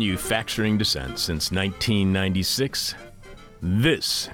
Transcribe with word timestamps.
Manufacturing 0.00 0.78
dissent 0.78 1.18
since 1.18 1.52
1996. 1.52 2.94
This 3.60 4.30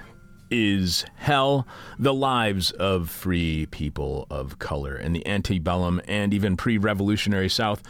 is 0.48 1.04
hell. 1.16 1.66
The 1.98 2.14
lives 2.14 2.70
of 2.70 3.10
free 3.10 3.66
people 3.72 4.28
of 4.30 4.60
color 4.60 4.96
in 4.96 5.12
the 5.12 5.26
antebellum 5.26 6.00
and 6.06 6.32
even 6.32 6.56
pre 6.56 6.78
revolutionary 6.78 7.48
South 7.48 7.82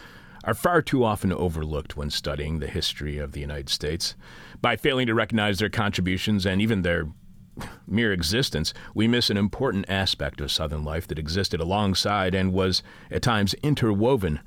are 0.43 0.55
far 0.55 0.81
too 0.81 1.03
often 1.03 1.31
overlooked 1.31 1.95
when 1.95 2.09
studying 2.09 2.57
the 2.57 2.65
history 2.65 3.19
of 3.19 3.33
the 3.33 3.41
United 3.41 3.69
States. 3.69 4.15
By 4.59 4.75
failing 4.75 5.05
to 5.05 5.13
recognize 5.13 5.59
their 5.59 5.69
contributions 5.69 6.47
and 6.47 6.59
even 6.59 6.81
their 6.81 7.05
mere 7.87 8.11
existence, 8.11 8.73
we 8.95 9.07
miss 9.07 9.29
an 9.29 9.37
important 9.37 9.85
aspect 9.87 10.41
of 10.41 10.51
Southern 10.51 10.83
life 10.83 11.05
that 11.09 11.19
existed 11.19 11.59
alongside 11.59 12.33
and 12.33 12.53
was 12.53 12.81
at 13.11 13.21
times 13.21 13.53
interwoven 13.61 14.39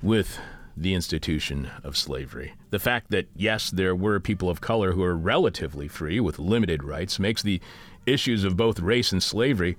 with 0.00 0.38
the 0.76 0.94
institution 0.94 1.70
of 1.82 1.96
slavery. 1.96 2.54
The 2.70 2.78
fact 2.78 3.10
that, 3.10 3.28
yes, 3.34 3.70
there 3.70 3.94
were 3.94 4.20
people 4.20 4.50
of 4.50 4.60
color 4.60 4.92
who 4.92 5.02
are 5.02 5.16
relatively 5.16 5.88
free 5.88 6.20
with 6.20 6.38
limited 6.38 6.84
rights 6.84 7.18
makes 7.18 7.42
the 7.42 7.60
issues 8.04 8.44
of 8.44 8.56
both 8.56 8.80
race 8.80 9.12
and 9.12 9.22
slavery 9.22 9.76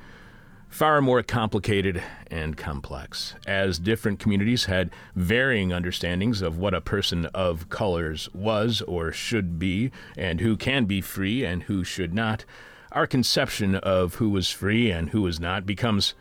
far 0.70 1.02
more 1.02 1.23
complicated 1.23 2.03
and 2.30 2.58
complex, 2.58 3.36
as 3.45 3.80
different 3.80 4.20
communities 4.20 4.66
had 4.66 4.92
varying 5.16 5.72
understandings 5.72 6.42
of 6.42 6.58
what 6.58 6.73
a 6.73 6.81
person 6.81 7.25
of 7.28 7.70
colors 7.70 8.28
was 8.34 8.81
or 8.81 9.12
should 9.12 9.58
be, 9.58 9.92
and 10.18 10.42
who 10.42 10.58
can 10.58 10.86
be 10.86 11.00
free 11.00 11.45
and 11.45 11.64
who 11.64 11.84
should 11.84 12.14
not. 12.14 12.44
Our 12.92 13.08
conception 13.08 13.75
of 13.75 14.16
who 14.16 14.30
was 14.30 14.50
free 14.50 14.92
and 14.92 15.12
who 15.12 15.22
was 15.22 15.40
not 15.40 15.66
becomes 15.66 16.14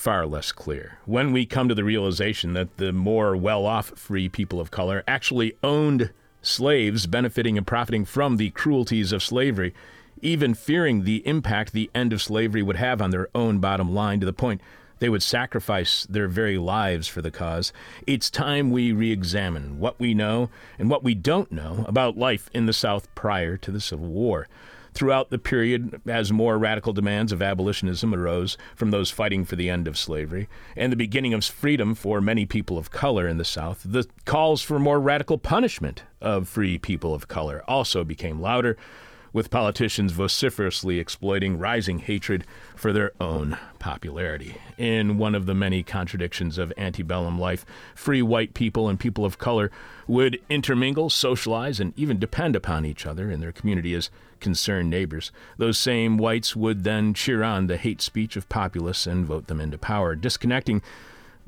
far 0.00 0.26
less 0.26 0.50
clear. 0.50 0.98
When 1.04 1.30
we 1.30 1.44
come 1.44 1.68
to 1.68 1.74
the 1.74 1.84
realization 1.84 2.54
that 2.54 2.78
the 2.78 2.90
more 2.90 3.36
well 3.36 3.66
off 3.66 3.98
free 3.98 4.30
people 4.30 4.58
of 4.58 4.70
color 4.70 5.04
actually 5.06 5.52
owned 5.62 6.10
slaves, 6.40 7.06
benefiting 7.06 7.58
and 7.58 7.66
profiting 7.66 8.06
from 8.06 8.38
the 8.38 8.48
cruelties 8.48 9.12
of 9.12 9.22
slavery, 9.22 9.74
even 10.22 10.54
fearing 10.54 11.04
the 11.04 11.26
impact 11.26 11.72
the 11.72 11.90
end 11.94 12.14
of 12.14 12.22
slavery 12.22 12.62
would 12.62 12.76
have 12.76 13.02
on 13.02 13.10
their 13.10 13.28
own 13.34 13.58
bottom 13.58 13.94
line 13.94 14.20
to 14.20 14.26
the 14.26 14.32
point 14.32 14.62
they 15.00 15.10
would 15.10 15.22
sacrifice 15.22 16.06
their 16.08 16.28
very 16.28 16.56
lives 16.56 17.06
for 17.06 17.20
the 17.20 17.30
cause, 17.30 17.70
it's 18.06 18.30
time 18.30 18.70
we 18.70 18.92
re 18.92 19.12
examine 19.12 19.78
what 19.78 20.00
we 20.00 20.14
know 20.14 20.48
and 20.78 20.88
what 20.88 21.04
we 21.04 21.14
don't 21.14 21.52
know 21.52 21.84
about 21.86 22.16
life 22.16 22.48
in 22.54 22.64
the 22.64 22.72
South 22.72 23.14
prior 23.14 23.58
to 23.58 23.70
the 23.70 23.80
Civil 23.80 24.08
War. 24.08 24.48
Throughout 24.92 25.30
the 25.30 25.38
period, 25.38 26.00
as 26.06 26.32
more 26.32 26.58
radical 26.58 26.92
demands 26.92 27.32
of 27.32 27.40
abolitionism 27.40 28.14
arose 28.14 28.58
from 28.74 28.90
those 28.90 29.10
fighting 29.10 29.44
for 29.44 29.56
the 29.56 29.70
end 29.70 29.88
of 29.88 29.98
slavery 29.98 30.48
and 30.76 30.92
the 30.92 30.96
beginning 30.96 31.32
of 31.32 31.44
freedom 31.44 31.94
for 31.94 32.20
many 32.20 32.46
people 32.46 32.76
of 32.76 32.90
color 32.90 33.26
in 33.26 33.38
the 33.38 33.44
South, 33.44 33.82
the 33.84 34.06
calls 34.24 34.62
for 34.62 34.78
more 34.78 35.00
radical 35.00 35.38
punishment 35.38 36.02
of 36.20 36.48
free 36.48 36.78
people 36.78 37.14
of 37.14 37.28
color 37.28 37.62
also 37.66 38.04
became 38.04 38.40
louder, 38.40 38.76
with 39.32 39.50
politicians 39.50 40.12
vociferously 40.12 40.98
exploiting 40.98 41.58
rising 41.58 41.98
hatred 42.00 42.44
for 42.74 42.92
their 42.92 43.12
own 43.20 43.56
popularity. 43.78 44.56
In 44.76 45.18
one 45.18 45.34
of 45.34 45.46
the 45.46 45.54
many 45.54 45.82
contradictions 45.82 46.58
of 46.58 46.72
antebellum 46.76 47.38
life, 47.38 47.64
free 47.94 48.22
white 48.22 48.54
people 48.54 48.88
and 48.88 48.98
people 48.98 49.24
of 49.24 49.38
color 49.38 49.70
would 50.06 50.40
intermingle, 50.48 51.10
socialize, 51.10 51.80
and 51.80 51.92
even 51.98 52.18
depend 52.18 52.56
upon 52.56 52.84
each 52.84 53.06
other 53.06 53.30
in 53.30 53.40
their 53.40 53.52
community 53.52 53.94
as 53.94 54.10
concerned 54.40 54.90
neighbors. 54.90 55.30
Those 55.58 55.78
same 55.78 56.16
whites 56.16 56.56
would 56.56 56.82
then 56.84 57.14
cheer 57.14 57.42
on 57.42 57.66
the 57.66 57.76
hate 57.76 58.00
speech 58.00 58.36
of 58.36 58.48
populists 58.48 59.06
and 59.06 59.26
vote 59.26 59.46
them 59.46 59.60
into 59.60 59.78
power, 59.78 60.16
disconnecting 60.16 60.82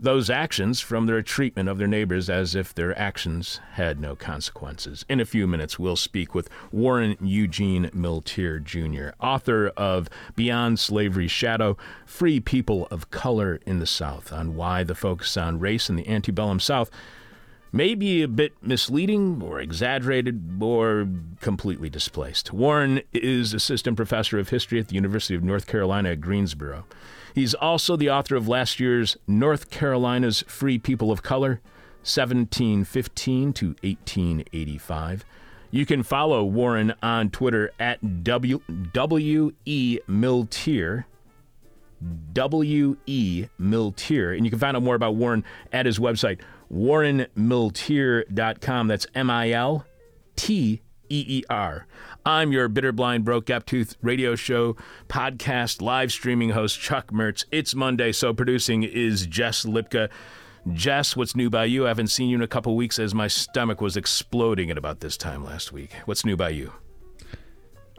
those 0.03 0.29
actions 0.29 0.81
from 0.81 1.07
their 1.07 1.23
treatment 1.23 1.69
of 1.69 1.79
their 1.79 1.87
neighbors 1.87 2.29
as 2.29 2.57
if 2.57 2.75
their 2.75 2.99
actions 2.99 3.61
had 3.75 4.01
no 4.01 4.17
consequences. 4.17 5.05
In 5.09 5.21
a 5.21 5.25
few 5.25 5.47
minutes, 5.47 5.79
we'll 5.79 5.97
speak 5.97 6.35
with 6.35 6.51
Warren 6.73 7.17
Eugene 7.21 7.89
Milteer 7.95 8.63
Jr., 8.63 9.15
author 9.25 9.69
of 9.77 10.09
Beyond 10.35 10.81
Slavery's 10.81 11.31
Shadow 11.31 11.77
Free 12.05 12.41
People 12.41 12.89
of 12.91 13.11
Color 13.11 13.61
in 13.65 13.79
the 13.79 13.87
South, 13.87 14.33
on 14.33 14.57
why 14.57 14.83
the 14.83 14.97
focus 14.97 15.37
on 15.37 15.61
race 15.61 15.89
in 15.89 15.95
the 15.95 16.09
antebellum 16.09 16.59
South 16.59 16.91
may 17.71 17.95
be 17.95 18.23
a 18.23 18.29
bit 18.29 18.55
misleading 18.61 19.41
or 19.41 19.61
exaggerated 19.61 20.61
or 20.61 21.09
completely 21.41 21.89
displaced. 21.89 22.53
Warren 22.53 23.01
is 23.13 23.55
assistant 23.55 23.97
professor 23.97 24.39
of 24.39 24.49
history 24.49 24.81
at 24.81 24.89
the 24.89 24.97
University 24.97 25.37
of 25.37 25.45
North 25.45 25.67
Carolina 25.67 26.11
at 26.11 26.21
Greensboro. 26.21 26.85
He's 27.35 27.55
also 27.55 27.97
the 27.97 28.11
author 28.11 28.37
of 28.37 28.47
last 28.49 28.79
year's 28.81 29.17
North 29.27 29.71
Carolina's 29.71 30.45
Free 30.47 30.79
People 30.79 31.11
of 31.11 31.23
Color, 31.23 31.61
1715 32.03 33.53
to 33.55 33.69
1885. 33.83 35.25
You 35.71 35.87
can 35.87 36.03
follow 36.03 36.45
Warren 36.45 36.93
on 37.03 37.31
Twitter 37.31 37.71
at 37.81 38.25
W 38.25 38.61
W 38.93 39.53
E 39.65 39.99
Milteer. 40.07 41.05
W 42.33 42.97
E 43.07 43.47
Milteer. 43.59 44.37
And 44.37 44.45
you 44.45 44.51
can 44.51 44.59
find 44.59 44.77
out 44.77 44.83
more 44.83 44.97
about 44.97 45.15
Warren 45.15 45.45
at 45.73 45.87
his 45.87 45.99
website, 45.99 46.41
warrenmilteer.com. 46.73 48.89
That's 48.89 49.07
M 49.15 49.31
I 49.31 49.53
L 49.53 49.87
T 50.37 50.83
E 51.09 51.25
E 51.27 51.43
R. 51.49 51.87
I'm 52.25 52.53
your 52.53 52.69
bitter, 52.69 52.93
blind, 52.93 53.25
broke, 53.25 53.47
gap 53.47 53.67
tooth 53.67 53.97
radio 54.01 54.37
show, 54.37 54.77
podcast, 55.09 55.83
live 55.83 56.13
streaming 56.13 56.51
host, 56.51 56.79
Chuck 56.79 57.09
Mertz. 57.09 57.45
It's 57.51 57.75
Monday, 57.75 58.13
so 58.13 58.33
producing 58.33 58.85
is 58.85 59.27
Jess 59.27 59.65
Lipka. 59.65 60.09
Jess, 60.73 61.17
what's 61.17 61.35
new 61.35 61.51
by 61.51 61.65
you? 61.65 61.85
I 61.87 61.89
haven't 61.89 62.07
seen 62.09 62.29
you 62.29 62.37
in 62.37 62.43
a 62.43 62.47
couple 62.47 62.77
weeks 62.77 63.01
as 63.01 63.13
my 63.13 63.27
stomach 63.27 63.81
was 63.81 63.97
exploding 63.97 64.71
at 64.71 64.79
about 64.79 65.01
this 65.01 65.17
time 65.17 65.45
last 65.45 65.73
week. 65.73 65.91
What's 66.05 66.25
new 66.25 66.37
by 66.37 66.51
you? 66.51 66.73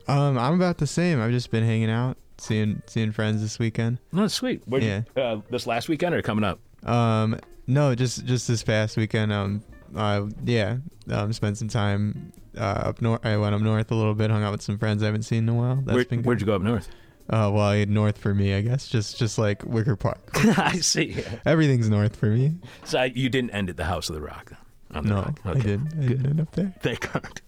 Um, 0.08 0.38
I'm 0.38 0.54
about 0.54 0.78
the 0.78 0.88
same. 0.88 1.22
I've 1.22 1.32
just 1.32 1.52
been 1.52 1.66
hanging 1.66 1.90
out, 1.90 2.18
seeing 2.38 2.82
seeing 2.86 3.12
friends 3.12 3.42
this 3.42 3.60
weekend. 3.60 3.98
No, 4.14 4.28
sweet. 4.30 4.62
Where'd 4.66 4.84
Yeah. 4.84 5.02
You, 5.18 5.22
uh, 5.22 5.42
this 5.50 5.68
last 5.68 5.90
weekend 5.90 6.16
or 6.16 6.22
coming 6.22 6.46
up? 6.46 6.60
Um, 6.88 7.40
no, 7.68 7.94
just 7.96 8.26
just 8.26 8.48
this 8.48 8.64
past 8.64 8.96
weekend. 8.96 9.34
Um, 9.34 9.64
uh, 9.96 10.28
yeah, 10.44 10.78
um, 11.12 11.34
spent 11.34 11.58
some 11.58 11.68
time 11.68 12.32
uh, 12.58 12.62
up 12.90 13.02
north. 13.02 13.26
I 13.26 13.38
went 13.38 13.56
up 13.56 13.62
north 13.62 13.92
a 13.92 13.96
little 13.96 14.14
bit, 14.16 14.30
hung 14.32 14.44
out 14.44 14.52
with 14.52 14.62
some 14.62 14.78
friends 14.78 15.04
I 15.04 15.08
haven't 15.08 15.24
seen 15.24 15.40
in 15.44 15.50
a 15.50 15.54
while. 15.54 15.76
That's 15.78 15.96
Where, 15.96 16.06
been 16.06 16.20
good. 16.20 16.26
where'd 16.26 16.40
you 16.42 16.46
go 16.46 16.56
up 16.56 16.62
north? 16.62 16.88
Uh, 17.30 17.50
well, 17.54 17.86
north 17.88 18.18
for 18.18 18.34
me, 18.34 18.54
I 18.54 18.62
guess. 18.62 18.88
Just 18.88 19.18
just 19.18 19.38
like 19.38 19.64
Wicker 19.66 19.96
Park. 19.96 20.20
I 20.58 20.78
see. 20.80 21.24
Everything's 21.46 21.90
north 21.90 22.16
for 22.18 22.26
me. 22.28 22.56
So 22.84 23.00
I, 23.00 23.06
you 23.06 23.30
didn't 23.30 23.52
end 23.52 23.70
at 23.70 23.78
the 23.78 23.86
House 23.86 24.10
of 24.10 24.16
the 24.16 24.22
Rock. 24.22 24.52
on 24.94 25.04
the 25.06 25.10
No, 25.10 25.16
Rock. 25.22 25.40
I 25.46 25.50
Okay. 25.52 25.62
didn't. 25.62 25.94
I 25.94 26.06
didn't 26.08 26.26
end 26.26 26.42
up 26.42 26.52
there. 26.52 26.74
Thank 26.82 27.12
God. 27.14 27.42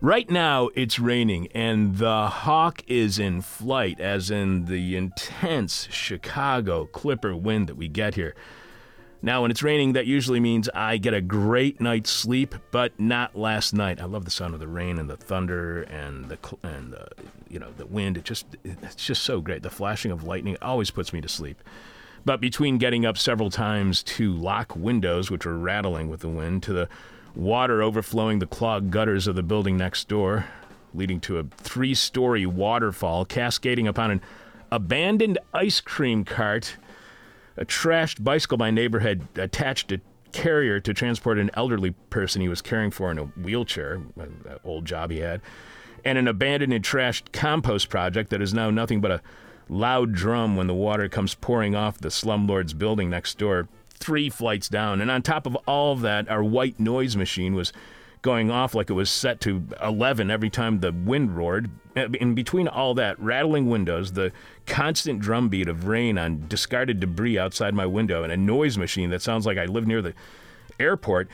Right 0.00 0.30
now, 0.30 0.68
it's 0.74 0.98
raining, 0.98 1.48
and 1.48 1.96
the 1.98 2.28
hawk 2.28 2.82
is 2.86 3.18
in 3.18 3.40
flight, 3.42 3.98
as 4.00 4.30
in 4.30 4.66
the 4.66 4.96
intense 4.96 5.88
Chicago 5.90 6.86
clipper 6.86 7.34
wind 7.36 7.66
that 7.68 7.76
we 7.76 7.88
get 7.88 8.14
here. 8.14 8.34
Now, 9.26 9.42
when 9.42 9.50
it's 9.50 9.64
raining, 9.64 9.94
that 9.94 10.06
usually 10.06 10.38
means 10.38 10.68
I 10.72 10.98
get 10.98 11.12
a 11.12 11.20
great 11.20 11.80
night's 11.80 12.10
sleep, 12.10 12.54
but 12.70 12.92
not 13.00 13.34
last 13.34 13.74
night. 13.74 14.00
I 14.00 14.04
love 14.04 14.24
the 14.24 14.30
sound 14.30 14.54
of 14.54 14.60
the 14.60 14.68
rain 14.68 15.00
and 15.00 15.10
the 15.10 15.16
thunder 15.16 15.82
and 15.82 16.28
the 16.28 16.38
and 16.62 16.92
the 16.92 17.08
you 17.48 17.58
know 17.58 17.72
the 17.76 17.86
wind. 17.86 18.16
It 18.16 18.22
just 18.22 18.46
it's 18.62 18.94
just 18.94 19.24
so 19.24 19.40
great. 19.40 19.64
The 19.64 19.68
flashing 19.68 20.12
of 20.12 20.22
lightning 20.22 20.56
always 20.62 20.92
puts 20.92 21.12
me 21.12 21.20
to 21.22 21.28
sleep. 21.28 21.60
But 22.24 22.40
between 22.40 22.78
getting 22.78 23.04
up 23.04 23.18
several 23.18 23.50
times 23.50 24.04
to 24.04 24.32
lock 24.32 24.76
windows, 24.76 25.28
which 25.28 25.44
were 25.44 25.58
rattling 25.58 26.08
with 26.08 26.20
the 26.20 26.28
wind, 26.28 26.62
to 26.62 26.72
the 26.72 26.88
water 27.34 27.82
overflowing 27.82 28.38
the 28.38 28.46
clogged 28.46 28.92
gutters 28.92 29.26
of 29.26 29.34
the 29.34 29.42
building 29.42 29.76
next 29.76 30.06
door, 30.06 30.46
leading 30.94 31.18
to 31.22 31.40
a 31.40 31.44
three 31.56 31.94
story 31.94 32.46
waterfall 32.46 33.24
cascading 33.24 33.88
upon 33.88 34.12
an 34.12 34.20
abandoned 34.70 35.40
ice 35.52 35.80
cream 35.80 36.24
cart, 36.24 36.76
a 37.56 37.64
trashed 37.64 38.22
bicycle 38.22 38.58
my 38.58 38.70
neighbor 38.70 39.00
had 39.00 39.26
attached 39.36 39.92
a 39.92 40.00
carrier 40.32 40.80
to 40.80 40.92
transport 40.92 41.38
an 41.38 41.50
elderly 41.54 41.92
person 42.10 42.42
he 42.42 42.48
was 42.48 42.60
caring 42.60 42.90
for 42.90 43.10
in 43.10 43.18
a 43.18 43.24
wheelchair, 43.24 44.02
uh, 44.18 44.22
an 44.24 44.58
old 44.64 44.84
job 44.84 45.10
he 45.10 45.18
had, 45.18 45.40
and 46.04 46.18
an 46.18 46.28
abandoned 46.28 46.72
and 46.72 46.84
trashed 46.84 47.32
compost 47.32 47.88
project 47.88 48.30
that 48.30 48.42
is 48.42 48.52
now 48.52 48.70
nothing 48.70 49.00
but 49.00 49.10
a 49.10 49.22
loud 49.68 50.12
drum 50.12 50.56
when 50.56 50.66
the 50.66 50.74
water 50.74 51.08
comes 51.08 51.34
pouring 51.34 51.74
off 51.74 51.98
the 51.98 52.10
slumlord's 52.10 52.74
building 52.74 53.10
next 53.10 53.38
door, 53.38 53.68
three 53.90 54.28
flights 54.28 54.68
down. 54.68 55.00
And 55.00 55.10
on 55.10 55.22
top 55.22 55.46
of 55.46 55.56
all 55.66 55.92
of 55.92 56.02
that, 56.02 56.28
our 56.28 56.44
white 56.44 56.78
noise 56.78 57.16
machine 57.16 57.54
was 57.54 57.72
going 58.26 58.50
off 58.50 58.74
like 58.74 58.90
it 58.90 58.94
was 58.94 59.08
set 59.08 59.40
to 59.40 59.62
11 59.80 60.32
every 60.32 60.50
time 60.50 60.80
the 60.80 60.90
wind 60.90 61.36
roared. 61.36 61.70
In 61.94 62.34
between 62.34 62.66
all 62.66 62.92
that, 62.94 63.16
rattling 63.20 63.70
windows, 63.70 64.14
the 64.14 64.32
constant 64.66 65.20
drumbeat 65.20 65.68
of 65.68 65.86
rain 65.86 66.18
on 66.18 66.48
discarded 66.48 66.98
debris 66.98 67.38
outside 67.38 67.72
my 67.72 67.86
window, 67.86 68.24
and 68.24 68.32
a 68.32 68.36
noise 68.36 68.76
machine 68.76 69.10
that 69.10 69.22
sounds 69.22 69.46
like 69.46 69.58
I 69.58 69.66
live 69.66 69.86
near 69.86 70.02
the 70.02 70.12
airport, 70.80 71.28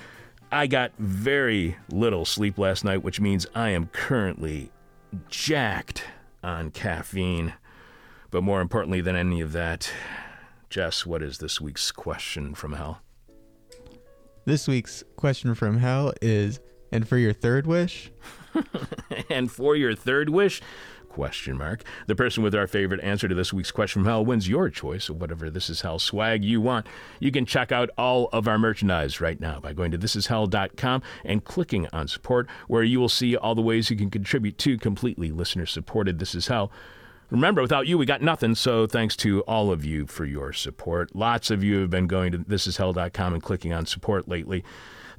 I 0.53 0.67
got 0.67 0.93
very 0.99 1.79
little 1.89 2.27
sleep 2.27 2.59
last 2.59 2.85
night, 2.85 3.03
which 3.03 3.21
means 3.21 3.47
I 3.55 3.71
am 3.71 3.87
currently 3.87 4.71
jacked 5.31 6.05
on 6.45 6.73
caffeine. 6.73 7.55
But 8.31 8.43
more 8.43 8.61
importantly 8.61 9.00
than 9.00 9.17
any 9.17 9.41
of 9.41 9.53
that, 9.53 9.91
Jess, 10.69 11.06
what 11.06 11.23
is 11.23 11.38
this 11.38 11.59
week's 11.59 11.91
question 11.91 12.55
from 12.55 12.75
hell? 12.75 13.00
This 14.45 14.69
week's 14.69 15.05
question 15.17 15.55
from 15.55 15.79
hell 15.79 16.12
is, 16.21 16.61
and 16.93 17.09
for 17.09 17.17
your 17.17 17.33
third 17.33 17.67
wish? 17.67 18.12
and 19.31 19.50
for 19.50 19.75
your 19.75 19.94
third 19.94 20.29
wish, 20.29 20.61
question 21.09 21.56
mark. 21.59 21.85
The 22.06 22.15
person 22.15 22.43
with 22.43 22.55
our 22.55 22.67
favorite 22.67 23.00
answer 23.03 23.29
to 23.29 23.35
this 23.35 23.53
week's 23.53 23.71
question 23.71 24.03
from 24.03 24.11
hell 24.11 24.25
wins 24.25 24.49
your 24.49 24.71
choice 24.71 25.09
of 25.09 25.21
whatever 25.21 25.50
This 25.50 25.71
Is 25.71 25.81
Hell 25.81 25.99
swag 25.99 26.44
you 26.44 26.61
want. 26.61 26.87
You 27.21 27.31
can 27.31 27.47
check 27.47 27.73
out 27.73 27.91
all 27.99 28.29
of 28.33 28.49
our 28.49 28.59
merchandise 28.59 29.21
right 29.21 29.41
now 29.41 29.61
by 29.61 29.73
going 29.73 29.91
to 29.93 29.99
thisishell.com 29.99 31.03
and 31.25 31.44
clicking 31.44 31.89
on 31.93 32.09
support, 32.09 32.49
where 32.69 32.83
you 32.83 33.00
will 33.00 33.09
see 33.09 33.37
all 33.37 33.55
the 33.55 33.62
ways 33.62 33.91
you 33.91 33.97
can 33.97 34.11
contribute 34.11 34.59
to 34.59 34.79
completely 34.79 35.31
listener 35.31 35.67
supported 35.67 36.19
This 36.19 36.35
Is 36.35 36.49
Hell. 36.49 36.73
Remember, 37.31 37.62
without 37.62 37.87
you, 37.87 37.97
we 37.97 38.05
got 38.05 38.21
nothing. 38.21 38.55
So 38.55 38.87
thanks 38.87 39.17
to 39.17 39.41
all 39.43 39.71
of 39.71 39.87
you 39.87 40.06
for 40.06 40.27
your 40.27 40.53
support. 40.53 41.17
Lots 41.17 41.50
of 41.50 41.65
you 41.65 41.81
have 41.81 41.88
been 41.91 42.06
going 42.06 42.33
to 42.33 42.38
thisishell.com 42.38 43.33
and 43.33 43.43
clicking 43.43 43.73
on 43.73 43.87
support 43.87 44.29
lately. 44.29 44.62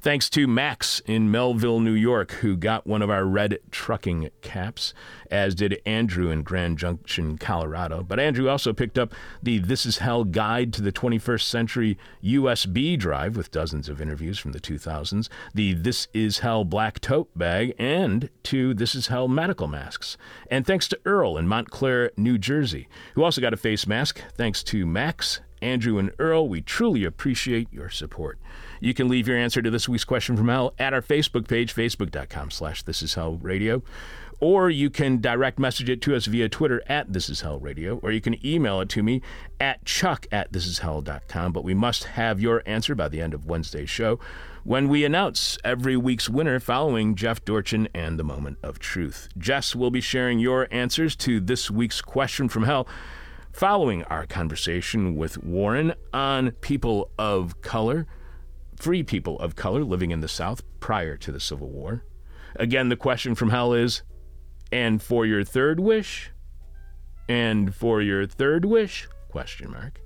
Thanks 0.04 0.28
to 0.28 0.46
Max 0.46 1.00
in 1.06 1.30
Melville, 1.30 1.80
New 1.80 1.94
York, 1.94 2.32
who 2.32 2.58
got 2.58 2.86
one 2.86 3.00
of 3.00 3.08
our 3.08 3.24
red 3.24 3.58
trucking 3.70 4.28
caps, 4.42 4.92
as 5.30 5.54
did 5.54 5.80
Andrew 5.86 6.28
in 6.28 6.42
Grand 6.42 6.76
Junction, 6.76 7.38
Colorado. 7.38 8.02
But 8.02 8.20
Andrew 8.20 8.50
also 8.50 8.74
picked 8.74 8.98
up 8.98 9.14
the 9.42 9.60
This 9.60 9.86
Is 9.86 9.96
Hell 9.96 10.24
Guide 10.24 10.74
to 10.74 10.82
the 10.82 10.92
21st 10.92 11.44
Century 11.44 11.96
USB 12.22 12.98
drive 12.98 13.34
with 13.34 13.50
dozens 13.50 13.88
of 13.88 13.98
interviews 13.98 14.38
from 14.38 14.52
the 14.52 14.60
2000s, 14.60 15.30
the 15.54 15.72
This 15.72 16.06
Is 16.12 16.40
Hell 16.40 16.64
black 16.66 17.00
tote 17.00 17.30
bag, 17.34 17.72
and 17.78 18.28
two 18.42 18.74
This 18.74 18.94
Is 18.94 19.06
Hell 19.06 19.26
medical 19.26 19.68
masks. 19.68 20.18
And 20.50 20.66
thanks 20.66 20.86
to 20.88 21.00
Earl 21.06 21.38
in 21.38 21.48
Montclair, 21.48 22.10
New 22.18 22.36
Jersey, 22.36 22.88
who 23.14 23.24
also 23.24 23.40
got 23.40 23.54
a 23.54 23.56
face 23.56 23.86
mask. 23.86 24.20
Thanks 24.36 24.62
to 24.64 24.84
Max, 24.84 25.40
Andrew, 25.62 25.96
and 25.96 26.12
Earl, 26.18 26.46
we 26.46 26.60
truly 26.60 27.04
appreciate 27.04 27.72
your 27.72 27.88
support. 27.88 28.38
You 28.84 28.92
can 28.92 29.08
leave 29.08 29.26
your 29.26 29.38
answer 29.38 29.62
to 29.62 29.70
this 29.70 29.88
week's 29.88 30.04
question 30.04 30.36
from 30.36 30.48
hell 30.48 30.74
at 30.78 30.92
our 30.92 31.00
Facebook 31.00 31.48
page, 31.48 31.74
facebook.com 31.74 32.50
slash 32.50 32.82
this 32.82 33.00
is 33.00 33.14
hell 33.14 33.38
radio. 33.38 33.82
Or 34.40 34.68
you 34.68 34.90
can 34.90 35.22
direct 35.22 35.58
message 35.58 35.88
it 35.88 36.02
to 36.02 36.14
us 36.14 36.26
via 36.26 36.50
Twitter 36.50 36.82
at 36.86 37.10
This 37.10 37.30
Is 37.30 37.40
Hell 37.40 37.58
Radio, 37.58 37.96
or 38.02 38.12
you 38.12 38.20
can 38.20 38.44
email 38.44 38.82
it 38.82 38.90
to 38.90 39.02
me 39.02 39.22
at 39.58 39.86
chuck 39.86 40.26
at 40.30 40.52
thisishell.com. 40.52 41.52
But 41.52 41.64
we 41.64 41.72
must 41.72 42.04
have 42.04 42.42
your 42.42 42.62
answer 42.66 42.94
by 42.94 43.08
the 43.08 43.22
end 43.22 43.32
of 43.32 43.46
Wednesday's 43.46 43.88
show 43.88 44.20
when 44.64 44.90
we 44.90 45.02
announce 45.06 45.56
every 45.64 45.96
week's 45.96 46.28
winner 46.28 46.60
following 46.60 47.14
Jeff 47.14 47.42
Dorchin 47.42 47.88
and 47.94 48.18
the 48.18 48.24
Moment 48.24 48.58
of 48.62 48.78
Truth. 48.78 49.30
Jess 49.38 49.74
will 49.74 49.90
be 49.90 50.02
sharing 50.02 50.40
your 50.40 50.68
answers 50.70 51.16
to 51.16 51.40
this 51.40 51.70
week's 51.70 52.02
question 52.02 52.50
from 52.50 52.64
hell 52.64 52.86
following 53.50 54.04
our 54.04 54.26
conversation 54.26 55.16
with 55.16 55.42
Warren 55.42 55.94
on 56.12 56.50
people 56.50 57.08
of 57.18 57.62
color 57.62 58.06
free 58.76 59.02
people 59.02 59.38
of 59.38 59.56
color 59.56 59.84
living 59.84 60.10
in 60.10 60.20
the 60.20 60.28
South 60.28 60.62
prior 60.80 61.16
to 61.16 61.32
the 61.32 61.40
Civil 61.40 61.70
War. 61.70 62.04
Again, 62.56 62.88
the 62.88 62.96
question 62.96 63.34
from 63.34 63.50
hell 63.50 63.72
is 63.72 64.02
and 64.72 65.02
for 65.02 65.24
your 65.24 65.44
third 65.44 65.80
wish? 65.80 66.30
And 67.28 67.74
for 67.74 68.02
your 68.02 68.26
third 68.26 68.64
wish? 68.64 69.08
Question 69.30 69.70
mark. 69.70 70.00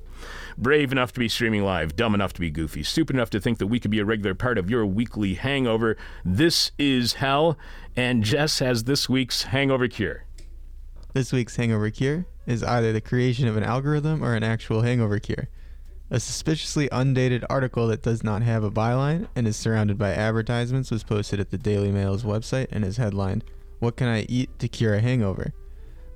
Brave 0.56 0.92
enough 0.92 1.12
to 1.12 1.20
be 1.20 1.28
streaming 1.28 1.64
live, 1.64 1.96
dumb 1.96 2.14
enough 2.14 2.32
to 2.34 2.40
be 2.40 2.50
goofy, 2.50 2.82
stupid 2.82 3.14
enough 3.14 3.30
to 3.30 3.40
think 3.40 3.58
that 3.58 3.68
we 3.68 3.78
could 3.78 3.90
be 3.90 4.00
a 4.00 4.04
regular 4.04 4.34
part 4.34 4.58
of 4.58 4.68
your 4.68 4.84
weekly 4.84 5.34
hangover. 5.34 5.96
This 6.24 6.72
is 6.78 7.14
hell, 7.14 7.56
and 7.96 8.24
Jess 8.24 8.58
has 8.58 8.84
this 8.84 9.08
week's 9.08 9.44
hangover 9.44 9.88
cure. 9.88 10.24
This 11.12 11.32
week's 11.32 11.56
hangover 11.56 11.90
cure 11.90 12.26
is 12.46 12.62
either 12.62 12.92
the 12.92 13.00
creation 13.00 13.46
of 13.46 13.56
an 13.56 13.62
algorithm 13.62 14.22
or 14.22 14.34
an 14.34 14.42
actual 14.42 14.82
hangover 14.82 15.18
cure. 15.18 15.48
A 16.10 16.18
suspiciously 16.18 16.88
undated 16.90 17.44
article 17.50 17.86
that 17.88 18.00
does 18.00 18.24
not 18.24 18.40
have 18.40 18.64
a 18.64 18.70
byline 18.70 19.28
and 19.36 19.46
is 19.46 19.58
surrounded 19.58 19.98
by 19.98 20.14
advertisements 20.14 20.90
was 20.90 21.04
posted 21.04 21.38
at 21.38 21.50
the 21.50 21.58
Daily 21.58 21.92
Mail's 21.92 22.24
website 22.24 22.68
and 22.72 22.82
is 22.82 22.96
headlined, 22.96 23.44
What 23.78 23.96
Can 23.96 24.08
I 24.08 24.22
Eat 24.22 24.58
to 24.58 24.68
Cure 24.68 24.94
a 24.94 25.00
Hangover? 25.02 25.52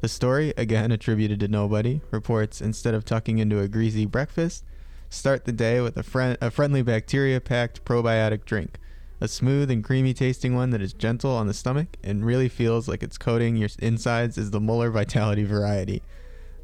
The 0.00 0.08
story, 0.08 0.54
again 0.56 0.92
attributed 0.92 1.40
to 1.40 1.48
nobody, 1.48 2.00
reports 2.10 2.62
instead 2.62 2.94
of 2.94 3.04
tucking 3.04 3.36
into 3.36 3.60
a 3.60 3.68
greasy 3.68 4.06
breakfast, 4.06 4.64
start 5.10 5.44
the 5.44 5.52
day 5.52 5.82
with 5.82 5.98
a, 5.98 6.38
a 6.40 6.50
friendly 6.50 6.80
bacteria 6.80 7.38
packed 7.38 7.84
probiotic 7.84 8.46
drink. 8.46 8.78
A 9.20 9.28
smooth 9.28 9.70
and 9.70 9.84
creamy 9.84 10.14
tasting 10.14 10.54
one 10.54 10.70
that 10.70 10.80
is 10.80 10.94
gentle 10.94 11.32
on 11.32 11.48
the 11.48 11.54
stomach 11.54 11.98
and 12.02 12.24
really 12.24 12.48
feels 12.48 12.88
like 12.88 13.02
it's 13.02 13.18
coating 13.18 13.56
your 13.56 13.68
insides 13.78 14.38
is 14.38 14.52
the 14.52 14.60
Muller 14.60 14.90
Vitality 14.90 15.44
variety. 15.44 16.02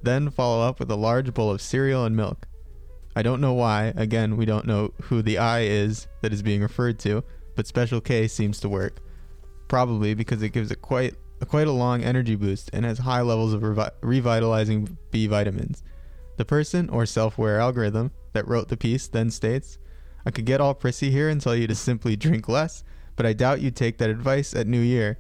Then 0.03 0.31
follow 0.31 0.67
up 0.67 0.81
with 0.81 0.91
a 0.91 0.97
large 0.97 1.35
bowl 1.35 1.51
of 1.51 1.61
cereal 1.61 2.07
and 2.07 2.17
milk. 2.17 2.48
I 3.19 3.23
don't 3.23 3.41
know 3.41 3.53
why. 3.53 3.93
Again, 3.97 4.37
we 4.37 4.47
don't 4.47 4.65
know 4.65 4.93
who 5.03 5.23
the 5.23 5.39
I 5.39 5.63
is 5.63 6.07
that 6.23 6.33
is 6.33 6.41
being 6.41 6.63
referred 6.63 7.01
to, 7.01 7.25
but 7.57 7.67
Special 7.67 8.01
K 8.01 8.29
seems 8.29 8.61
to 8.61 8.69
work. 8.69 9.01
Probably 9.67 10.15
because 10.15 10.41
it 10.41 10.51
gives 10.51 10.71
it 10.71 10.81
quite 10.83 11.17
a, 11.41 11.47
quite 11.47 11.67
a 11.67 11.73
long 11.73 12.05
energy 12.05 12.37
boost 12.37 12.71
and 12.73 12.85
has 12.85 12.99
high 12.99 13.23
levels 13.23 13.53
of 13.53 13.63
revi- 13.63 13.91
revitalizing 14.03 14.97
B 15.11 15.27
vitamins. 15.27 15.83
The 16.37 16.45
person 16.45 16.89
or 16.91 17.07
self-aware 17.07 17.59
algorithm 17.59 18.13
that 18.35 18.47
wrote 18.47 18.69
the 18.69 18.77
piece 18.77 19.09
then 19.09 19.33
states, 19.33 19.79
"I 20.25 20.31
could 20.31 20.45
get 20.45 20.61
all 20.61 20.73
prissy 20.73 21.11
here 21.11 21.29
and 21.29 21.41
tell 21.41 21.57
you 21.57 21.67
to 21.67 21.75
simply 21.75 22.15
drink 22.15 22.49
less, 22.49 22.85
but 23.17 23.27
I 23.27 23.33
doubt 23.33 23.61
you'd 23.61 23.75
take 23.75 23.99
that 23.99 24.11
advice 24.11 24.55
at 24.55 24.69
New 24.69 24.81
Year. 24.81 25.19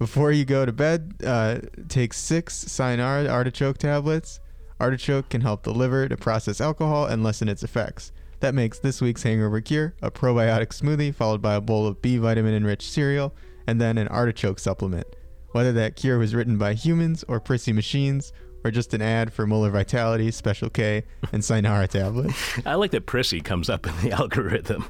Before 0.00 0.32
you 0.32 0.44
go 0.44 0.66
to 0.66 0.72
bed, 0.72 1.14
uh, 1.24 1.58
take 1.88 2.12
six 2.12 2.64
Cyanara 2.64 3.30
artichoke 3.30 3.78
tablets." 3.78 4.40
Artichoke 4.78 5.28
can 5.30 5.40
help 5.40 5.62
the 5.62 5.72
liver 5.72 6.08
to 6.08 6.16
process 6.16 6.60
alcohol 6.60 7.06
and 7.06 7.22
lessen 7.22 7.48
its 7.48 7.62
effects. 7.62 8.12
That 8.40 8.54
makes 8.54 8.78
this 8.78 9.00
week's 9.00 9.22
hangover 9.22 9.60
cure 9.62 9.94
a 10.02 10.10
probiotic 10.10 10.68
smoothie 10.68 11.14
followed 11.14 11.40
by 11.40 11.54
a 11.54 11.60
bowl 11.60 11.86
of 11.86 12.02
B 12.02 12.18
vitamin 12.18 12.54
enriched 12.54 12.90
cereal 12.90 13.34
and 13.66 13.80
then 13.80 13.96
an 13.96 14.08
artichoke 14.08 14.58
supplement. 14.58 15.06
Whether 15.52 15.72
that 15.72 15.96
cure 15.96 16.18
was 16.18 16.34
written 16.34 16.58
by 16.58 16.74
humans 16.74 17.24
or 17.26 17.40
prissy 17.40 17.72
machines 17.72 18.32
or 18.62 18.70
just 18.70 18.92
an 18.92 19.00
ad 19.00 19.32
for 19.32 19.46
Muller 19.46 19.70
Vitality, 19.70 20.30
Special 20.30 20.68
K, 20.68 21.04
and 21.32 21.42
Cyanara 21.42 21.88
tablets. 21.88 22.58
I 22.66 22.74
like 22.74 22.90
that 22.90 23.06
prissy 23.06 23.40
comes 23.40 23.70
up 23.70 23.86
in 23.86 23.96
the 24.02 24.12
algorithm. 24.18 24.86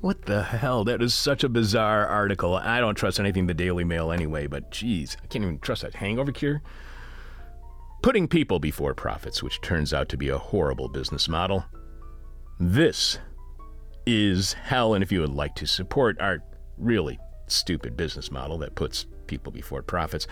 What 0.00 0.22
the 0.26 0.42
hell? 0.42 0.84
That 0.84 1.00
is 1.00 1.14
such 1.14 1.44
a 1.44 1.48
bizarre 1.48 2.06
article. 2.06 2.56
I 2.56 2.80
don't 2.80 2.94
trust 2.94 3.20
anything 3.20 3.46
the 3.46 3.54
Daily 3.54 3.84
Mail 3.84 4.12
anyway, 4.12 4.46
but 4.46 4.70
geez, 4.70 5.16
I 5.22 5.26
can't 5.26 5.44
even 5.44 5.58
trust 5.58 5.82
that 5.82 5.94
hangover 5.94 6.32
cure 6.32 6.62
putting 8.02 8.28
people 8.28 8.58
before 8.58 8.94
profits, 8.94 9.42
which 9.42 9.60
turns 9.60 9.92
out 9.92 10.08
to 10.08 10.16
be 10.16 10.28
a 10.28 10.38
horrible 10.38 10.88
business 10.88 11.28
model. 11.28 11.64
This 12.60 13.18
is 14.06 14.54
hell, 14.54 14.94
and 14.94 15.02
if 15.02 15.12
you 15.12 15.20
would 15.20 15.34
like 15.34 15.54
to 15.56 15.66
support 15.66 16.20
our 16.20 16.42
really 16.76 17.18
stupid 17.46 17.96
business 17.96 18.30
model 18.30 18.58
that 18.58 18.74
puts 18.74 19.06
people 19.26 19.52
before 19.52 19.82
profits, 19.82 20.26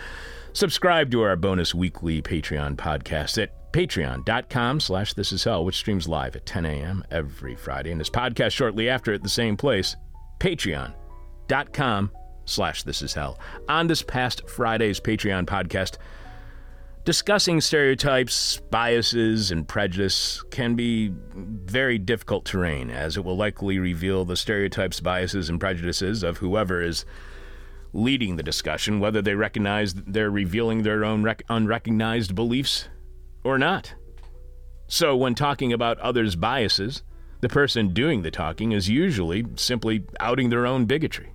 subscribe 0.53 1.11
to 1.11 1.21
our 1.21 1.35
bonus 1.35 1.75
weekly 1.75 2.21
Patreon 2.21 2.75
podcast 2.75 3.41
at 3.41 3.71
patreon.com 3.71 4.79
slash 4.79 5.13
this 5.13 5.31
is 5.31 5.43
hell, 5.43 5.63
which 5.63 5.77
streams 5.77 6.07
live 6.07 6.35
at 6.35 6.45
10 6.45 6.65
a.m. 6.65 7.03
every 7.11 7.55
Friday, 7.55 7.91
and 7.91 7.99
this 7.99 8.09
podcast 8.09 8.51
shortly 8.51 8.89
after 8.89 9.13
at 9.13 9.23
the 9.23 9.29
same 9.29 9.55
place, 9.55 9.95
patreon.com 10.39 12.11
slash 12.45 12.83
this 12.83 13.01
is 13.01 13.13
hell. 13.13 13.39
On 13.69 13.87
this 13.87 14.01
past 14.01 14.49
Friday's 14.49 14.99
Patreon 14.99 15.45
podcast, 15.45 15.97
Discussing 17.07 17.61
stereotypes, 17.61 18.59
biases, 18.69 19.49
and 19.49 19.65
prejudice 19.65 20.43
can 20.51 20.75
be 20.75 21.13
very 21.33 21.97
difficult 21.97 22.43
terrain, 22.43 22.89
as 22.89 23.15
it 23.15 23.23
will 23.23 23.37
likely 23.37 23.79
reveal 23.79 24.25
the 24.25 24.35
stereotypes, 24.35 24.99
biases, 24.99 25.47
and 25.47 25.57
prejudices 25.57 26.21
of 26.21 26.39
whoever 26.39 26.81
is 26.81 27.05
leading 27.93 28.35
the 28.35 28.43
discussion, 28.43 28.99
whether 28.99 29.21
they 29.21 29.35
recognize 29.35 29.93
they're 29.93 30.29
revealing 30.29 30.83
their 30.83 31.05
own 31.05 31.23
rec- 31.23 31.43
unrecognized 31.47 32.35
beliefs 32.35 32.89
or 33.41 33.57
not. 33.57 33.93
So, 34.89 35.15
when 35.15 35.33
talking 35.33 35.71
about 35.71 35.97
others' 35.99 36.35
biases, 36.35 37.03
the 37.39 37.47
person 37.47 37.93
doing 37.93 38.23
the 38.23 38.31
talking 38.31 38.73
is 38.73 38.89
usually 38.89 39.45
simply 39.55 40.03
outing 40.19 40.49
their 40.49 40.67
own 40.67 40.83
bigotry. 40.83 41.31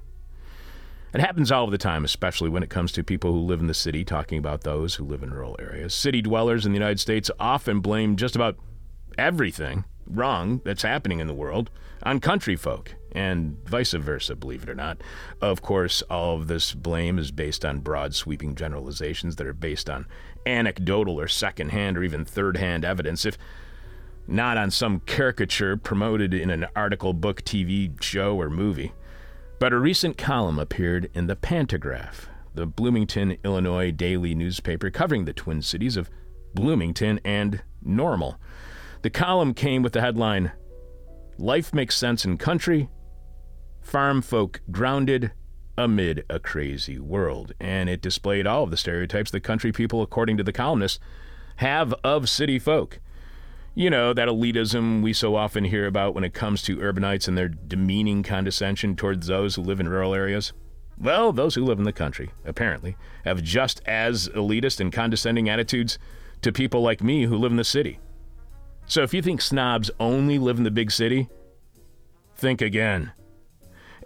It 1.15 1.21
happens 1.21 1.53
all 1.53 1.67
the 1.67 1.77
time, 1.77 2.05
especially 2.05 2.49
when 2.49 2.63
it 2.63 2.71
comes 2.71 2.91
to 2.93 3.05
people 3.05 3.33
who 3.33 3.41
live 3.41 3.61
in 3.61 3.67
the 3.67 3.75
city 3.75 4.03
talking 4.03 4.39
about 4.39 4.63
those 4.63 4.95
who 4.95 5.05
live 5.05 5.23
in 5.23 5.35
rural 5.35 5.57
areas. 5.59 5.93
City 5.93 6.23
dwellers 6.23 6.65
in 6.65 6.73
the 6.73 6.79
United 6.79 7.01
States 7.01 7.31
often 7.39 7.81
blame 7.81 8.17
just 8.17 8.35
about 8.35 8.57
everything 9.19 9.85
wrong 10.07 10.63
that's 10.65 10.83
happening 10.83 11.21
in 11.21 11.27
the 11.27 11.35
world 11.35 11.71
on 12.03 12.19
country 12.19 12.57
folk, 12.57 12.95
and 13.13 13.57
vice 13.69 13.93
versa, 13.93 14.35
believe 14.35 14.63
it 14.63 14.71
or 14.71 14.75
not. 14.75 15.03
Of 15.41 15.61
course, 15.61 16.03
all 16.11 16.37
of 16.37 16.49
this 16.49 16.73
blame 16.73 17.19
is 17.19 17.31
based 17.31 17.65
on 17.65 17.81
broad, 17.81 18.15
sweeping 18.15 18.55
generalizations 18.55 19.37
that 19.37 19.47
are 19.47 19.53
based 19.53 19.91
on 19.91 20.07
anecdotal 20.47 21.21
or 21.21 21.29
secondhand 21.29 21.99
or 21.99 22.03
even 22.03 22.25
third 22.25 22.57
hand 22.57 22.85
evidence. 22.85 23.25
If 23.25 23.37
not 24.27 24.57
on 24.57 24.71
some 24.71 25.01
caricature 25.01 25.77
promoted 25.77 26.33
in 26.33 26.51
an 26.51 26.67
article, 26.75 27.13
book, 27.13 27.43
TV 27.43 28.01
show, 28.03 28.41
or 28.41 28.49
movie. 28.49 28.93
But 29.63 29.73
a 29.73 29.79
recent 29.79 30.19
column 30.19 30.59
appeared 30.59 31.09
in 31.15 31.29
the 31.29 31.37
Pantagraph, 31.37 32.27
the 32.53 32.67
Bloomington, 32.67 33.37
Illinois 33.45 33.93
daily 33.93 34.35
newspaper 34.35 34.91
covering 34.91 35.25
the 35.25 35.33
Twin 35.33 35.63
Cities 35.63 35.97
of 35.97 36.11
Bloomington, 36.53 37.21
and 37.25 37.63
Normal. 37.81 38.41
The 39.03 39.11
column 39.11 39.55
came 39.55 39.85
with 39.85 39.93
the 39.93 40.01
headline 40.01 40.51
Life 41.39 41.73
Makes 41.73 41.97
Sense 41.97 42.25
in 42.25 42.39
Country, 42.39 42.89
Farm 43.81 44.21
Folk 44.21 44.63
Grounded 44.73 45.31
Amid 45.79 46.25
a 46.29 46.41
Crazy 46.41 46.99
World. 46.99 47.53
And 47.61 47.89
it 47.89 48.03
displayed 48.03 48.49
all 48.49 48.65
of 48.65 48.73
the 48.73 48.77
stereotypes 48.77 49.31
that 49.31 49.45
country 49.45 49.71
people, 49.71 50.03
according 50.03 50.39
to 50.39 50.43
the 50.43 50.53
columnist, 50.53 50.99
have 51.59 51.95
of 52.03 52.29
city 52.29 52.59
folk. 52.59 52.99
You 53.75 53.89
know, 53.89 54.13
that 54.13 54.29
elitism 54.29 55.03
we 55.03 55.15
so 55.15 55.35
often 55.35 55.65
hear 55.65 55.87
about 55.87 56.15
when 56.15 56.25
it 56.25 56.35
comes 56.35 56.63
to 56.63 56.77
urbanites 56.77 57.27
and 57.27 57.39
their 57.39 57.49
demeaning 57.49 58.23
condescension 58.23 58.97
towards 58.97 59.27
those 59.27 59.55
who 59.55 59.63
live 59.63 59.81
in 59.81 59.89
rural 59.89 60.15
areas. 60.15 60.53
Well, 60.99 61.33
those 61.33 61.55
who 61.55 61.65
live 61.65 61.79
in 61.79 61.85
the 61.85 61.93
country, 61.93 62.31
apparently, 62.45 62.97
have 63.25 63.43
just 63.43 63.81
as 63.87 64.29
elitist 64.29 64.79
and 64.79 64.93
condescending 64.93 65.49
attitudes 65.49 65.99
to 66.43 66.53
people 66.53 66.83
like 66.83 67.03
me 67.03 67.25
who 67.25 67.39
live 67.39 67.51
in 67.51 67.57
the 67.57 67.65
city. 67.65 67.99
So 68.85 69.03
if 69.03 69.15
you 69.15 69.23
think 69.23 69.41
snobs 69.41 69.91
only 69.99 70.39
live 70.39 70.59
in 70.59 70.65
the 70.65 70.71
big 70.71 70.91
city, 70.91 71.31
think 72.37 72.61
again. 72.61 73.13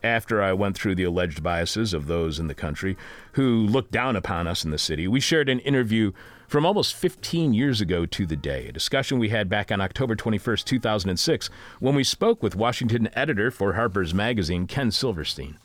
After 0.03 0.41
I 0.41 0.53
went 0.53 0.77
through 0.77 0.95
the 0.95 1.05
alleged 1.05 1.43
biases 1.43 1.93
of 1.93 2.07
those 2.07 2.39
in 2.39 2.47
the 2.47 2.55
country 2.55 2.97
who 3.33 3.67
look 3.67 3.91
down 3.91 4.15
upon 4.15 4.47
us 4.47 4.65
in 4.65 4.71
the 4.71 4.79
city, 4.79 5.09
we 5.09 5.19
shared 5.19 5.49
an 5.49 5.59
interview 5.61 6.13
from 6.47 6.67
almost 6.67 6.95
15 6.95 7.55
years 7.55 7.81
ago 7.81 8.07
to 8.07 8.26
the 8.26 8.37
day, 8.37 8.69
a 8.69 8.73
discussion 8.73 9.19
we 9.19 9.29
had 9.29 9.49
back 9.49 9.73
on 9.73 9.81
October 9.81 10.17
21st, 10.17 10.65
2006, 10.65 11.50
when 11.81 11.95
we 11.95 12.05
spoke 12.05 12.43
with 12.43 12.57
Washington 12.57 13.09
editor 13.15 13.50
for 13.50 13.75
Harper's 13.75 14.15
Magazine, 14.15 14.67
Ken 14.67 14.91
Silverstein. 14.91 15.59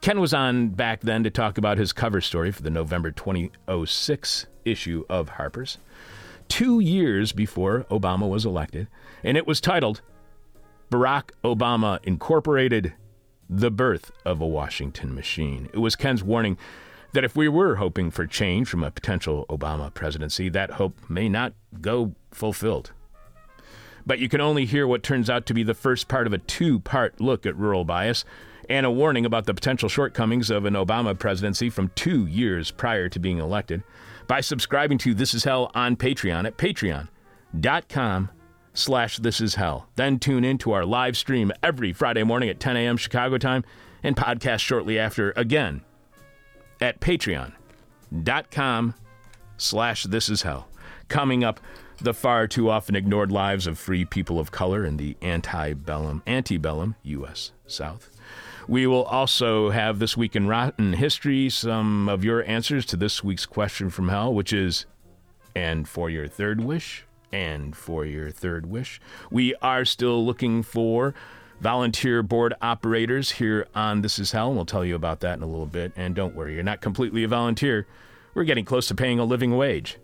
Ken 0.00 0.20
was 0.20 0.34
on 0.34 0.68
back 0.68 1.00
then 1.00 1.24
to 1.24 1.30
talk 1.30 1.56
about 1.56 1.78
his 1.78 1.92
cover 1.92 2.20
story 2.20 2.52
for 2.52 2.62
the 2.62 2.70
November 2.70 3.10
2006 3.10 4.46
issue 4.64 5.04
of 5.08 5.30
Harper's 5.30 5.78
two 6.48 6.80
years 6.80 7.32
before 7.32 7.84
Obama 7.90 8.28
was 8.28 8.44
elected, 8.44 8.88
and 9.24 9.36
it 9.36 9.46
was 9.46 9.60
titled 9.60 10.00
Barack 10.90 11.30
Obama 11.44 11.98
Incorporated 12.04 12.94
The 13.48 13.70
Birth 13.70 14.12
of 14.24 14.40
a 14.40 14.46
Washington 14.46 15.14
Machine. 15.14 15.68
It 15.72 15.78
was 15.78 15.96
Ken's 15.96 16.22
warning 16.22 16.58
that 17.12 17.24
if 17.24 17.36
we 17.36 17.48
were 17.48 17.76
hoping 17.76 18.10
for 18.10 18.26
change 18.26 18.68
from 18.68 18.82
a 18.82 18.90
potential 18.90 19.46
Obama 19.48 19.92
presidency, 19.92 20.48
that 20.50 20.72
hope 20.72 20.98
may 21.08 21.28
not 21.28 21.52
go 21.80 22.14
fulfilled. 22.30 22.92
But 24.06 24.20
you 24.20 24.28
can 24.28 24.40
only 24.40 24.66
hear 24.66 24.86
what 24.86 25.02
turns 25.02 25.28
out 25.28 25.46
to 25.46 25.54
be 25.54 25.64
the 25.64 25.74
first 25.74 26.06
part 26.08 26.26
of 26.26 26.32
a 26.32 26.38
two 26.38 26.78
part 26.80 27.20
look 27.20 27.44
at 27.44 27.56
rural 27.56 27.84
bias 27.84 28.24
and 28.68 28.86
a 28.86 28.90
warning 28.90 29.24
about 29.24 29.46
the 29.46 29.54
potential 29.54 29.88
shortcomings 29.88 30.50
of 30.50 30.64
an 30.64 30.74
Obama 30.74 31.18
presidency 31.18 31.70
from 31.70 31.90
two 31.94 32.26
years 32.26 32.70
prior 32.70 33.08
to 33.08 33.18
being 33.18 33.38
elected 33.38 33.82
by 34.26 34.40
subscribing 34.40 34.98
to 34.98 35.14
This 35.14 35.34
Is 35.34 35.44
Hell 35.44 35.70
on 35.74 35.96
Patreon 35.96 36.46
at 36.46 36.56
patreon.com 36.56 38.30
slash 38.74 39.16
This 39.18 39.40
Is 39.40 39.54
Hell. 39.54 39.88
Then 39.96 40.18
tune 40.18 40.44
in 40.44 40.58
to 40.58 40.72
our 40.72 40.84
live 40.84 41.16
stream 41.16 41.52
every 41.62 41.92
Friday 41.92 42.24
morning 42.24 42.48
at 42.48 42.60
10 42.60 42.76
a.m. 42.76 42.96
Chicago 42.96 43.38
time 43.38 43.64
and 44.02 44.16
podcast 44.16 44.60
shortly 44.60 44.98
after 44.98 45.32
again 45.36 45.82
at 46.80 47.00
patreon.com 47.00 48.94
slash 49.56 50.04
This 50.04 50.28
Is 50.28 50.42
Hell. 50.42 50.68
Coming 51.08 51.44
up, 51.44 51.60
the 52.00 52.14
far 52.14 52.46
too 52.46 52.68
often 52.68 52.94
ignored 52.94 53.32
lives 53.32 53.66
of 53.66 53.78
free 53.78 54.04
people 54.04 54.38
of 54.38 54.50
color 54.50 54.84
in 54.84 54.96
the 54.96 55.16
antebellum, 55.22 56.22
antebellum 56.26 56.94
U.S. 57.02 57.52
South. 57.66 58.10
We 58.68 58.86
will 58.86 59.04
also 59.04 59.70
have 59.70 59.98
this 59.98 60.16
week 60.16 60.34
in 60.36 60.48
Rotten 60.48 60.94
History 60.94 61.48
some 61.48 62.08
of 62.08 62.24
your 62.24 62.44
answers 62.44 62.84
to 62.86 62.96
this 62.96 63.22
week's 63.22 63.46
question 63.46 63.90
from 63.90 64.08
hell, 64.08 64.34
which 64.34 64.52
is, 64.52 64.86
and 65.54 65.88
for 65.88 66.10
your 66.10 66.26
third 66.26 66.60
wish, 66.60 67.04
and 67.32 67.76
for 67.76 68.04
your 68.04 68.30
third 68.30 68.66
wish, 68.66 69.00
we 69.30 69.54
are 69.62 69.84
still 69.84 70.24
looking 70.24 70.62
for 70.62 71.14
volunteer 71.60 72.22
board 72.22 72.54
operators 72.60 73.32
here 73.32 73.66
on 73.74 74.02
This 74.02 74.18
Is 74.18 74.32
Hell. 74.32 74.48
And 74.48 74.56
we'll 74.56 74.66
tell 74.66 74.84
you 74.84 74.94
about 74.94 75.20
that 75.20 75.36
in 75.36 75.42
a 75.42 75.46
little 75.46 75.66
bit. 75.66 75.92
And 75.96 76.14
don't 76.14 76.34
worry, 76.34 76.54
you're 76.54 76.62
not 76.62 76.80
completely 76.80 77.24
a 77.24 77.28
volunteer. 77.28 77.86
We're 78.34 78.44
getting 78.44 78.64
close 78.64 78.86
to 78.88 78.94
paying 78.94 79.18
a 79.18 79.24
living 79.24 79.56
wage. 79.56 79.98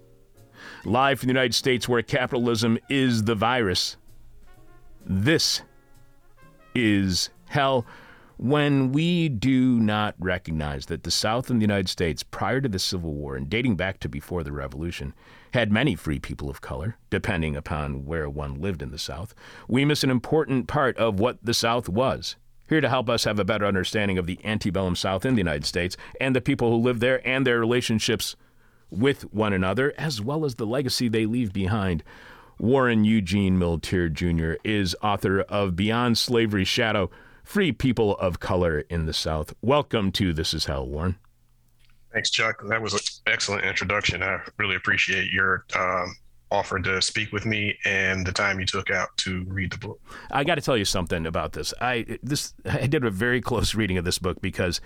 Live 0.85 1.21
from 1.21 1.27
the 1.27 1.33
United 1.33 1.55
States, 1.55 1.89
where 1.89 2.03
capitalism 2.03 2.79
is 2.89 3.25
the 3.25 3.35
virus. 3.35 3.97
This 5.05 5.63
is 6.75 7.31
hell 7.49 7.85
when 8.39 8.93
we 8.93 9.29
do 9.29 9.79
not 9.79 10.15
recognize 10.19 10.87
that 10.87 11.05
the 11.05 11.11
South 11.11 11.51
and 11.51 11.61
the 11.61 11.65
United 11.65 11.89
States, 11.89 12.23
prior 12.23 12.61
to 12.61 12.69
the 12.69 12.79
Civil 12.79 13.13
War 13.13 13.37
and 13.37 13.49
dating 13.49 13.77
back 13.77 14.01
to 14.01 14.09
before 14.09 14.43
the 14.43 14.53
Revolution, 14.53 15.15
had 15.53 15.73
many 15.73 15.95
free 15.95 16.19
people 16.19 16.49
of 16.49 16.61
color, 16.61 16.97
depending 17.11 17.57
upon 17.57 18.05
where 18.05 18.29
one 18.29 18.61
lived 18.61 18.83
in 18.83 18.91
the 18.91 18.99
South, 18.99 19.35
we 19.69 19.85
miss 19.85 20.03
an 20.03 20.11
important 20.11 20.67
part 20.67 20.97
of 20.97 21.21
what 21.21 21.39
the 21.43 21.55
South 21.55 21.89
was. 21.89 22.37
Here 22.69 22.81
to 22.81 22.89
help 22.89 23.11
us 23.11 23.25
have 23.25 23.39
a 23.39 23.45
better 23.45 23.67
understanding 23.67 24.17
of 24.17 24.27
the 24.27 24.39
antebellum 24.45 24.97
South 24.97 25.27
in 25.27 25.35
the 25.35 25.41
United 25.41 25.67
States 25.67 25.97
and 26.21 26.35
the 26.35 26.41
people 26.41 26.71
who 26.71 26.77
live 26.77 27.01
there 27.01 27.27
and 27.27 27.47
their 27.47 27.61
relationships 27.61 28.35
with 28.91 29.23
one 29.33 29.53
another, 29.53 29.93
as 29.99 30.21
well 30.21 30.45
as 30.45 30.55
the 30.55 30.67
legacy 30.67 31.09
they 31.09 31.27
leave 31.27 31.53
behind. 31.53 32.03
Warren 32.59 33.05
Eugene 33.05 33.59
Milteer 33.59 34.11
Jr. 34.13 34.59
is 34.65 34.97
author 35.03 35.41
of 35.41 35.77
Beyond 35.77 36.17
Slavery's 36.17 36.69
Shadow 36.69 37.11
free 37.45 37.73
people 37.73 38.17
of 38.19 38.41
color 38.41 38.81
in 38.89 39.07
the 39.07 39.13
South. 39.13 39.55
Welcome 39.61 40.13
to 40.13 40.33
This 40.33 40.55
Is 40.55 40.67
Hell, 40.67 40.87
Warren. 40.87 41.17
Thanks, 42.13 42.31
Chuck. 42.31 42.63
That 42.69 42.83
was 42.83 42.95
an 42.95 43.01
excellent 43.27 43.65
introduction. 43.65 44.23
I 44.23 44.41
really 44.59 44.77
appreciate 44.77 45.33
your 45.33 45.65
um, 45.75 46.15
offer 46.51 46.79
to 46.79 47.01
speak 47.01 47.33
with 47.33 47.47
me 47.47 47.79
and 47.85 48.27
the 48.27 48.33
time 48.33 48.61
you 48.61 48.67
took 48.67 48.91
out 48.91 49.17
to 49.17 49.45
read 49.49 49.73
the 49.73 49.79
book. 49.79 49.99
I 50.31 50.45
got 50.45 50.57
to 50.57 50.61
tell 50.61 50.77
you 50.77 50.85
something 50.85 51.27
about 51.27 51.53
this. 51.53 51.73
I 51.81 52.19
this 52.23 52.53
I 52.67 52.87
did 52.87 53.05
a 53.05 53.11
very 53.11 53.41
close 53.41 53.75
reading 53.75 53.97
of 53.97 54.05
this 54.05 54.19
book 54.19 54.41
because 54.43 54.81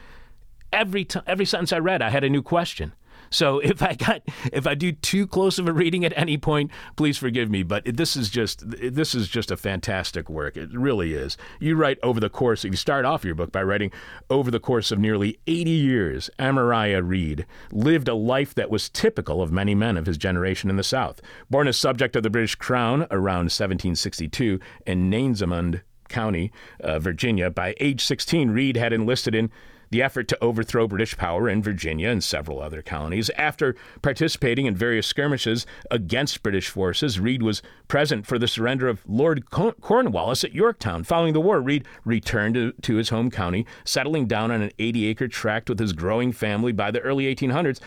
every 0.72 1.04
time 1.04 1.24
every 1.26 1.44
sentence 1.44 1.72
I 1.72 1.78
read, 1.78 2.00
I 2.00 2.10
had 2.10 2.22
a 2.24 2.30
new 2.30 2.42
question. 2.42 2.92
So 3.30 3.58
if 3.64 3.82
I 3.82 3.94
got 3.94 4.22
if 4.52 4.66
I 4.66 4.74
do 4.74 4.92
too 4.92 5.26
close 5.26 5.58
of 5.58 5.68
a 5.68 5.72
reading 5.72 6.04
at 6.04 6.12
any 6.16 6.38
point, 6.38 6.70
please 6.96 7.18
forgive 7.18 7.50
me. 7.50 7.62
But 7.62 7.84
this 7.84 8.16
is 8.16 8.30
just 8.30 8.62
this 8.66 9.14
is 9.14 9.28
just 9.28 9.50
a 9.50 9.56
fantastic 9.56 10.28
work. 10.28 10.56
It 10.56 10.70
really 10.72 11.14
is. 11.14 11.36
You 11.60 11.76
write 11.76 11.98
over 12.02 12.20
the 12.20 12.30
course. 12.30 12.64
You 12.64 12.76
start 12.76 13.04
off 13.04 13.24
your 13.24 13.34
book 13.34 13.52
by 13.52 13.62
writing 13.62 13.90
over 14.30 14.50
the 14.50 14.60
course 14.60 14.90
of 14.90 14.98
nearly 14.98 15.38
80 15.46 15.70
years, 15.70 16.30
Amariah 16.38 17.06
Reed 17.06 17.46
lived 17.72 18.08
a 18.08 18.14
life 18.14 18.54
that 18.54 18.70
was 18.70 18.88
typical 18.88 19.42
of 19.42 19.52
many 19.52 19.74
men 19.74 19.96
of 19.96 20.06
his 20.06 20.18
generation 20.18 20.70
in 20.70 20.76
the 20.76 20.82
South. 20.82 21.20
Born 21.50 21.68
a 21.68 21.72
subject 21.72 22.16
of 22.16 22.22
the 22.22 22.30
British 22.30 22.54
Crown 22.54 23.06
around 23.10 23.46
1762 23.46 24.60
in 24.86 25.10
Nansemond 25.10 25.82
County, 26.08 26.52
uh, 26.80 26.98
Virginia, 26.98 27.50
by 27.50 27.74
age 27.80 28.04
16, 28.04 28.50
Reed 28.50 28.76
had 28.76 28.92
enlisted 28.92 29.34
in 29.34 29.50
the 29.90 30.02
effort 30.02 30.28
to 30.28 30.44
overthrow 30.44 30.86
British 30.86 31.16
power 31.16 31.48
in 31.48 31.62
Virginia 31.62 32.08
and 32.08 32.22
several 32.22 32.60
other 32.60 32.82
colonies. 32.82 33.30
After 33.30 33.74
participating 34.02 34.66
in 34.66 34.74
various 34.74 35.06
skirmishes 35.06 35.66
against 35.90 36.42
British 36.42 36.68
forces, 36.68 37.20
Reed 37.20 37.42
was 37.42 37.62
present 37.88 38.26
for 38.26 38.38
the 38.38 38.48
surrender 38.48 38.88
of 38.88 39.02
Lord 39.06 39.50
Cornwallis 39.50 40.44
at 40.44 40.54
Yorktown. 40.54 41.04
Following 41.04 41.32
the 41.32 41.40
war, 41.40 41.60
Reed 41.60 41.86
returned 42.04 42.54
to, 42.54 42.72
to 42.72 42.96
his 42.96 43.10
home 43.10 43.30
county, 43.30 43.66
settling 43.84 44.26
down 44.26 44.50
on 44.50 44.62
an 44.62 44.72
80 44.78 45.06
acre 45.06 45.28
tract 45.28 45.68
with 45.68 45.78
his 45.78 45.92
growing 45.92 46.32
family 46.32 46.72
by 46.72 46.90
the 46.90 47.00
early 47.00 47.32
1800s. 47.34 47.80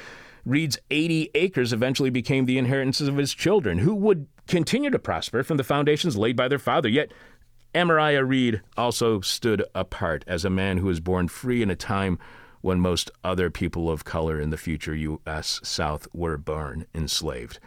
Reed's 0.46 0.79
80 0.89 1.32
acres 1.36 1.74
eventually 1.74 2.10
became 2.10 2.46
the 2.46 2.58
inheritances 2.58 3.08
of 3.08 3.18
his 3.18 3.34
children, 3.34 3.79
who 3.79 3.94
would 3.94 4.27
continue 4.48 4.89
to 4.89 5.00
prosper 5.00 5.44
from 5.44 5.58
the 5.58 5.63
foundations 5.63 6.18
laid 6.18 6.36
by 6.36 6.48
their 6.48 6.60
father. 6.60 6.89
Yet 6.89 7.12
Amariah 7.76 8.28
Reed 8.28 8.62
also 8.76 9.22
stood 9.22 9.64
apart 9.76 10.24
as 10.26 10.44
a 10.44 10.50
man 10.50 10.80
who 10.80 10.88
was 10.88 11.00
born 11.00 11.28
free 11.28 11.62
in 11.62 11.70
a 11.70 11.76
time 11.76 12.18
when 12.62 12.80
most 12.80 13.12
other 13.24 13.52
people 13.52 13.92
of 13.92 14.04
color 14.04 14.42
in 14.42 14.50
the 14.50 14.58
future 14.58 14.96
U.S. 14.96 15.60
South 15.64 16.08
were 16.12 16.38
born 16.38 16.88
enslaved. 16.96 17.60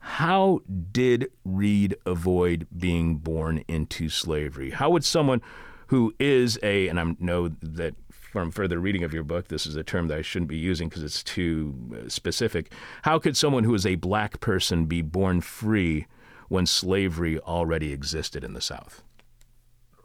How 0.00 0.60
did 0.90 1.30
Reed 1.44 1.96
avoid 2.04 2.66
being 2.76 3.18
born 3.18 3.64
into 3.68 4.08
slavery? 4.08 4.70
How 4.70 4.90
would 4.90 5.04
someone 5.04 5.40
who 5.86 6.12
is 6.18 6.58
a, 6.62 6.88
and 6.88 6.98
I 6.98 7.14
know 7.20 7.48
that 7.62 7.94
from 8.10 8.50
further 8.50 8.80
reading 8.80 9.04
of 9.04 9.14
your 9.14 9.22
book, 9.22 9.46
this 9.46 9.66
is 9.66 9.76
a 9.76 9.84
term 9.84 10.08
that 10.08 10.18
I 10.18 10.22
shouldn't 10.22 10.48
be 10.48 10.56
using 10.56 10.88
because 10.88 11.04
it's 11.04 11.22
too 11.22 11.74
uh, 11.94 12.08
specific. 12.08 12.72
How 13.02 13.20
could 13.20 13.36
someone 13.36 13.62
who 13.62 13.74
is 13.74 13.86
a 13.86 13.94
black 13.94 14.40
person 14.40 14.86
be 14.86 15.00
born 15.00 15.40
free 15.40 16.08
when 16.48 16.66
slavery 16.66 17.38
already 17.38 17.92
existed 17.92 18.42
in 18.42 18.52
the 18.52 18.60
South? 18.60 19.03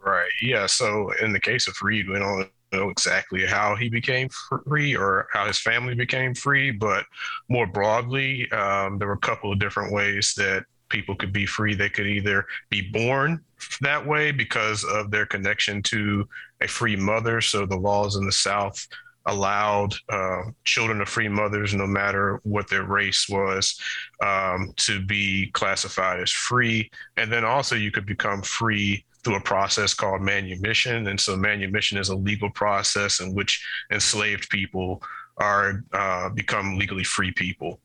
Right. 0.04 0.30
Yeah. 0.40 0.66
So 0.66 1.12
in 1.22 1.32
the 1.32 1.40
case 1.40 1.68
of 1.68 1.80
Reed, 1.82 2.08
we 2.08 2.18
don't 2.18 2.50
know 2.72 2.88
exactly 2.88 3.44
how 3.44 3.74
he 3.74 3.88
became 3.88 4.28
free 4.66 4.96
or 4.96 5.28
how 5.32 5.46
his 5.46 5.58
family 5.58 5.94
became 5.94 6.34
free, 6.34 6.70
but 6.70 7.04
more 7.48 7.66
broadly, 7.66 8.50
um, 8.52 8.98
there 8.98 9.08
were 9.08 9.14
a 9.14 9.18
couple 9.18 9.52
of 9.52 9.58
different 9.58 9.92
ways 9.92 10.34
that 10.36 10.64
people 10.88 11.14
could 11.14 11.32
be 11.32 11.46
free. 11.46 11.74
They 11.74 11.88
could 11.88 12.06
either 12.06 12.46
be 12.68 12.82
born 12.90 13.44
that 13.80 14.04
way 14.04 14.32
because 14.32 14.84
of 14.84 15.10
their 15.10 15.26
connection 15.26 15.82
to 15.84 16.28
a 16.60 16.68
free 16.68 16.96
mother. 16.96 17.40
So 17.40 17.66
the 17.66 17.76
laws 17.76 18.16
in 18.16 18.24
the 18.24 18.32
South 18.32 18.86
allowed 19.26 19.94
uh, 20.08 20.42
children 20.64 21.00
of 21.00 21.08
free 21.08 21.28
mothers, 21.28 21.74
no 21.74 21.86
matter 21.86 22.40
what 22.42 22.68
their 22.68 22.84
race 22.84 23.28
was, 23.28 23.78
um, 24.22 24.72
to 24.76 25.04
be 25.04 25.50
classified 25.52 26.20
as 26.20 26.30
free. 26.30 26.90
And 27.16 27.30
then 27.30 27.44
also 27.44 27.76
you 27.76 27.90
could 27.90 28.06
become 28.06 28.42
free 28.42 29.04
through 29.24 29.36
a 29.36 29.40
process 29.40 29.94
called 29.94 30.22
manumission. 30.22 31.08
And 31.08 31.20
so 31.20 31.36
manumission 31.36 31.98
is 31.98 32.08
a 32.08 32.16
legal 32.16 32.50
process 32.50 33.20
in 33.20 33.34
which 33.34 33.64
enslaved 33.92 34.48
people 34.50 35.02
are 35.36 35.84
uh, 35.92 36.28
become 36.30 36.78
legally 36.78 37.04
free 37.04 37.32
people. 37.32 37.80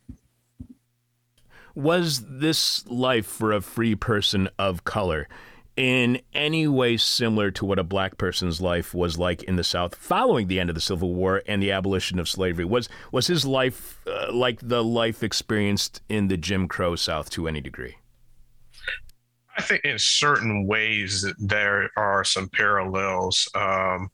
Was 1.73 2.23
this 2.25 2.87
life 2.87 3.25
for 3.25 3.51
a 3.51 3.61
free 3.61 3.95
person 3.95 4.49
of 4.57 4.83
color? 4.83 5.27
in 5.75 6.21
any 6.33 6.67
way 6.67 6.97
similar 6.97 7.51
to 7.51 7.65
what 7.65 7.79
a 7.79 7.83
black 7.83 8.17
person's 8.17 8.61
life 8.61 8.93
was 8.93 9.17
like 9.17 9.43
in 9.43 9.55
the 9.55 9.63
South 9.63 9.95
following 9.95 10.47
the 10.47 10.59
end 10.59 10.69
of 10.69 10.75
the 10.75 10.81
Civil 10.81 11.13
War 11.13 11.41
and 11.47 11.61
the 11.61 11.71
abolition 11.71 12.17
of 12.19 12.29
slavery? 12.29 12.65
Was 12.65 12.87
was 13.11 13.27
his 13.27 13.45
life 13.45 13.99
uh, 14.07 14.31
like 14.31 14.59
the 14.61 14.83
life 14.83 15.23
experienced 15.23 16.01
in 16.07 16.27
the 16.27 16.37
Jim 16.37 16.67
Crow 16.67 16.95
South 16.95 17.29
to 17.31 17.47
any 17.47 17.61
degree? 17.61 17.97
I 19.57 19.61
think 19.61 19.85
in 19.85 19.97
certain 19.97 20.67
ways 20.67 21.25
there 21.39 21.89
are 21.95 22.23
some 22.23 22.49
parallels, 22.49 23.49
um, 23.55 24.09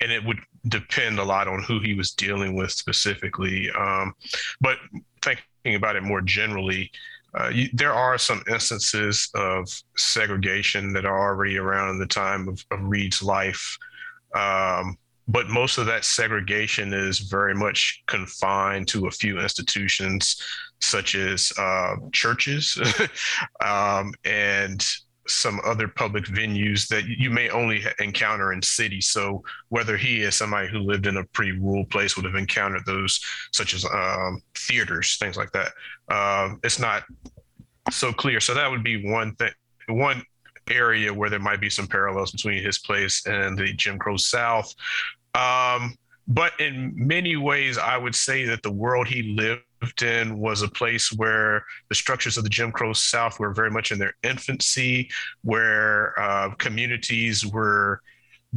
and 0.00 0.10
it 0.10 0.24
would 0.24 0.38
depend 0.68 1.18
a 1.18 1.24
lot 1.24 1.48
on 1.48 1.62
who 1.62 1.80
he 1.80 1.94
was 1.94 2.12
dealing 2.12 2.54
with 2.56 2.72
specifically. 2.72 3.70
Um, 3.70 4.14
but 4.60 4.78
thinking 5.22 5.74
about 5.74 5.96
it 5.96 6.02
more 6.02 6.22
generally, 6.22 6.90
uh, 7.38 7.48
you, 7.48 7.68
there 7.74 7.92
are 7.92 8.16
some 8.16 8.42
instances 8.50 9.28
of 9.34 9.68
segregation 9.96 10.92
that 10.94 11.04
are 11.04 11.18
already 11.18 11.58
around 11.58 11.98
the 11.98 12.06
time 12.06 12.48
of, 12.48 12.64
of 12.70 12.80
Reed's 12.82 13.22
life. 13.22 13.76
Um, 14.34 14.96
but 15.28 15.48
most 15.48 15.76
of 15.76 15.86
that 15.86 16.06
segregation 16.06 16.94
is 16.94 17.18
very 17.18 17.54
much 17.54 18.02
confined 18.06 18.88
to 18.88 19.06
a 19.06 19.10
few 19.10 19.38
institutions, 19.38 20.42
such 20.80 21.14
as 21.14 21.52
uh, 21.58 21.96
churches 22.12 22.78
um, 23.64 24.12
and 24.24 24.84
some 25.28 25.60
other 25.64 25.88
public 25.88 26.24
venues 26.24 26.88
that 26.88 27.04
you 27.04 27.30
may 27.30 27.50
only 27.50 27.82
encounter 28.00 28.52
in 28.52 28.62
cities. 28.62 29.10
So 29.10 29.42
whether 29.68 29.96
he 29.96 30.22
is 30.22 30.34
somebody 30.34 30.68
who 30.68 30.78
lived 30.78 31.06
in 31.06 31.18
a 31.18 31.24
pretty 31.24 31.52
rural 31.52 31.84
place 31.84 32.16
would 32.16 32.24
have 32.24 32.34
encountered 32.34 32.84
those, 32.86 33.20
such 33.52 33.74
as 33.74 33.84
um, 33.84 34.40
theaters, 34.54 35.16
things 35.18 35.36
like 35.36 35.52
that. 35.52 35.72
Um, 36.08 36.60
it's 36.64 36.78
not 36.78 37.04
so 37.90 38.12
clear. 38.12 38.40
So 38.40 38.54
that 38.54 38.70
would 38.70 38.82
be 38.82 39.10
one 39.10 39.34
thing, 39.36 39.52
one 39.88 40.22
area 40.70 41.12
where 41.12 41.30
there 41.30 41.38
might 41.38 41.60
be 41.60 41.70
some 41.70 41.86
parallels 41.86 42.32
between 42.32 42.62
his 42.62 42.78
place 42.78 43.26
and 43.26 43.58
the 43.58 43.72
Jim 43.74 43.98
Crow 43.98 44.16
South. 44.16 44.74
Um, 45.34 45.94
but 46.26 46.52
in 46.60 46.92
many 46.94 47.36
ways, 47.36 47.78
I 47.78 47.96
would 47.96 48.14
say 48.14 48.44
that 48.46 48.62
the 48.62 48.70
world 48.70 49.08
he 49.08 49.34
lived 49.34 49.62
in 50.02 50.38
was 50.38 50.62
a 50.62 50.68
place 50.68 51.12
where 51.12 51.64
the 51.88 51.94
structures 51.94 52.36
of 52.36 52.44
the 52.44 52.50
Jim 52.50 52.72
Crow 52.72 52.92
South 52.92 53.38
were 53.38 53.52
very 53.52 53.70
much 53.70 53.92
in 53.92 53.98
their 53.98 54.14
infancy, 54.22 55.10
where 55.42 56.18
uh, 56.20 56.54
communities 56.56 57.46
were 57.46 58.00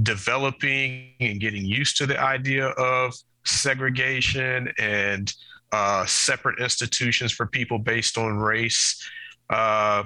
developing 0.04 1.14
and 1.20 1.40
getting 1.40 1.66
used 1.66 1.98
to 1.98 2.06
the 2.06 2.20
idea 2.20 2.68
of 2.68 3.14
segregation 3.44 4.72
and 4.80 5.34
uh, 5.72 6.06
separate 6.06 6.60
institutions 6.60 7.32
for 7.32 7.46
people 7.46 7.80
based 7.80 8.18
on 8.18 8.38
race. 8.38 9.02
Uh, 9.50 10.04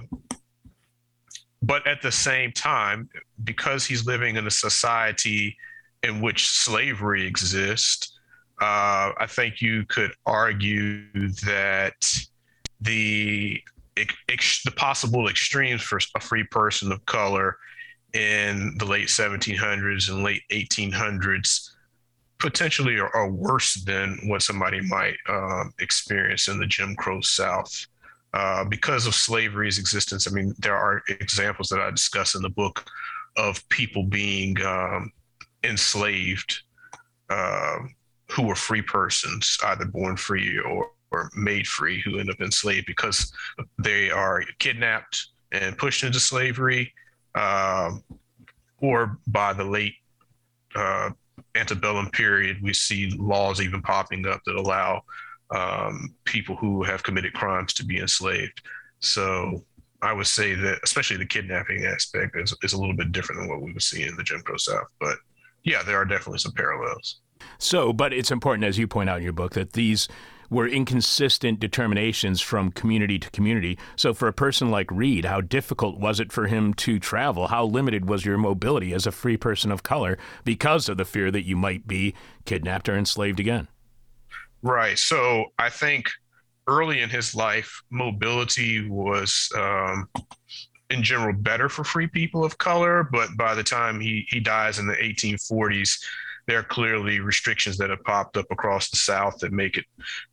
but 1.62 1.86
at 1.88 2.02
the 2.02 2.12
same 2.12 2.52
time, 2.52 3.10
because 3.44 3.86
he's 3.86 4.06
living 4.06 4.36
in 4.36 4.46
a 4.46 4.52
society 4.52 5.58
in 6.04 6.22
which 6.22 6.48
slavery 6.48 7.26
exists, 7.26 8.15
uh, 8.62 9.12
I 9.18 9.26
think 9.28 9.62
you 9.62 9.86
could 9.86 10.12
argue 10.26 11.12
that 11.46 11.96
the 12.82 13.62
ex- 14.30 14.64
the 14.64 14.72
possible 14.72 15.28
extremes 15.28 15.82
for 15.82 16.00
a 16.16 16.20
free 16.20 16.44
person 16.44 16.92
of 16.92 17.06
color 17.06 17.58
in 18.14 18.76
the 18.78 18.86
late 18.86 19.08
1700s 19.08 20.10
and 20.10 20.24
late 20.24 20.42
1800s 20.52 21.72
potentially 22.40 22.98
are, 22.98 23.14
are 23.16 23.30
worse 23.30 23.76
than 23.84 24.20
what 24.26 24.42
somebody 24.42 24.82
might 24.82 25.16
uh, 25.28 25.66
experience 25.80 26.48
in 26.48 26.60
the 26.60 26.66
Jim 26.66 26.96
Crow 26.96 27.22
South. 27.22 27.88
Uh, 28.34 28.66
because 28.66 29.08
of 29.08 29.16
slavery's 29.16 29.80
existence, 29.80 30.28
I 30.28 30.32
mean, 30.32 30.54
there 30.60 30.76
are 30.76 31.02
examples 31.08 31.70
that 31.70 31.80
I 31.80 31.90
discuss 31.92 32.36
in 32.36 32.42
the 32.42 32.50
book 32.50 32.86
of 33.38 33.68
people 33.70 34.04
being 34.04 34.62
um, 34.66 35.12
enslaved 35.64 36.62
uh, 37.30 37.78
who 38.32 38.44
were 38.44 38.56
free 38.56 38.82
persons, 38.82 39.58
either 39.66 39.86
born 39.86 40.18
free 40.18 40.60
or, 40.60 40.90
or 41.12 41.30
made 41.36 41.68
free, 41.68 42.02
who 42.02 42.20
end 42.20 42.30
up 42.30 42.40
enslaved 42.42 42.88
because 42.88 43.32
they 43.80 44.10
are 44.10 44.44
kidnapped 44.60 45.28
and 45.52 45.78
pushed 45.78 46.04
into 46.04 46.20
slavery, 46.20 46.92
um, 47.36 48.04
or 48.80 49.20
by 49.28 49.54
the 49.54 49.64
late 49.64 49.96
uh, 50.76 51.10
antebellum 51.56 52.10
period, 52.12 52.58
we 52.62 52.74
see 52.74 53.10
laws 53.18 53.62
even 53.62 53.82
popping 53.82 54.28
up 54.28 54.42
that 54.46 54.56
allow 54.56 55.02
um, 55.52 56.14
people 56.26 56.56
who 56.56 56.84
have 56.84 57.04
committed 57.04 57.34
crimes 57.34 57.74
to 57.74 57.86
be 57.86 58.00
enslaved. 58.00 58.62
So 59.00 59.64
I 60.02 60.14
would 60.14 60.28
say 60.28 60.56
that, 60.56 60.80
especially 60.84 61.18
the 61.18 61.26
kidnapping 61.26 61.86
aspect, 61.86 62.36
is, 62.36 62.54
is 62.64 62.74
a 62.74 62.80
little 62.80 62.96
bit 62.96 63.12
different 63.12 63.42
than 63.42 63.50
what 63.50 63.62
we 63.62 63.72
would 63.72 63.82
see 63.82 64.04
in 64.04 64.16
the 64.16 64.24
Jim 64.24 64.42
Crow 64.42 64.58
South. 64.58 64.88
But 65.00 65.18
yeah, 65.64 65.84
there 65.84 65.98
are 65.98 66.06
definitely 66.06 66.40
some 66.40 66.54
parallels. 66.54 67.22
So, 67.58 67.94
but 67.94 68.14
it's 68.14 68.32
important, 68.32 68.66
as 68.66 68.78
you 68.78 68.88
point 68.88 69.10
out 69.10 69.18
in 69.18 69.24
your 69.24 69.34
book, 69.34 69.54
that 69.54 69.74
these 69.74 70.08
were 70.50 70.68
inconsistent 70.68 71.60
determinations 71.60 72.42
from 72.42 72.72
community 72.72 73.18
to 73.20 73.30
community. 73.32 73.78
So, 73.96 74.14
for 74.14 74.28
a 74.28 74.34
person 74.34 74.70
like 74.70 74.92
Reed, 74.92 75.26
how 75.26 75.42
difficult 75.42 76.00
was 76.00 76.20
it 76.20 76.32
for 76.32 76.48
him 76.48 76.74
to 76.76 77.00
travel? 77.00 77.48
How 77.48 77.66
limited 77.66 78.08
was 78.08 78.26
your 78.26 78.38
mobility 78.38 78.94
as 78.94 79.08
a 79.08 79.12
free 79.12 79.38
person 79.38 79.72
of 79.72 79.84
color 79.84 80.18
because 80.44 80.90
of 80.90 80.98
the 80.98 81.06
fear 81.06 81.32
that 81.32 81.46
you 81.46 81.56
might 81.56 81.88
be 81.88 82.14
kidnapped 82.46 82.90
or 82.90 82.96
enslaved 82.96 83.40
again? 83.40 83.68
Right. 84.62 84.98
So, 84.98 85.46
I 85.60 85.70
think 85.70 86.10
early 86.68 87.02
in 87.02 87.10
his 87.10 87.36
life, 87.36 87.82
mobility 87.90 88.88
was. 88.90 89.50
Um, 89.56 90.10
in 90.92 91.02
general, 91.02 91.34
better 91.34 91.68
for 91.68 91.84
free 91.84 92.06
people 92.06 92.46
of 92.46 92.60
color, 92.60 93.10
but 93.12 93.30
by 93.38 93.56
the 93.56 93.64
time 93.64 94.00
he, 94.00 94.24
he 94.30 94.40
dies 94.40 94.78
in 94.78 94.86
the 94.86 94.94
1840s, 94.94 95.98
there 96.48 96.60
are 96.60 96.64
clearly 96.64 97.20
restrictions 97.20 97.78
that 97.78 97.90
have 97.90 98.04
popped 98.04 98.38
up 98.38 98.46
across 98.52 98.90
the 98.90 98.98
South 98.98 99.38
that 99.40 99.52
make 99.52 99.78
it 99.78 99.86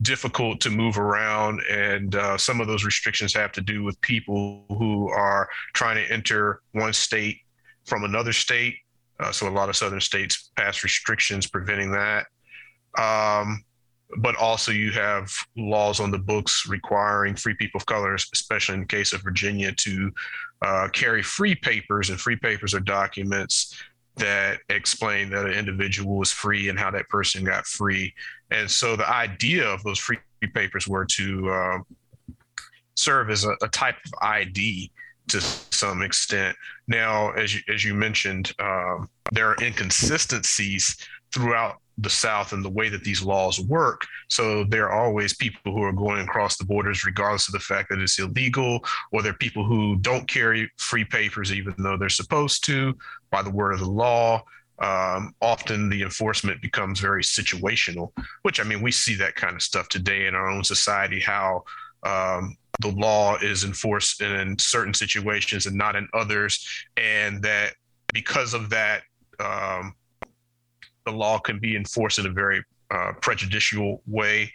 difficult 0.02 0.60
to 0.60 0.70
move 0.70 0.98
around. 0.98 1.60
And 1.70 2.14
uh, 2.14 2.36
some 2.36 2.60
of 2.60 2.66
those 2.66 2.84
restrictions 2.84 3.34
have 3.34 3.52
to 3.52 3.60
do 3.60 3.82
with 3.82 4.00
people 4.02 4.64
who 4.68 5.08
are 5.08 5.48
trying 5.72 5.96
to 5.96 6.12
enter 6.12 6.60
one 6.72 6.92
state 6.92 7.40
from 7.84 8.04
another 8.04 8.32
state. 8.32 8.76
Uh, 9.18 9.32
so 9.32 9.48
a 9.48 9.50
lot 9.50 9.68
of 9.68 9.76
southern 9.76 10.00
states 10.00 10.50
pass 10.56 10.82
restrictions 10.82 11.46
preventing 11.46 11.92
that. 11.92 12.26
Um, 12.98 13.64
but 14.18 14.36
also 14.36 14.72
you 14.72 14.92
have 14.92 15.32
laws 15.56 15.98
on 15.98 16.10
the 16.10 16.18
books 16.18 16.66
requiring 16.68 17.34
free 17.34 17.54
people 17.54 17.78
of 17.78 17.86
color, 17.86 18.14
especially 18.14 18.74
in 18.74 18.80
the 18.80 18.86
case 18.86 19.14
of 19.14 19.22
Virginia, 19.22 19.72
to 19.72 20.12
uh, 20.60 20.88
carry 20.92 21.22
free 21.22 21.54
papers, 21.54 22.10
and 22.10 22.20
free 22.20 22.36
papers 22.36 22.74
are 22.74 22.80
documents 22.80 23.74
that 24.16 24.58
explain 24.68 25.30
that 25.30 25.46
an 25.46 25.52
individual 25.52 26.16
was 26.16 26.30
free 26.30 26.68
and 26.68 26.78
how 26.78 26.90
that 26.90 27.08
person 27.08 27.44
got 27.44 27.66
free. 27.66 28.12
And 28.50 28.70
so 28.70 28.96
the 28.96 29.08
idea 29.08 29.66
of 29.66 29.82
those 29.82 29.98
free 29.98 30.18
papers 30.54 30.86
were 30.86 31.06
to 31.06 31.50
um, 31.50 31.84
serve 32.94 33.30
as 33.30 33.44
a, 33.44 33.56
a, 33.62 33.68
type 33.68 33.96
of 34.04 34.12
ID 34.20 34.90
to 35.28 35.40
some 35.40 36.02
extent. 36.02 36.56
Now, 36.88 37.30
as 37.30 37.54
you, 37.54 37.60
as 37.72 37.84
you 37.84 37.94
mentioned, 37.94 38.52
um, 38.58 39.08
there 39.32 39.48
are 39.48 39.56
inconsistencies 39.62 40.96
throughout 41.32 41.76
the 41.98 42.10
South 42.10 42.52
and 42.52 42.64
the 42.64 42.70
way 42.70 42.88
that 42.88 43.04
these 43.04 43.22
laws 43.22 43.60
work. 43.60 44.06
So 44.28 44.64
there 44.64 44.90
are 44.90 45.04
always 45.04 45.34
people 45.34 45.72
who 45.72 45.82
are 45.82 45.92
going 45.92 46.20
across 46.20 46.56
the 46.56 46.64
borders, 46.64 47.04
regardless 47.04 47.48
of 47.48 47.52
the 47.52 47.60
fact 47.60 47.90
that 47.90 48.00
it's 48.00 48.18
illegal, 48.18 48.84
or 49.12 49.22
there 49.22 49.32
are 49.32 49.36
people 49.36 49.64
who 49.64 49.96
don't 49.96 50.26
carry 50.26 50.70
free 50.78 51.04
papers 51.04 51.52
even 51.52 51.74
though 51.78 51.96
they're 51.96 52.08
supposed 52.08 52.64
to 52.66 52.96
by 53.30 53.42
the 53.42 53.50
word 53.50 53.72
of 53.72 53.80
the 53.80 53.90
law. 53.90 54.42
Um, 54.78 55.34
often 55.40 55.88
the 55.88 56.02
enforcement 56.02 56.60
becomes 56.60 56.98
very 56.98 57.22
situational, 57.22 58.12
which 58.42 58.58
I 58.58 58.64
mean, 58.64 58.82
we 58.82 58.90
see 58.90 59.14
that 59.16 59.36
kind 59.36 59.54
of 59.54 59.62
stuff 59.62 59.88
today 59.88 60.26
in 60.26 60.34
our 60.34 60.48
own 60.48 60.64
society, 60.64 61.20
how 61.20 61.62
um, 62.04 62.56
the 62.80 62.88
law 62.88 63.36
is 63.36 63.64
enforced 63.64 64.22
in 64.22 64.58
certain 64.58 64.94
situations 64.94 65.66
and 65.66 65.76
not 65.76 65.94
in 65.94 66.08
others. 66.14 66.66
And 66.96 67.42
that 67.42 67.74
because 68.12 68.54
of 68.54 68.70
that, 68.70 69.02
um, 69.38 69.94
the 71.04 71.12
law 71.12 71.38
can 71.38 71.58
be 71.58 71.76
enforced 71.76 72.18
in 72.18 72.26
a 72.26 72.30
very 72.30 72.62
uh, 72.90 73.12
prejudicial 73.20 74.02
way, 74.06 74.52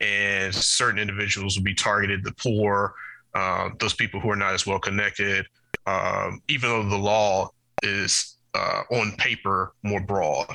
and 0.00 0.54
certain 0.54 0.98
individuals 0.98 1.56
will 1.56 1.64
be 1.64 1.74
targeted. 1.74 2.24
The 2.24 2.32
poor, 2.32 2.94
uh, 3.34 3.70
those 3.78 3.94
people 3.94 4.20
who 4.20 4.30
are 4.30 4.36
not 4.36 4.54
as 4.54 4.66
well 4.66 4.78
connected, 4.78 5.46
um, 5.86 6.40
even 6.48 6.70
though 6.70 6.88
the 6.88 6.96
law 6.96 7.50
is 7.82 8.36
uh, 8.54 8.82
on 8.90 9.12
paper 9.16 9.74
more 9.82 10.00
broad. 10.00 10.54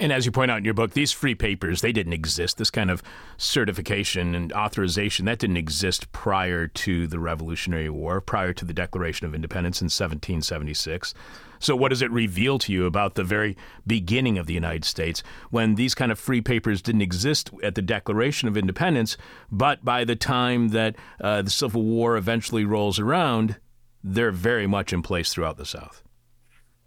And 0.00 0.12
as 0.12 0.24
you 0.24 0.32
point 0.32 0.50
out 0.50 0.58
in 0.58 0.64
your 0.64 0.74
book, 0.74 0.92
these 0.92 1.10
free 1.10 1.34
papers, 1.34 1.80
they 1.80 1.90
didn't 1.90 2.12
exist. 2.12 2.56
This 2.56 2.70
kind 2.70 2.88
of 2.90 3.02
certification 3.36 4.34
and 4.34 4.52
authorization, 4.52 5.26
that 5.26 5.40
didn't 5.40 5.56
exist 5.56 6.12
prior 6.12 6.68
to 6.68 7.08
the 7.08 7.18
Revolutionary 7.18 7.90
War, 7.90 8.20
prior 8.20 8.52
to 8.52 8.64
the 8.64 8.72
Declaration 8.72 9.26
of 9.26 9.34
Independence 9.34 9.80
in 9.80 9.86
1776. 9.86 11.14
So, 11.58 11.74
what 11.76 11.88
does 11.88 12.02
it 12.02 12.10
reveal 12.10 12.58
to 12.60 12.72
you 12.72 12.86
about 12.86 13.14
the 13.14 13.24
very 13.24 13.56
beginning 13.86 14.38
of 14.38 14.46
the 14.46 14.54
United 14.54 14.84
States 14.84 15.22
when 15.50 15.74
these 15.74 15.94
kind 15.94 16.12
of 16.12 16.18
free 16.18 16.40
papers 16.40 16.82
didn't 16.82 17.02
exist 17.02 17.50
at 17.62 17.74
the 17.74 17.82
Declaration 17.82 18.48
of 18.48 18.56
Independence, 18.56 19.16
but 19.50 19.84
by 19.84 20.04
the 20.04 20.16
time 20.16 20.68
that 20.68 20.96
uh, 21.20 21.42
the 21.42 21.50
Civil 21.50 21.82
War 21.82 22.16
eventually 22.16 22.64
rolls 22.64 22.98
around, 22.98 23.56
they're 24.02 24.30
very 24.30 24.66
much 24.66 24.92
in 24.92 25.02
place 25.02 25.32
throughout 25.32 25.56
the 25.56 25.66
South? 25.66 26.02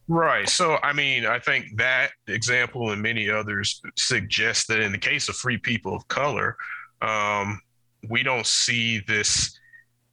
Right. 0.07 0.49
So, 0.49 0.77
I 0.83 0.93
mean, 0.93 1.25
I 1.25 1.39
think 1.39 1.77
that 1.77 2.11
example 2.27 2.91
and 2.91 3.01
many 3.01 3.29
others 3.29 3.81
suggest 3.95 4.67
that 4.67 4.79
in 4.79 4.91
the 4.91 4.97
case 4.97 5.29
of 5.29 5.35
free 5.35 5.57
people 5.57 5.95
of 5.95 6.07
color, 6.09 6.57
um, 7.01 7.61
we 8.09 8.23
don't 8.23 8.45
see 8.45 8.99
this 9.07 9.57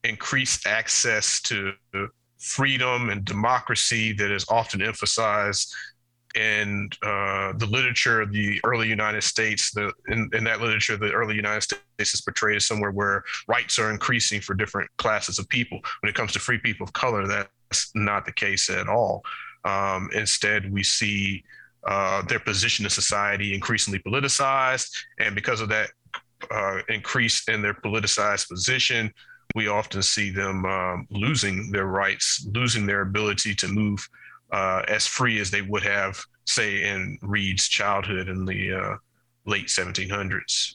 increased 0.05 0.67
access 0.67 1.41
to 1.43 1.73
freedom 2.39 3.11
and 3.11 3.25
democracy 3.25 4.13
that 4.13 4.31
is 4.31 4.45
often 4.49 4.81
emphasized 4.83 5.75
in 6.37 6.89
uh, 7.03 7.53
the 7.57 7.67
literature 7.67 8.21
of 8.21 8.33
the 8.33 8.61
early 8.65 8.89
United 8.89 9.23
States. 9.23 9.73
The, 9.73 9.93
in, 10.09 10.31
in, 10.33 10.45
that 10.45 10.61
literature, 10.61 10.97
the 10.97 11.13
early 11.13 11.35
United 11.35 11.63
States 11.63 12.15
is 12.15 12.21
portrayed 12.21 12.57
as 12.57 12.67
somewhere 12.67 12.91
where 12.91 13.25
rights 13.49 13.79
are 13.79 13.91
increasing 13.91 14.41
for 14.41 14.55
different 14.55 14.91
classes 14.99 15.39
of 15.39 15.49
people. 15.49 15.81
When 16.03 16.11
it 16.11 16.15
comes 16.15 16.33
to 16.33 16.39
free 16.39 16.59
people 16.59 16.85
of 16.85 16.93
color, 16.93 17.27
that's 17.27 17.91
not 17.95 18.25
the 18.27 18.33
case 18.33 18.71
at 18.71 18.89
all. 18.89 19.23
Um, 19.65 20.11
instead, 20.15 20.71
we 20.73 20.83
see 20.83 21.45
uh, 21.87 22.23
their 22.23 22.41
position 22.41 22.85
in 22.85 22.91
society 22.91 23.55
increasingly 23.55 23.99
politicized. 24.01 24.91
And 25.19 25.35
because 25.35 25.61
of 25.61 25.69
that 25.71 25.91
uh, 26.51 26.79
increase 26.89 27.49
in 27.49 27.63
their 27.63 27.75
politicized 27.75 28.49
position, 28.49 29.13
we 29.55 29.69
often 29.69 30.03
see 30.03 30.31
them 30.31 30.65
um, 30.65 31.07
losing 31.11 31.71
their 31.71 31.87
rights, 31.87 32.47
losing 32.53 32.87
their 32.87 33.03
ability 33.03 33.55
to 33.57 33.69
move 33.69 34.07
uh, 34.53 34.83
as 34.89 35.07
free 35.07 35.39
as 35.41 35.51
they 35.51 35.63
would 35.63 35.83
have, 35.83 36.21
say, 36.47 36.85
in 36.85 37.19
Reed's 37.23 37.69
childhood 37.69 38.29
in 38.29 38.45
the 38.45 38.73
uh, 38.73 38.97
late 39.47 39.67
1700s. 39.67 40.75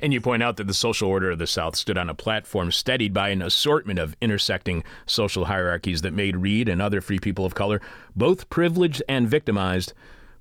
And 0.00 0.12
you 0.12 0.20
point 0.20 0.42
out 0.42 0.56
that 0.56 0.66
the 0.66 0.74
social 0.74 1.08
order 1.08 1.30
of 1.30 1.38
the 1.38 1.46
South 1.46 1.76
stood 1.76 1.98
on 1.98 2.08
a 2.08 2.14
platform 2.14 2.72
steadied 2.72 3.12
by 3.12 3.28
an 3.28 3.42
assortment 3.42 3.98
of 3.98 4.16
intersecting 4.22 4.84
social 5.06 5.46
hierarchies 5.46 6.00
that 6.02 6.14
made 6.14 6.36
Reed 6.36 6.68
and 6.68 6.80
other 6.80 7.00
free 7.00 7.18
people 7.18 7.44
of 7.44 7.54
color 7.54 7.80
both 8.16 8.48
privileged 8.48 9.02
and 9.08 9.28
victimized, 9.28 9.92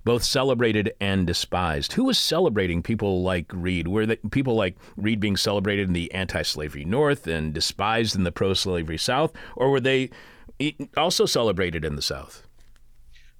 both 0.04 0.24
celebrated 0.24 0.94
and 1.00 1.28
despised. 1.28 1.94
Who 1.94 2.06
was 2.06 2.18
celebrating 2.18 2.82
people 2.82 3.24
like 3.24 3.48
Reed? 3.54 3.88
Were 3.88 4.06
the, 4.06 4.18
people 4.32 4.56
like 4.56 4.78
Reed 4.98 5.20
being 5.20 5.38
celebrated 5.38 5.88
in 5.88 5.94
the 5.94 6.12
anti 6.14 6.42
slavery 6.42 6.86
North 6.86 7.28
and 7.28 7.54
despised 7.54 8.16
in 8.16 8.24
the 8.24 8.32
pro 8.32 8.54
slavery 8.54 8.98
South? 8.98 9.34
Or 9.56 9.70
were 9.70 9.80
they 9.80 10.10
also 10.98 11.26
celebrated 11.26 11.86
in 11.86 11.96
the 11.96 12.02
South? 12.02 12.44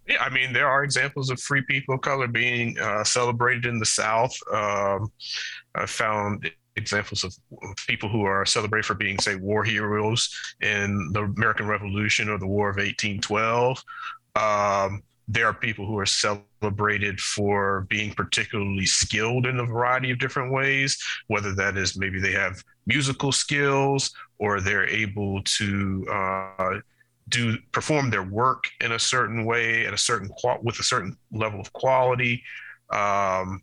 Yeah, 0.08 0.22
I 0.22 0.30
mean, 0.30 0.52
there 0.52 0.68
are 0.68 0.84
examples 0.84 1.30
of 1.30 1.40
free 1.40 1.62
people 1.62 1.96
of 1.96 2.02
color 2.02 2.28
being 2.28 2.78
uh, 2.80 3.04
celebrated 3.04 3.66
in 3.66 3.80
the 3.80 3.86
South. 3.86 4.36
Um, 4.52 5.12
I 5.76 5.86
found 5.86 6.50
examples 6.76 7.24
of 7.24 7.36
people 7.88 8.10
who 8.10 8.24
are 8.24 8.46
celebrated 8.46 8.86
for 8.86 8.96
being, 8.96 9.20
say, 9.20 9.36
war 9.36 9.64
heroes 9.64 10.34
in 10.62 11.12
the 11.14 11.24
American 11.24 11.68
Revolution 11.68 12.30
or 12.30 12.38
the 12.38 12.48
War 12.48 12.70
of 12.70 12.78
1812. 12.78 13.84
Um, 14.36 15.04
there 15.28 15.46
are 15.46 15.54
people 15.54 15.86
who 15.86 15.98
are 15.98 16.06
celebrated 16.06 17.20
for 17.20 17.86
being 17.90 18.14
particularly 18.14 18.86
skilled 18.86 19.46
in 19.46 19.60
a 19.60 19.66
variety 19.66 20.12
of 20.12 20.20
different 20.20 20.52
ways, 20.52 20.98
whether 21.28 21.54
that 21.56 21.78
is 21.78 21.98
maybe 21.98 22.20
they 22.20 22.34
have 22.34 22.64
musical 22.86 23.32
skills 23.32 24.12
or 24.40 24.60
they're 24.60 24.88
able 24.88 25.42
to 25.44 26.06
uh, 26.12 26.80
do 27.30 27.58
perform 27.72 28.10
their 28.10 28.24
work 28.24 28.66
in 28.82 28.92
a 28.94 29.00
certain 29.00 29.46
way 29.46 29.86
at 29.86 29.94
a 29.94 29.98
certain 29.98 30.28
qual- 30.30 30.60
with 30.64 30.80
a 30.80 30.84
certain 30.84 31.16
level 31.32 31.60
of 31.60 31.72
quality. 31.74 32.44
Um, 32.92 33.62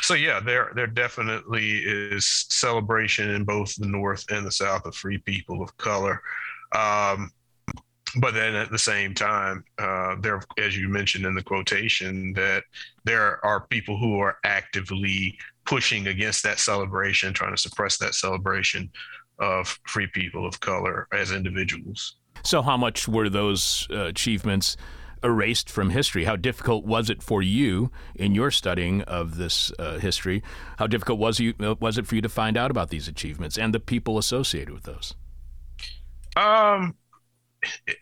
so 0.00 0.14
yeah, 0.14 0.40
there 0.40 0.72
there 0.74 0.86
definitely 0.86 1.80
is 1.80 2.46
celebration 2.48 3.30
in 3.30 3.44
both 3.44 3.74
the 3.76 3.86
North 3.86 4.24
and 4.30 4.46
the 4.46 4.52
South 4.52 4.86
of 4.86 4.94
free 4.94 5.18
people 5.18 5.62
of 5.62 5.76
color. 5.76 6.22
Um, 6.74 7.30
but 8.16 8.34
then 8.34 8.54
at 8.54 8.70
the 8.70 8.78
same 8.78 9.14
time, 9.14 9.64
uh, 9.78 10.16
there, 10.20 10.42
as 10.58 10.76
you 10.76 10.88
mentioned 10.88 11.24
in 11.24 11.34
the 11.34 11.42
quotation, 11.42 12.32
that 12.34 12.64
there 13.04 13.44
are 13.44 13.66
people 13.68 13.98
who 13.98 14.18
are 14.20 14.38
actively 14.44 15.38
pushing 15.66 16.08
against 16.08 16.42
that 16.42 16.58
celebration, 16.58 17.32
trying 17.32 17.54
to 17.54 17.60
suppress 17.60 17.98
that 17.98 18.14
celebration 18.14 18.90
of 19.38 19.78
free 19.86 20.06
people 20.08 20.46
of 20.46 20.60
color 20.60 21.08
as 21.12 21.32
individuals. 21.32 22.16
So, 22.42 22.62
how 22.62 22.76
much 22.76 23.06
were 23.06 23.28
those 23.28 23.86
uh, 23.90 24.06
achievements 24.06 24.76
erased 25.22 25.70
from 25.70 25.90
history? 25.90 26.24
How 26.24 26.36
difficult 26.36 26.84
was 26.84 27.10
it 27.10 27.22
for 27.22 27.42
you 27.42 27.90
in 28.14 28.34
your 28.34 28.50
studying 28.50 29.02
of 29.02 29.36
this 29.36 29.72
uh, 29.78 29.98
history? 29.98 30.42
How 30.78 30.86
difficult 30.86 31.18
was 31.18 31.40
you 31.40 31.54
uh, 31.60 31.74
was 31.80 31.98
it 31.98 32.06
for 32.06 32.14
you 32.14 32.22
to 32.22 32.28
find 32.28 32.56
out 32.56 32.70
about 32.70 32.90
these 32.90 33.08
achievements 33.08 33.58
and 33.58 33.74
the 33.74 33.80
people 33.80 34.18
associated 34.18 34.72
with 34.72 34.84
those? 34.84 35.14
Um, 36.36 36.94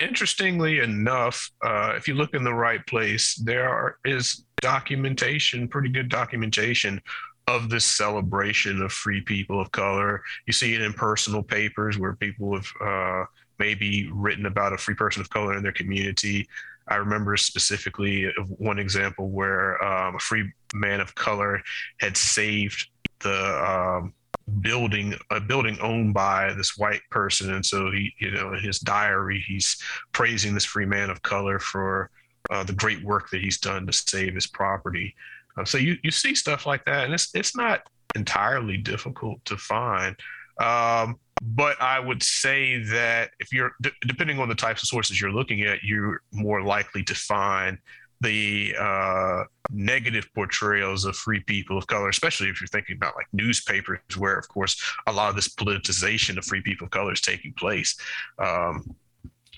interestingly 0.00 0.80
enough, 0.80 1.50
uh, 1.64 1.94
if 1.96 2.08
you 2.08 2.14
look 2.14 2.34
in 2.34 2.44
the 2.44 2.54
right 2.54 2.84
place, 2.86 3.34
there 3.34 3.68
are, 3.68 3.98
is 4.04 4.44
documentation, 4.60 5.68
pretty 5.68 5.88
good 5.88 6.08
documentation 6.08 7.00
of 7.46 7.70
this 7.70 7.84
celebration 7.84 8.82
of 8.82 8.92
free 8.92 9.22
people 9.22 9.60
of 9.60 9.72
color. 9.72 10.22
You 10.46 10.52
see 10.52 10.74
it 10.74 10.82
in 10.82 10.92
personal 10.92 11.42
papers 11.42 11.98
where 11.98 12.14
people 12.14 12.54
have 12.54 12.68
uh, 12.80 13.24
maybe 13.58 14.10
written 14.12 14.46
about 14.46 14.72
a 14.72 14.78
free 14.78 14.94
person 14.94 15.22
of 15.22 15.30
color 15.30 15.56
in 15.56 15.62
their 15.62 15.72
community. 15.72 16.46
I 16.88 16.96
remember 16.96 17.36
specifically 17.36 18.30
one 18.58 18.78
example 18.78 19.30
where 19.30 19.82
um, 19.84 20.16
a 20.16 20.18
free 20.18 20.52
man 20.74 21.00
of 21.00 21.14
color 21.14 21.62
had 22.00 22.16
saved 22.16 22.88
the 23.20 23.64
um, 23.66 24.14
building, 24.60 25.14
a 25.30 25.40
building 25.40 25.78
owned 25.80 26.14
by 26.14 26.52
this 26.54 26.76
white 26.76 27.02
person, 27.10 27.52
and 27.52 27.64
so 27.64 27.90
he, 27.90 28.12
you 28.18 28.30
know, 28.30 28.54
in 28.54 28.60
his 28.60 28.78
diary, 28.78 29.42
he's 29.46 29.80
praising 30.12 30.54
this 30.54 30.64
free 30.64 30.86
man 30.86 31.10
of 31.10 31.22
color 31.22 31.58
for 31.58 32.10
uh, 32.50 32.64
the 32.64 32.72
great 32.72 33.02
work 33.02 33.30
that 33.30 33.40
he's 33.40 33.58
done 33.58 33.86
to 33.86 33.92
save 33.92 34.34
his 34.34 34.46
property. 34.46 35.14
Uh, 35.56 35.64
so 35.64 35.78
you 35.78 35.96
you 36.02 36.10
see 36.10 36.34
stuff 36.34 36.66
like 36.66 36.84
that, 36.84 37.04
and 37.04 37.14
it's 37.14 37.30
it's 37.34 37.56
not 37.56 37.82
entirely 38.14 38.76
difficult 38.76 39.44
to 39.44 39.56
find. 39.56 40.16
Um, 40.60 41.18
but 41.42 41.80
I 41.80 42.00
would 42.00 42.22
say 42.22 42.82
that 42.84 43.30
if 43.38 43.52
you're 43.52 43.72
d- 43.80 43.90
depending 44.06 44.40
on 44.40 44.48
the 44.48 44.54
types 44.54 44.82
of 44.82 44.88
sources 44.88 45.20
you're 45.20 45.32
looking 45.32 45.62
at, 45.62 45.82
you're 45.82 46.22
more 46.32 46.62
likely 46.62 47.02
to 47.04 47.14
find 47.14 47.78
the 48.20 48.74
uh, 48.78 49.44
negative 49.70 50.28
portrayals 50.34 51.04
of 51.04 51.16
free 51.16 51.40
people 51.40 51.76
of 51.76 51.86
color, 51.86 52.08
especially 52.08 52.48
if 52.48 52.60
you're 52.60 52.68
thinking 52.68 52.96
about 52.96 53.16
like 53.16 53.26
newspapers, 53.32 54.00
where 54.16 54.38
of 54.38 54.48
course 54.48 54.82
a 55.06 55.12
lot 55.12 55.28
of 55.28 55.36
this 55.36 55.48
politicization 55.48 56.38
of 56.38 56.44
free 56.44 56.62
people 56.62 56.86
of 56.86 56.90
color 56.90 57.12
is 57.12 57.20
taking 57.20 57.52
place. 57.54 57.96
Um, 58.38 58.94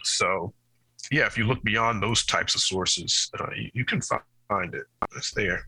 so, 0.03 0.53
yeah, 1.11 1.27
if 1.27 1.37
you 1.37 1.45
look 1.45 1.63
beyond 1.63 2.03
those 2.03 2.25
types 2.25 2.55
of 2.55 2.61
sources, 2.61 3.31
uh, 3.39 3.47
you, 3.57 3.71
you 3.75 3.85
can 3.85 4.01
find 4.01 4.75
it. 4.75 4.85
It's 5.17 5.33
there. 5.33 5.67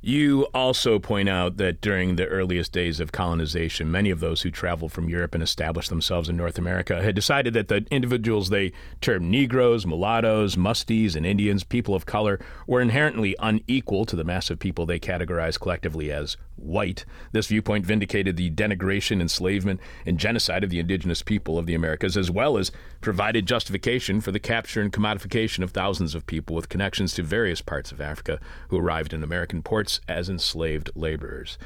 You 0.00 0.46
also 0.54 1.00
point 1.00 1.28
out 1.28 1.56
that 1.56 1.80
during 1.80 2.14
the 2.14 2.26
earliest 2.26 2.70
days 2.70 3.00
of 3.00 3.10
colonization, 3.10 3.90
many 3.90 4.10
of 4.10 4.20
those 4.20 4.42
who 4.42 4.50
traveled 4.50 4.92
from 4.92 5.08
Europe 5.08 5.34
and 5.34 5.42
established 5.42 5.90
themselves 5.90 6.28
in 6.28 6.36
North 6.36 6.56
America 6.56 7.02
had 7.02 7.16
decided 7.16 7.52
that 7.54 7.66
the 7.66 7.84
individuals 7.90 8.48
they 8.48 8.72
termed 9.00 9.28
Negroes, 9.28 9.86
mulattoes, 9.86 10.54
mustees, 10.54 11.16
and 11.16 11.26
Indians, 11.26 11.64
people 11.64 11.96
of 11.96 12.06
color, 12.06 12.38
were 12.68 12.80
inherently 12.80 13.34
unequal 13.40 14.04
to 14.04 14.14
the 14.14 14.22
mass 14.22 14.50
of 14.50 14.60
people 14.60 14.86
they 14.86 15.00
categorized 15.00 15.58
collectively 15.58 16.12
as 16.12 16.36
white. 16.58 17.04
This 17.32 17.48
viewpoint 17.48 17.86
vindicated 17.86 18.36
the 18.36 18.50
denigration, 18.50 19.20
enslavement, 19.20 19.80
and 20.04 20.18
genocide 20.18 20.64
of 20.64 20.70
the 20.70 20.80
indigenous 20.80 21.22
people 21.22 21.58
of 21.58 21.66
the 21.66 21.74
Americas, 21.74 22.16
as 22.16 22.30
well 22.30 22.58
as 22.58 22.72
provided 23.00 23.46
justification 23.46 24.20
for 24.20 24.32
the 24.32 24.40
capture 24.40 24.80
and 24.80 24.92
commodification 24.92 25.62
of 25.62 25.70
thousands 25.70 26.14
of 26.14 26.26
people 26.26 26.54
with 26.54 26.68
connections 26.68 27.14
to 27.14 27.22
various 27.22 27.60
parts 27.60 27.92
of 27.92 28.00
Africa 28.00 28.38
who 28.68 28.78
arrived 28.78 29.12
in 29.12 29.22
American 29.22 29.62
ports 29.62 30.00
as 30.08 30.28
enslaved 30.28 30.90
laborers. 30.94 31.58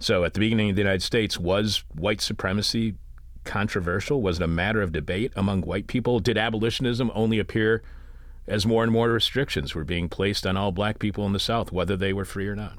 So, 0.00 0.24
at 0.24 0.34
the 0.34 0.40
beginning 0.40 0.70
of 0.70 0.76
the 0.76 0.82
United 0.82 1.02
States, 1.02 1.38
was 1.38 1.84
white 1.92 2.20
supremacy 2.20 2.94
controversial? 3.44 4.22
Was 4.22 4.38
it 4.38 4.44
a 4.44 4.48
matter 4.48 4.80
of 4.82 4.92
debate 4.92 5.32
among 5.34 5.62
white 5.62 5.86
people? 5.86 6.20
Did 6.20 6.38
abolitionism 6.38 7.10
only 7.14 7.38
appear 7.38 7.82
as 8.46 8.64
more 8.64 8.82
and 8.82 8.92
more 8.92 9.08
restrictions 9.10 9.74
were 9.74 9.84
being 9.84 10.08
placed 10.08 10.46
on 10.46 10.56
all 10.56 10.72
black 10.72 10.98
people 10.98 11.26
in 11.26 11.32
the 11.32 11.40
South, 11.40 11.72
whether 11.72 11.96
they 11.96 12.12
were 12.12 12.24
free 12.24 12.46
or 12.46 12.54
not? 12.54 12.78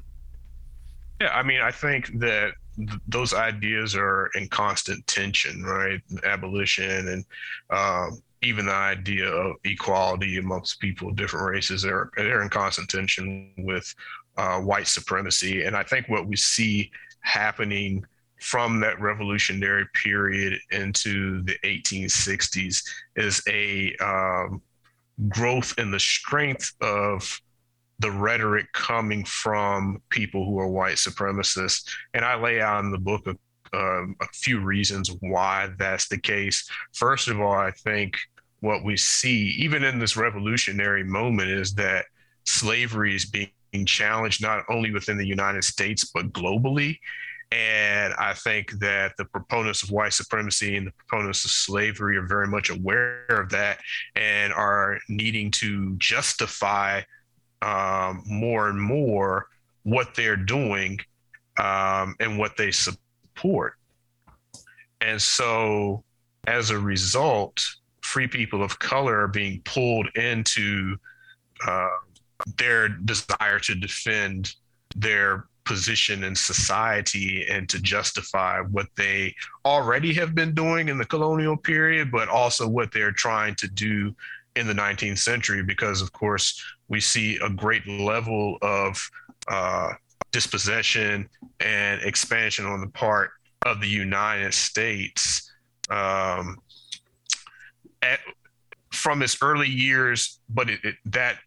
Yeah, 1.20 1.30
I 1.34 1.42
mean, 1.42 1.60
I 1.60 1.70
think 1.70 2.18
that 2.20 2.52
th- 2.76 3.00
those 3.08 3.34
ideas 3.34 3.94
are 3.94 4.30
in 4.34 4.48
constant 4.48 5.06
tension, 5.06 5.62
right? 5.62 6.00
Abolition 6.24 7.08
and 7.08 7.24
um, 7.70 8.22
even 8.42 8.66
the 8.66 8.72
idea 8.72 9.26
of 9.26 9.56
equality 9.64 10.38
amongst 10.38 10.80
people 10.80 11.10
of 11.10 11.16
different 11.16 11.46
races 11.46 11.84
are 11.84 12.10
they're 12.16 12.42
in 12.42 12.48
constant 12.48 12.88
tension 12.88 13.52
with 13.58 13.94
uh, 14.38 14.60
white 14.60 14.86
supremacy. 14.86 15.64
And 15.64 15.76
I 15.76 15.82
think 15.82 16.08
what 16.08 16.26
we 16.26 16.36
see 16.36 16.90
happening 17.20 18.04
from 18.40 18.80
that 18.80 18.98
revolutionary 18.98 19.86
period 19.92 20.58
into 20.70 21.42
the 21.42 21.56
1860s 21.64 22.82
is 23.16 23.42
a 23.46 23.94
um, 23.96 24.62
growth 25.28 25.74
in 25.76 25.90
the 25.90 26.00
strength 26.00 26.72
of 26.80 27.38
the 28.00 28.10
rhetoric 28.10 28.72
coming 28.72 29.24
from 29.24 30.02
people 30.08 30.44
who 30.44 30.58
are 30.58 30.68
white 30.68 30.96
supremacists. 30.96 31.88
And 32.14 32.24
I 32.24 32.34
lay 32.34 32.60
out 32.60 32.82
in 32.82 32.90
the 32.90 32.98
book 32.98 33.26
a, 33.26 33.36
um, 33.76 34.16
a 34.20 34.26
few 34.32 34.60
reasons 34.60 35.14
why 35.20 35.70
that's 35.78 36.08
the 36.08 36.18
case. 36.18 36.68
First 36.94 37.28
of 37.28 37.40
all, 37.40 37.52
I 37.52 37.70
think 37.70 38.16
what 38.60 38.84
we 38.84 38.96
see, 38.96 39.54
even 39.58 39.84
in 39.84 39.98
this 39.98 40.16
revolutionary 40.16 41.04
moment, 41.04 41.50
is 41.50 41.74
that 41.74 42.06
slavery 42.44 43.14
is 43.14 43.26
being 43.26 43.86
challenged 43.86 44.42
not 44.42 44.64
only 44.68 44.90
within 44.90 45.18
the 45.18 45.26
United 45.26 45.64
States, 45.64 46.10
but 46.12 46.32
globally. 46.32 46.98
And 47.52 48.14
I 48.14 48.32
think 48.34 48.72
that 48.78 49.16
the 49.18 49.24
proponents 49.24 49.82
of 49.82 49.90
white 49.90 50.12
supremacy 50.12 50.76
and 50.76 50.86
the 50.86 50.92
proponents 50.92 51.44
of 51.44 51.50
slavery 51.50 52.16
are 52.16 52.26
very 52.26 52.46
much 52.46 52.70
aware 52.70 53.26
of 53.28 53.50
that 53.50 53.80
and 54.14 54.52
are 54.52 55.00
needing 55.08 55.50
to 55.52 55.96
justify 55.96 57.02
um, 57.62 58.22
more 58.26 58.68
and 58.68 58.80
more 58.80 59.46
what 59.82 60.14
they're 60.14 60.36
doing 60.36 60.98
um, 61.58 62.14
and 62.20 62.38
what 62.38 62.56
they 62.56 62.70
support. 62.70 63.74
And 65.00 65.20
so, 65.20 66.04
as 66.46 66.70
a 66.70 66.78
result, 66.78 67.62
free 68.02 68.26
people 68.26 68.62
of 68.62 68.78
color 68.78 69.20
are 69.20 69.28
being 69.28 69.60
pulled 69.64 70.08
into 70.14 70.96
uh, 71.66 71.88
their 72.58 72.88
desire 72.88 73.58
to 73.60 73.74
defend 73.74 74.54
their 74.96 75.46
position 75.64 76.24
in 76.24 76.34
society 76.34 77.46
and 77.48 77.68
to 77.68 77.80
justify 77.80 78.60
what 78.60 78.86
they 78.96 79.34
already 79.64 80.12
have 80.12 80.34
been 80.34 80.54
doing 80.54 80.88
in 80.88 80.98
the 80.98 81.04
colonial 81.04 81.56
period, 81.56 82.10
but 82.10 82.28
also 82.28 82.66
what 82.66 82.92
they're 82.92 83.12
trying 83.12 83.54
to 83.54 83.68
do 83.68 84.14
in 84.56 84.66
the 84.66 84.72
19th 84.72 85.18
century. 85.18 85.62
Because, 85.62 86.02
of 86.02 86.12
course, 86.12 86.60
we 86.90 87.00
see 87.00 87.38
a 87.42 87.48
great 87.48 87.86
level 87.86 88.58
of 88.60 89.10
uh, 89.48 89.92
dispossession 90.32 91.28
and 91.60 92.02
expansion 92.02 92.66
on 92.66 92.80
the 92.80 92.88
part 92.88 93.30
of 93.64 93.80
the 93.80 93.88
United 93.88 94.52
States. 94.52 95.50
Um, 95.88 96.58
at, 98.02 98.18
from 98.92 99.22
its 99.22 99.38
early 99.40 99.68
years, 99.68 100.40
but 100.48 100.68
it, 100.68 100.80
it, 100.84 100.96
that 101.06 101.38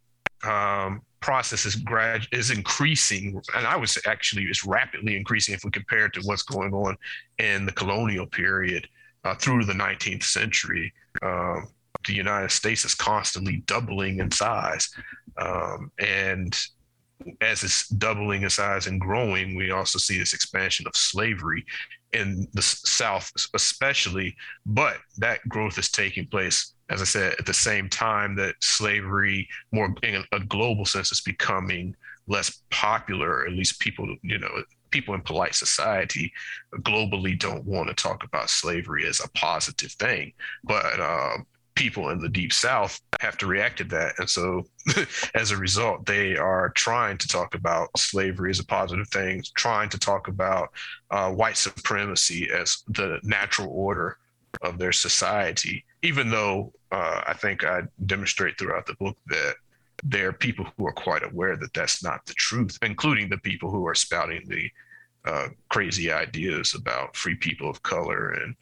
um, 0.43 1.01
process 1.19 1.65
is 1.65 1.75
grad 1.75 2.25
is 2.31 2.49
increasing, 2.49 3.41
and 3.55 3.67
I 3.67 3.75
would 3.75 3.89
say 3.89 4.01
actually 4.05 4.43
is 4.43 4.65
rapidly 4.65 5.17
increasing 5.17 5.53
if 5.53 5.63
we 5.63 5.71
compare 5.71 6.05
it 6.05 6.13
to 6.13 6.21
what's 6.21 6.43
going 6.43 6.73
on 6.73 6.95
in 7.39 7.65
the 7.65 7.71
colonial 7.71 8.27
period 8.27 8.87
uh, 9.23 9.35
through 9.35 9.65
the 9.65 9.73
19th 9.73 10.23
century. 10.23 10.93
Um, 11.21 11.67
the 12.05 12.13
United 12.13 12.51
States 12.51 12.85
is 12.85 12.95
constantly 12.95 13.63
doubling 13.65 14.19
in 14.19 14.31
size, 14.31 14.89
um, 15.37 15.91
and 15.99 16.57
as 17.41 17.63
it's 17.63 17.87
doubling 17.89 18.43
in 18.43 18.49
size 18.49 18.87
and 18.87 18.99
growing, 18.99 19.55
we 19.55 19.71
also 19.71 19.97
see 19.97 20.19
this 20.19 20.33
expansion 20.33 20.85
of 20.87 20.95
slavery 20.95 21.65
in 22.11 22.47
the 22.53 22.61
South, 22.61 23.31
especially. 23.53 24.35
But 24.65 24.97
that 25.17 25.47
growth 25.47 25.77
is 25.77 25.89
taking 25.89 26.27
place 26.27 26.73
as 26.93 27.01
I 27.01 27.05
said, 27.05 27.35
at 27.39 27.45
the 27.45 27.53
same 27.53 27.89
time 27.89 28.35
that 28.35 28.55
slavery, 28.61 29.47
more 29.71 29.93
in 30.03 30.23
a 30.31 30.39
global 30.39 30.85
sense, 30.85 31.11
is 31.11 31.21
becoming 31.21 31.95
less 32.27 32.61
popular, 32.69 33.45
at 33.45 33.53
least 33.53 33.79
people, 33.79 34.15
you 34.21 34.37
know, 34.37 34.63
people 34.91 35.15
in 35.15 35.21
polite 35.21 35.55
society 35.55 36.31
globally 36.81 37.37
don't 37.37 37.65
want 37.65 37.87
to 37.87 37.95
talk 37.95 38.23
about 38.23 38.49
slavery 38.49 39.07
as 39.07 39.19
a 39.21 39.29
positive 39.29 39.91
thing. 39.93 40.33
But 40.63 40.99
um, 40.99 41.47
people 41.75 42.09
in 42.09 42.19
the 42.19 42.29
deep 42.29 42.53
south 42.53 42.99
have 43.19 43.37
to 43.37 43.47
react 43.47 43.77
to 43.77 43.83
that 43.83 44.13
and 44.19 44.29
so 44.29 44.63
as 45.35 45.51
a 45.51 45.57
result 45.57 46.05
they 46.05 46.35
are 46.35 46.69
trying 46.71 47.17
to 47.17 47.27
talk 47.27 47.55
about 47.55 47.89
slavery 47.97 48.51
as 48.51 48.59
a 48.59 48.65
positive 48.65 49.07
thing 49.09 49.43
trying 49.55 49.89
to 49.89 49.97
talk 49.97 50.27
about 50.27 50.69
uh, 51.11 51.31
white 51.31 51.57
supremacy 51.57 52.49
as 52.51 52.83
the 52.89 53.19
natural 53.23 53.69
order 53.71 54.17
of 54.61 54.77
their 54.77 54.91
society 54.91 55.83
even 56.03 56.29
though 56.29 56.71
uh, 56.91 57.21
I 57.25 57.33
think 57.33 57.63
I 57.63 57.81
demonstrate 58.05 58.59
throughout 58.59 58.85
the 58.85 58.93
book 58.95 59.17
that 59.27 59.55
there 60.03 60.29
are 60.29 60.33
people 60.33 60.67
who 60.77 60.85
are 60.85 60.93
quite 60.93 61.23
aware 61.23 61.55
that 61.55 61.73
that's 61.73 62.03
not 62.03 62.25
the 62.25 62.33
truth, 62.33 62.77
including 62.81 63.29
the 63.29 63.37
people 63.39 63.71
who 63.71 63.87
are 63.87 63.95
spouting 63.95 64.43
the 64.47 64.69
uh, 65.25 65.47
crazy 65.69 66.11
ideas 66.11 66.75
about 66.75 67.15
free 67.15 67.35
people 67.35 67.69
of 67.69 67.81
color 67.81 68.31
and 68.31 68.55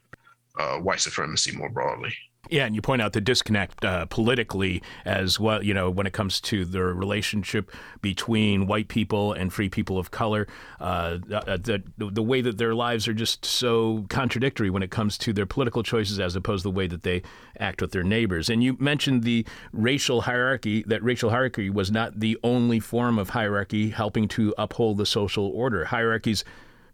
uh, 0.59 0.77
white 0.77 1.01
supremacy 1.01 1.51
more 1.55 1.69
broadly. 1.69 2.13
Yeah, 2.49 2.65
and 2.65 2.75
you 2.75 2.81
point 2.81 3.01
out 3.01 3.13
the 3.13 3.21
disconnect 3.21 3.85
uh, 3.85 4.07
politically 4.07 4.81
as 5.05 5.39
well, 5.39 5.63
you 5.63 5.73
know, 5.73 5.89
when 5.89 6.05
it 6.05 6.11
comes 6.11 6.41
to 6.41 6.65
the 6.65 6.83
relationship 6.83 7.71
between 8.01 8.67
white 8.67 8.89
people 8.89 9.31
and 9.31 9.53
free 9.53 9.69
people 9.69 9.97
of 9.97 10.11
color, 10.11 10.47
uh, 10.79 11.19
the, 11.19 11.81
the 11.97 12.23
way 12.23 12.41
that 12.41 12.57
their 12.57 12.73
lives 12.73 13.07
are 13.07 13.13
just 13.13 13.45
so 13.45 14.05
contradictory 14.09 14.69
when 14.69 14.83
it 14.83 14.91
comes 14.91 15.17
to 15.19 15.31
their 15.31 15.45
political 15.45 15.83
choices 15.83 16.19
as 16.19 16.35
opposed 16.35 16.63
to 16.63 16.69
the 16.69 16.75
way 16.75 16.87
that 16.87 17.03
they 17.03 17.21
act 17.59 17.81
with 17.81 17.91
their 17.91 18.03
neighbors. 18.03 18.49
And 18.49 18.63
you 18.63 18.75
mentioned 18.79 19.23
the 19.23 19.45
racial 19.71 20.21
hierarchy, 20.21 20.83
that 20.87 21.03
racial 21.03 21.29
hierarchy 21.29 21.69
was 21.69 21.91
not 21.91 22.19
the 22.19 22.37
only 22.43 22.79
form 22.79 23.17
of 23.17 23.29
hierarchy 23.29 23.91
helping 23.91 24.27
to 24.29 24.53
uphold 24.57 24.97
the 24.97 25.05
social 25.05 25.45
order. 25.45 25.85
Hierarchies 25.85 26.43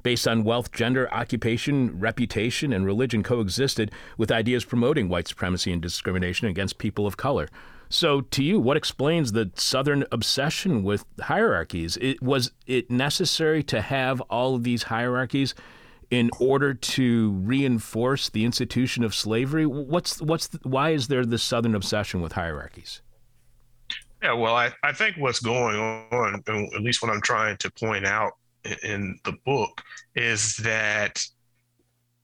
based 0.08 0.26
on 0.26 0.46
wealth, 0.46 0.72
gender, 0.72 1.14
occupation, 1.14 2.00
reputation, 2.00 2.72
and 2.72 2.86
religion 2.86 3.22
coexisted 3.22 3.92
with 4.18 4.32
ideas 4.32 4.64
promoting 4.64 5.10
white 5.10 5.28
supremacy 5.28 5.70
and 5.70 5.82
discrimination 5.82 6.48
against 6.48 6.78
people 6.78 7.06
of 7.06 7.18
color. 7.18 7.50
So, 7.90 8.22
to 8.22 8.42
you, 8.42 8.58
what 8.58 8.78
explains 8.78 9.34
the 9.34 9.52
Southern 9.56 10.06
obsession 10.14 10.82
with 10.84 11.04
hierarchies? 11.20 11.98
It, 11.98 12.22
was 12.24 12.54
it 12.66 12.90
necessary 12.90 13.64
to 13.64 13.82
have 13.82 14.22
all 14.30 14.56
of 14.56 14.64
these 14.64 14.84
hierarchies 14.84 15.54
in 16.10 16.32
order 16.40 16.74
to 16.74 17.32
reinforce 17.44 18.30
the 18.30 18.46
institution 18.46 19.04
of 19.04 19.14
slavery? 19.14 19.66
What's 19.66 20.22
what's 20.22 20.48
the, 20.48 20.60
why 20.64 20.92
is 20.92 21.10
there 21.10 21.26
this 21.26 21.44
Southern 21.44 21.76
obsession 21.76 22.22
with 22.22 22.32
hierarchies? 22.32 23.02
Yeah, 24.24 24.36
well, 24.36 24.56
I, 24.56 24.72
I 24.84 24.94
think 24.94 25.18
what's 25.18 25.42
going 25.42 25.76
on, 25.76 26.44
at 26.48 26.82
least 26.82 27.02
what 27.02 27.12
I'm 27.12 27.20
trying 27.20 27.58
to 27.58 27.70
point 27.70 28.06
out 28.06 28.36
in 28.84 29.20
the 29.24 29.34
book 29.46 29.82
is 30.16 30.58
that 30.58 31.24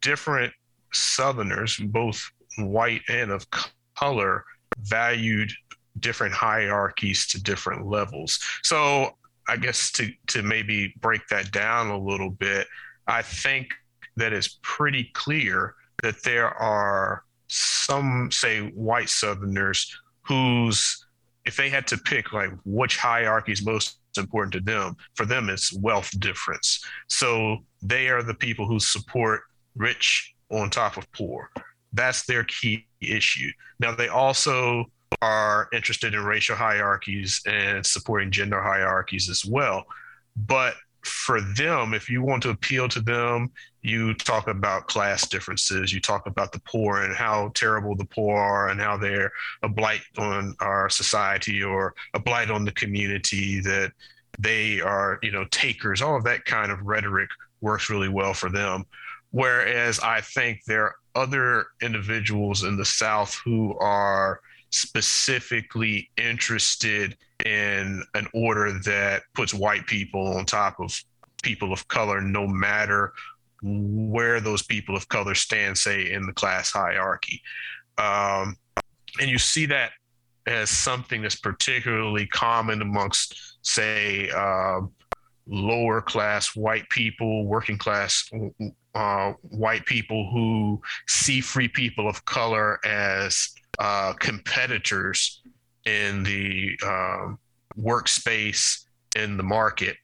different 0.02 0.54
Southerners, 0.92 1.78
both 1.78 2.30
white 2.58 3.02
and 3.10 3.32
of 3.32 3.48
color, 3.96 4.44
valued 4.80 5.52
different 6.00 6.34
hierarchies 6.34 7.28
to 7.28 7.42
different 7.42 7.86
levels. 7.86 8.40
So 8.64 9.16
I 9.48 9.58
guess 9.58 9.92
to 9.94 10.12
to 10.28 10.42
maybe 10.42 10.94
break 11.02 11.28
that 11.30 11.52
down 11.52 11.90
a 11.90 11.98
little 11.98 12.30
bit, 12.30 12.68
I 13.08 13.22
think 13.22 13.74
that 14.16 14.34
it's 14.34 14.60
pretty 14.62 15.06
clear 15.14 15.76
that 16.02 16.24
there 16.24 16.50
are 16.50 17.24
some 17.48 18.32
say 18.32 18.70
white 18.70 19.10
Southerners 19.10 19.96
whose 20.22 21.06
if 21.46 21.58
they 21.58 21.70
had 21.70 21.88
to 21.88 21.98
pick 21.98 22.32
like 22.34 22.52
which 22.66 22.98
hierarchy 22.98 23.52
is 23.52 23.66
most 23.66 23.98
important 24.18 24.54
to 24.54 24.60
them. 24.60 24.96
For 25.16 25.26
them, 25.26 25.50
it's 25.50 25.74
wealth 25.74 26.12
difference. 26.20 26.84
So 27.08 27.58
they 27.82 28.08
are 28.10 28.24
the 28.24 28.34
people 28.34 28.68
who 28.68 28.80
support 28.80 29.42
rich 29.76 30.34
on 30.52 30.70
top 30.70 30.98
of 30.98 31.12
poor. 31.12 31.50
That's 31.94 32.26
their 32.26 32.44
key 32.44 32.88
issue. 33.02 33.52
Now, 33.80 33.94
they 33.94 34.08
also 34.08 34.86
are 35.22 35.68
interested 35.74 36.14
in 36.14 36.24
racial 36.24 36.56
hierarchies 36.56 37.42
and 37.46 37.86
supporting 37.86 38.32
gender 38.32 38.62
hierarchies 38.62 39.30
as 39.30 39.46
well. 39.46 39.86
But 40.36 40.76
for 41.06 41.42
them, 41.42 41.94
if 41.94 42.10
you 42.10 42.22
want 42.22 42.44
to 42.44 42.50
appeal 42.50 42.88
to 42.90 43.02
them, 43.02 43.52
you 43.84 44.14
talk 44.14 44.48
about 44.48 44.88
class 44.88 45.28
differences, 45.28 45.94
you 45.94 46.00
talk 46.00 46.26
about 46.26 46.52
the 46.54 46.62
poor 46.62 47.04
and 47.04 47.14
how 47.14 47.52
terrible 47.54 47.96
the 47.96 48.06
poor 48.06 48.38
are 48.38 48.70
and 48.70 48.80
how 48.80 48.96
they're 48.98 49.32
a 49.62 49.70
blight 49.70 50.02
on 50.18 50.56
our 50.62 50.90
society 50.90 51.62
or 51.62 51.94
a 52.14 52.20
blight 52.20 52.50
on 52.50 52.64
the 52.64 52.72
community, 52.72 53.60
that 53.60 53.92
they 54.40 54.80
are, 54.80 55.20
you 55.22 55.32
know, 55.32 55.46
takers, 55.52 56.02
all 56.02 56.16
of 56.16 56.24
that 56.24 56.46
kind 56.46 56.72
of 56.72 56.82
rhetoric 56.82 57.30
works 57.62 57.90
really 57.90 58.10
well 58.10 58.34
for 58.34 58.50
them. 58.50 58.86
Whereas 59.32 60.00
I 60.00 60.22
think 60.22 60.64
there 60.66 60.86
are 60.86 60.96
other 61.16 61.66
individuals 61.82 62.64
in 62.64 62.78
the 62.78 62.86
South 62.86 63.40
who 63.44 63.78
are 63.80 64.40
specifically 64.70 66.10
interested 66.18 67.18
in 67.46 68.04
an 68.16 68.28
order 68.34 68.80
that 68.80 69.24
puts 69.34 69.54
white 69.54 69.86
people 69.88 70.38
on 70.38 70.46
top 70.46 70.80
of 70.80 71.04
people 71.44 71.74
of 71.74 71.88
color, 71.90 72.22
no 72.22 72.48
matter 72.48 73.14
where 73.64 74.42
those 74.42 74.62
people 74.62 74.96
of 74.96 75.08
color 75.08 75.36
stand, 75.36 75.78
say, 75.78 76.12
in 76.12 76.26
the 76.26 76.34
class 76.34 76.72
hierarchy. 76.72 77.42
Um, 77.98 78.58
and 79.20 79.30
you 79.30 79.38
see 79.38 79.66
that 79.68 79.92
as 80.46 80.70
something 80.70 81.22
that's 81.22 81.38
particularly 81.38 82.28
common 82.28 82.82
amongst 82.82 83.58
say, 83.62 84.30
uh, 84.30 84.82
lower 85.48 86.02
class 86.02 86.56
white 86.56 86.88
people, 86.90 87.46
working 87.46 87.78
class 87.78 88.30
uh, 88.96 89.34
white 89.42 89.86
people 89.86 90.30
who 90.32 90.82
see 91.08 91.42
free 91.42 91.68
people 91.68 92.08
of 92.08 92.24
color 92.26 92.80
as 92.86 93.50
uh, 93.80 94.14
competitors 94.20 95.42
in 95.86 96.24
the 96.24 96.78
um, 96.86 97.40
workspace 97.78 98.86
in 99.16 99.38
the 99.38 99.44
market 99.44 99.98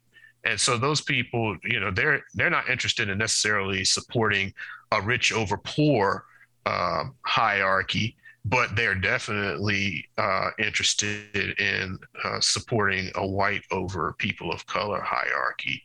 and 0.46 0.60
so 0.60 0.78
those 0.78 1.02
people 1.02 1.58
you 1.64 1.80
know 1.80 1.92
they're 1.92 2.24
they're 2.34 2.50
not 2.50 2.70
interested 2.70 3.10
in 3.10 3.18
necessarily 3.18 3.84
supporting 3.84 4.54
a 4.92 5.02
rich 5.02 5.34
over 5.34 5.58
poor 5.58 6.26
um, 6.66 7.16
hierarchy 7.26 8.16
but 8.46 8.74
they're 8.76 8.96
definitely 8.96 10.08
uh, 10.18 10.50
interested 10.58 11.60
in 11.60 12.00
uh, 12.24 12.40
supporting 12.40 13.12
a 13.16 13.28
white 13.28 13.64
over 13.70 14.16
people 14.18 14.50
of 14.50 14.66
color 14.66 15.02
hierarchy. 15.02 15.84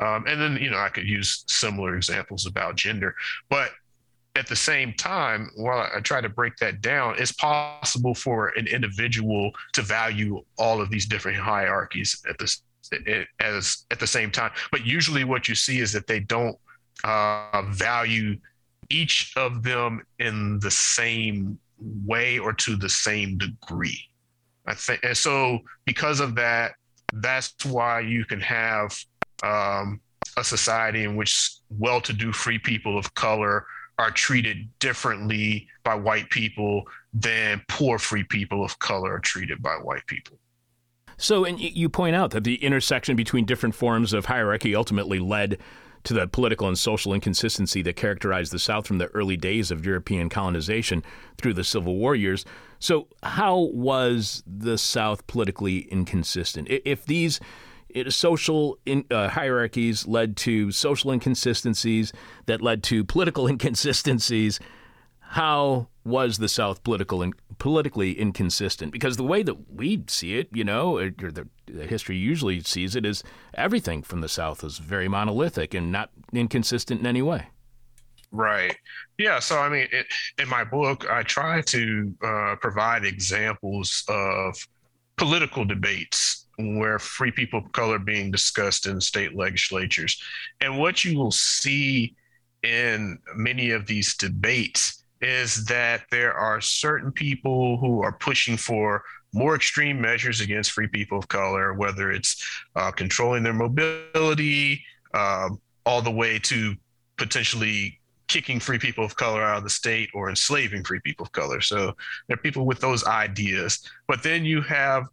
Um, 0.00 0.24
and 0.28 0.40
then 0.40 0.56
you 0.62 0.70
know 0.70 0.78
i 0.78 0.90
could 0.90 1.08
use 1.08 1.44
similar 1.48 1.96
examples 1.96 2.44
about 2.46 2.76
gender 2.76 3.14
but 3.48 3.70
at 4.36 4.46
the 4.46 4.56
same 4.56 4.92
time, 4.92 5.50
while 5.56 5.88
I 5.94 6.00
try 6.00 6.20
to 6.20 6.28
break 6.28 6.56
that 6.58 6.80
down, 6.80 7.14
it's 7.18 7.32
possible 7.32 8.14
for 8.14 8.48
an 8.48 8.66
individual 8.66 9.50
to 9.72 9.82
value 9.82 10.42
all 10.58 10.80
of 10.80 10.90
these 10.90 11.06
different 11.06 11.38
hierarchies 11.38 12.22
at 12.28 12.38
this 12.38 12.62
as 13.40 13.86
at 13.90 14.00
the 14.00 14.06
same 14.06 14.30
time. 14.30 14.50
But 14.70 14.86
usually, 14.86 15.24
what 15.24 15.48
you 15.48 15.54
see 15.54 15.80
is 15.80 15.92
that 15.92 16.06
they 16.06 16.20
don't 16.20 16.56
uh, 17.04 17.62
value 17.70 18.36
each 18.90 19.32
of 19.36 19.62
them 19.62 20.04
in 20.18 20.58
the 20.60 20.70
same 20.70 21.58
way 21.78 22.38
or 22.38 22.52
to 22.52 22.76
the 22.76 22.88
same 22.88 23.38
degree. 23.38 24.00
I 24.66 24.74
think, 24.74 25.00
and 25.04 25.16
so 25.16 25.60
because 25.84 26.20
of 26.20 26.34
that, 26.36 26.72
that's 27.14 27.64
why 27.64 28.00
you 28.00 28.24
can 28.24 28.40
have 28.40 28.98
um, 29.42 30.00
a 30.36 30.44
society 30.44 31.04
in 31.04 31.16
which 31.16 31.52
well-to-do 31.70 32.32
free 32.32 32.58
people 32.58 32.98
of 32.98 33.14
color 33.14 33.66
are 33.98 34.10
treated 34.10 34.68
differently 34.78 35.68
by 35.84 35.94
white 35.94 36.28
people 36.30 36.82
than 37.14 37.62
poor 37.68 37.98
free 37.98 38.24
people 38.24 38.64
of 38.64 38.78
color 38.78 39.14
are 39.14 39.20
treated 39.20 39.62
by 39.62 39.74
white 39.74 40.06
people. 40.06 40.38
So, 41.16 41.44
and 41.44 41.58
you 41.58 41.88
point 41.88 42.14
out 42.14 42.30
that 42.32 42.44
the 42.44 42.56
intersection 42.56 43.16
between 43.16 43.44
different 43.44 43.74
forms 43.74 44.12
of 44.12 44.26
hierarchy 44.26 44.74
ultimately 44.74 45.18
led 45.18 45.58
to 46.04 46.14
the 46.14 46.28
political 46.28 46.68
and 46.68 46.78
social 46.78 47.12
inconsistency 47.12 47.82
that 47.82 47.96
characterized 47.96 48.52
the 48.52 48.58
South 48.58 48.86
from 48.86 48.98
the 48.98 49.06
early 49.08 49.36
days 49.36 49.70
of 49.70 49.84
European 49.84 50.28
colonization 50.28 51.02
through 51.36 51.54
the 51.54 51.64
Civil 51.64 51.96
War 51.96 52.14
years. 52.14 52.44
So, 52.78 53.08
how 53.22 53.70
was 53.72 54.42
the 54.46 54.78
South 54.78 55.26
politically 55.26 55.80
inconsistent? 55.90 56.68
If 56.70 57.06
these 57.06 57.40
it, 57.88 58.12
social 58.12 58.78
in, 58.84 59.04
uh, 59.10 59.28
hierarchies 59.28 60.06
led 60.06 60.36
to 60.38 60.70
social 60.70 61.10
inconsistencies 61.10 62.12
that 62.44 62.60
led 62.60 62.82
to 62.84 63.04
political 63.04 63.46
inconsistencies. 63.48 64.60
How 65.20 65.88
was 66.06 66.38
the 66.38 66.48
South 66.48 66.82
political 66.84 67.20
and 67.20 67.34
politically 67.58 68.12
inconsistent? 68.12 68.92
Because 68.92 69.16
the 69.16 69.24
way 69.24 69.42
that 69.42 69.70
we 69.70 70.04
see 70.06 70.38
it, 70.38 70.48
you 70.52 70.64
know, 70.64 70.98
or 70.98 71.10
the, 71.10 71.48
the 71.66 71.86
history 71.86 72.16
usually 72.16 72.60
sees 72.60 72.94
it, 72.94 73.04
is 73.04 73.24
everything 73.54 74.02
from 74.02 74.20
the 74.20 74.28
South 74.28 74.62
is 74.62 74.78
very 74.78 75.08
monolithic 75.08 75.74
and 75.74 75.90
not 75.90 76.10
inconsistent 76.32 77.00
in 77.00 77.06
any 77.06 77.22
way. 77.22 77.48
Right. 78.30 78.76
Yeah. 79.18 79.38
So, 79.40 79.58
I 79.58 79.68
mean, 79.68 79.88
it, 79.92 80.06
in 80.38 80.48
my 80.48 80.64
book, 80.64 81.10
I 81.10 81.22
try 81.22 81.60
to 81.62 82.14
uh, 82.22 82.56
provide 82.60 83.04
examples 83.04 84.04
of 84.08 84.56
political 85.16 85.64
debates 85.64 86.46
where 86.58 86.98
free 86.98 87.30
people 87.30 87.60
of 87.60 87.72
color 87.72 87.98
being 87.98 88.30
discussed 88.30 88.86
in 88.86 89.00
state 89.00 89.34
legislatures. 89.34 90.22
And 90.60 90.78
what 90.78 91.04
you 91.04 91.18
will 91.18 91.32
see 91.32 92.14
in 92.62 93.18
many 93.34 93.70
of 93.70 93.86
these 93.86 94.16
debates 94.16 95.02
is 95.20 95.64
that 95.66 96.02
there 96.10 96.34
are 96.34 96.60
certain 96.60 97.10
people 97.10 97.78
who 97.78 98.02
are 98.02 98.12
pushing 98.12 98.56
for 98.56 99.02
more 99.32 99.54
extreme 99.54 100.00
measures 100.00 100.40
against 100.40 100.72
free 100.72 100.88
people 100.88 101.18
of 101.18 101.28
color, 101.28 101.74
whether 101.74 102.10
it's 102.10 102.42
uh, 102.74 102.90
controlling 102.90 103.42
their 103.42 103.52
mobility, 103.52 104.82
uh, 105.14 105.48
all 105.84 106.02
the 106.02 106.10
way 106.10 106.38
to 106.38 106.74
potentially 107.16 107.98
kicking 108.28 108.58
free 108.58 108.78
people 108.78 109.04
of 109.04 109.14
color 109.16 109.42
out 109.42 109.58
of 109.58 109.64
the 109.64 109.70
state 109.70 110.10
or 110.12 110.28
enslaving 110.28 110.82
free 110.84 111.00
people 111.00 111.24
of 111.24 111.32
color. 111.32 111.60
So 111.60 111.94
there 112.26 112.34
are 112.34 112.42
people 112.42 112.66
with 112.66 112.80
those 112.80 113.04
ideas. 113.04 113.88
But 114.08 114.22
then 114.22 114.44
you 114.44 114.60
have 114.62 115.04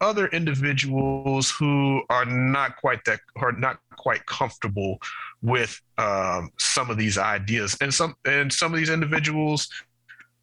other 0.00 0.26
individuals 0.28 1.50
who 1.50 2.02
are 2.08 2.24
not 2.24 2.76
quite 2.76 3.04
that 3.04 3.20
are 3.36 3.52
not 3.52 3.78
quite 3.96 4.24
comfortable 4.26 4.98
with 5.42 5.80
um, 5.98 6.50
some 6.58 6.90
of 6.90 6.96
these 6.96 7.18
ideas, 7.18 7.76
and 7.80 7.92
some 7.92 8.14
and 8.24 8.52
some 8.52 8.72
of 8.72 8.78
these 8.78 8.90
individuals 8.90 9.68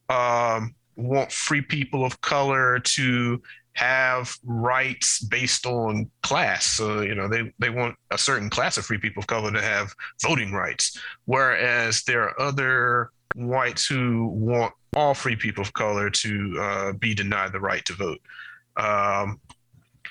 um, 0.10 0.76
want 0.96 1.32
free 1.32 1.62
people 1.62 2.06
of 2.06 2.20
color 2.22 2.80
to 2.80 3.42
have 3.74 4.36
rights 4.44 5.20
based 5.20 5.66
on 5.66 6.10
class. 6.24 6.66
So 6.66 7.02
you 7.02 7.16
know 7.16 7.28
they 7.28 7.52
they 7.60 7.70
want 7.70 7.96
a 8.12 8.18
certain 8.18 8.50
class 8.50 8.78
of 8.78 8.86
free 8.86 9.00
people 9.00 9.22
of 9.22 9.28
color 9.28 9.52
to 9.52 9.62
have 9.62 9.94
voting 10.22 10.52
rights, 10.52 11.00
whereas 11.26 12.04
there 12.04 12.24
are 12.24 12.42
other 12.42 13.12
whites 13.36 13.86
who 13.86 14.28
want 14.28 14.74
all 14.96 15.14
free 15.14 15.36
people 15.36 15.62
of 15.62 15.74
color 15.74 16.10
to 16.10 16.58
uh, 16.60 16.92
be 16.94 17.14
denied 17.14 17.52
the 17.52 17.60
right 17.60 17.86
to 17.86 17.94
vote 17.94 18.20
um, 18.78 19.40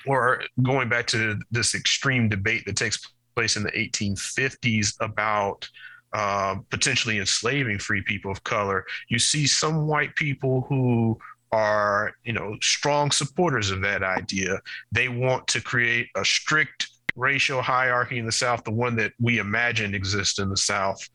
or 0.07 0.41
going 0.63 0.89
back 0.89 1.07
to 1.07 1.39
this 1.51 1.75
extreme 1.75 2.29
debate 2.29 2.65
that 2.65 2.75
takes 2.75 2.99
place 3.35 3.55
in 3.55 3.63
the 3.63 3.71
1850s 3.71 4.95
about 5.01 5.67
uh, 6.13 6.55
potentially 6.69 7.19
enslaving 7.19 7.77
free 7.77 8.01
people 8.01 8.31
of 8.31 8.43
color, 8.43 8.85
you 9.09 9.19
see 9.19 9.45
some 9.45 9.85
white 9.87 10.15
people 10.15 10.65
who 10.69 11.17
are, 11.51 12.13
you 12.23 12.33
know, 12.33 12.57
strong 12.61 13.11
supporters 13.11 13.71
of 13.71 13.81
that 13.81 14.03
idea. 14.03 14.59
They 14.91 15.09
want 15.09 15.47
to 15.47 15.61
create 15.61 16.07
a 16.15 16.25
strict 16.25 16.89
racial 17.15 17.61
hierarchy 17.61 18.19
in 18.19 18.25
the 18.25 18.31
South, 18.31 18.63
the 18.63 18.71
one 18.71 18.95
that 18.95 19.13
we 19.19 19.39
imagine 19.39 19.93
exists 19.93 20.39
in 20.39 20.49
the 20.49 20.57
South 20.57 21.07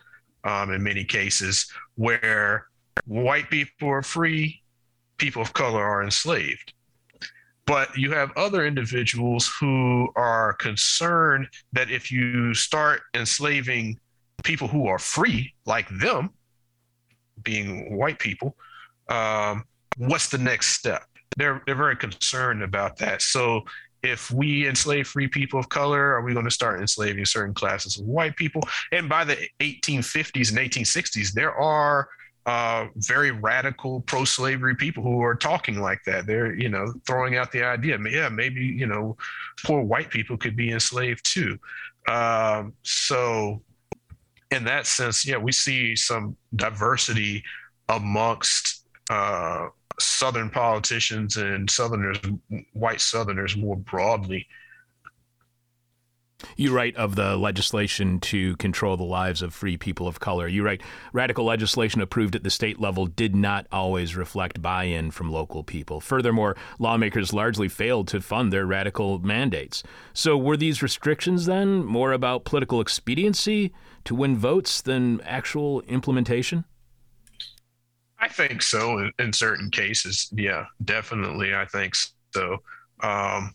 um, 0.44 0.72
in 0.72 0.82
many 0.82 1.04
cases, 1.04 1.70
where 1.94 2.66
white 3.06 3.48
people 3.50 3.88
are 3.88 4.02
free, 4.02 4.62
people 5.18 5.42
of 5.42 5.52
color 5.52 5.82
are 5.82 6.02
enslaved. 6.02 6.71
But 7.66 7.96
you 7.96 8.10
have 8.10 8.32
other 8.36 8.66
individuals 8.66 9.50
who 9.60 10.08
are 10.16 10.54
concerned 10.54 11.48
that 11.72 11.90
if 11.90 12.10
you 12.10 12.54
start 12.54 13.02
enslaving 13.14 14.00
people 14.42 14.66
who 14.66 14.88
are 14.88 14.98
free, 14.98 15.54
like 15.64 15.88
them, 15.88 16.30
being 17.42 17.96
white 17.96 18.18
people, 18.18 18.56
um, 19.08 19.64
what's 19.96 20.28
the 20.28 20.38
next 20.38 20.74
step? 20.78 21.04
They're 21.36 21.62
they're 21.66 21.74
very 21.74 21.96
concerned 21.96 22.62
about 22.62 22.96
that. 22.98 23.22
So 23.22 23.62
if 24.02 24.30
we 24.30 24.66
enslave 24.68 25.06
free 25.06 25.28
people 25.28 25.60
of 25.60 25.68
color, 25.68 26.14
are 26.14 26.22
we 26.22 26.32
going 26.32 26.44
to 26.44 26.50
start 26.50 26.80
enslaving 26.80 27.24
certain 27.24 27.54
classes 27.54 27.98
of 27.98 28.06
white 28.06 28.36
people? 28.36 28.62
And 28.90 29.08
by 29.08 29.24
the 29.24 29.36
1850s 29.60 30.50
and 30.50 30.58
1860s, 30.58 31.32
there 31.32 31.54
are 31.54 32.08
uh, 32.46 32.86
very 32.96 33.30
radical 33.30 34.00
pro-slavery 34.02 34.74
people 34.74 35.02
who 35.02 35.22
are 35.22 35.34
talking 35.34 35.80
like 35.80 36.00
that. 36.06 36.26
They're, 36.26 36.54
you 36.54 36.68
know, 36.68 36.92
throwing 37.06 37.36
out 37.36 37.52
the 37.52 37.64
idea, 37.64 37.98
yeah, 38.10 38.28
maybe, 38.28 38.64
you 38.64 38.86
know, 38.86 39.16
poor 39.64 39.82
white 39.82 40.10
people 40.10 40.36
could 40.36 40.56
be 40.56 40.72
enslaved 40.72 41.24
too. 41.24 41.58
Um, 42.08 42.72
so, 42.82 43.62
in 44.50 44.64
that 44.64 44.86
sense, 44.86 45.24
yeah, 45.26 45.36
we 45.36 45.52
see 45.52 45.94
some 45.96 46.36
diversity 46.56 47.44
amongst 47.88 48.86
uh, 49.08 49.68
Southern 50.00 50.50
politicians 50.50 51.36
and 51.36 51.70
Southerners, 51.70 52.18
white 52.72 53.00
Southerners 53.00 53.56
more 53.56 53.76
broadly. 53.76 54.46
You 56.56 56.74
write 56.74 56.96
of 56.96 57.14
the 57.14 57.36
legislation 57.36 58.20
to 58.20 58.56
control 58.56 58.96
the 58.96 59.02
lives 59.02 59.42
of 59.42 59.54
free 59.54 59.76
people 59.76 60.06
of 60.06 60.20
color. 60.20 60.48
You 60.48 60.64
write 60.64 60.82
radical 61.12 61.44
legislation 61.44 62.00
approved 62.00 62.34
at 62.34 62.42
the 62.42 62.50
state 62.50 62.80
level 62.80 63.06
did 63.06 63.34
not 63.34 63.66
always 63.70 64.16
reflect 64.16 64.62
buy 64.62 64.84
in 64.84 65.10
from 65.10 65.30
local 65.30 65.62
people. 65.62 66.00
Furthermore, 66.00 66.56
lawmakers 66.78 67.32
largely 67.32 67.68
failed 67.68 68.08
to 68.08 68.20
fund 68.20 68.52
their 68.52 68.66
radical 68.66 69.18
mandates. 69.18 69.82
So, 70.12 70.36
were 70.36 70.56
these 70.56 70.82
restrictions 70.82 71.46
then 71.46 71.84
more 71.84 72.12
about 72.12 72.44
political 72.44 72.80
expediency 72.80 73.72
to 74.04 74.14
win 74.14 74.36
votes 74.36 74.82
than 74.82 75.20
actual 75.22 75.80
implementation? 75.82 76.64
I 78.18 78.28
think 78.28 78.62
so 78.62 78.98
in, 78.98 79.12
in 79.18 79.32
certain 79.32 79.70
cases. 79.70 80.28
Yeah, 80.32 80.66
definitely. 80.84 81.54
I 81.54 81.64
think 81.64 81.94
so. 82.32 82.58
Um, 83.02 83.54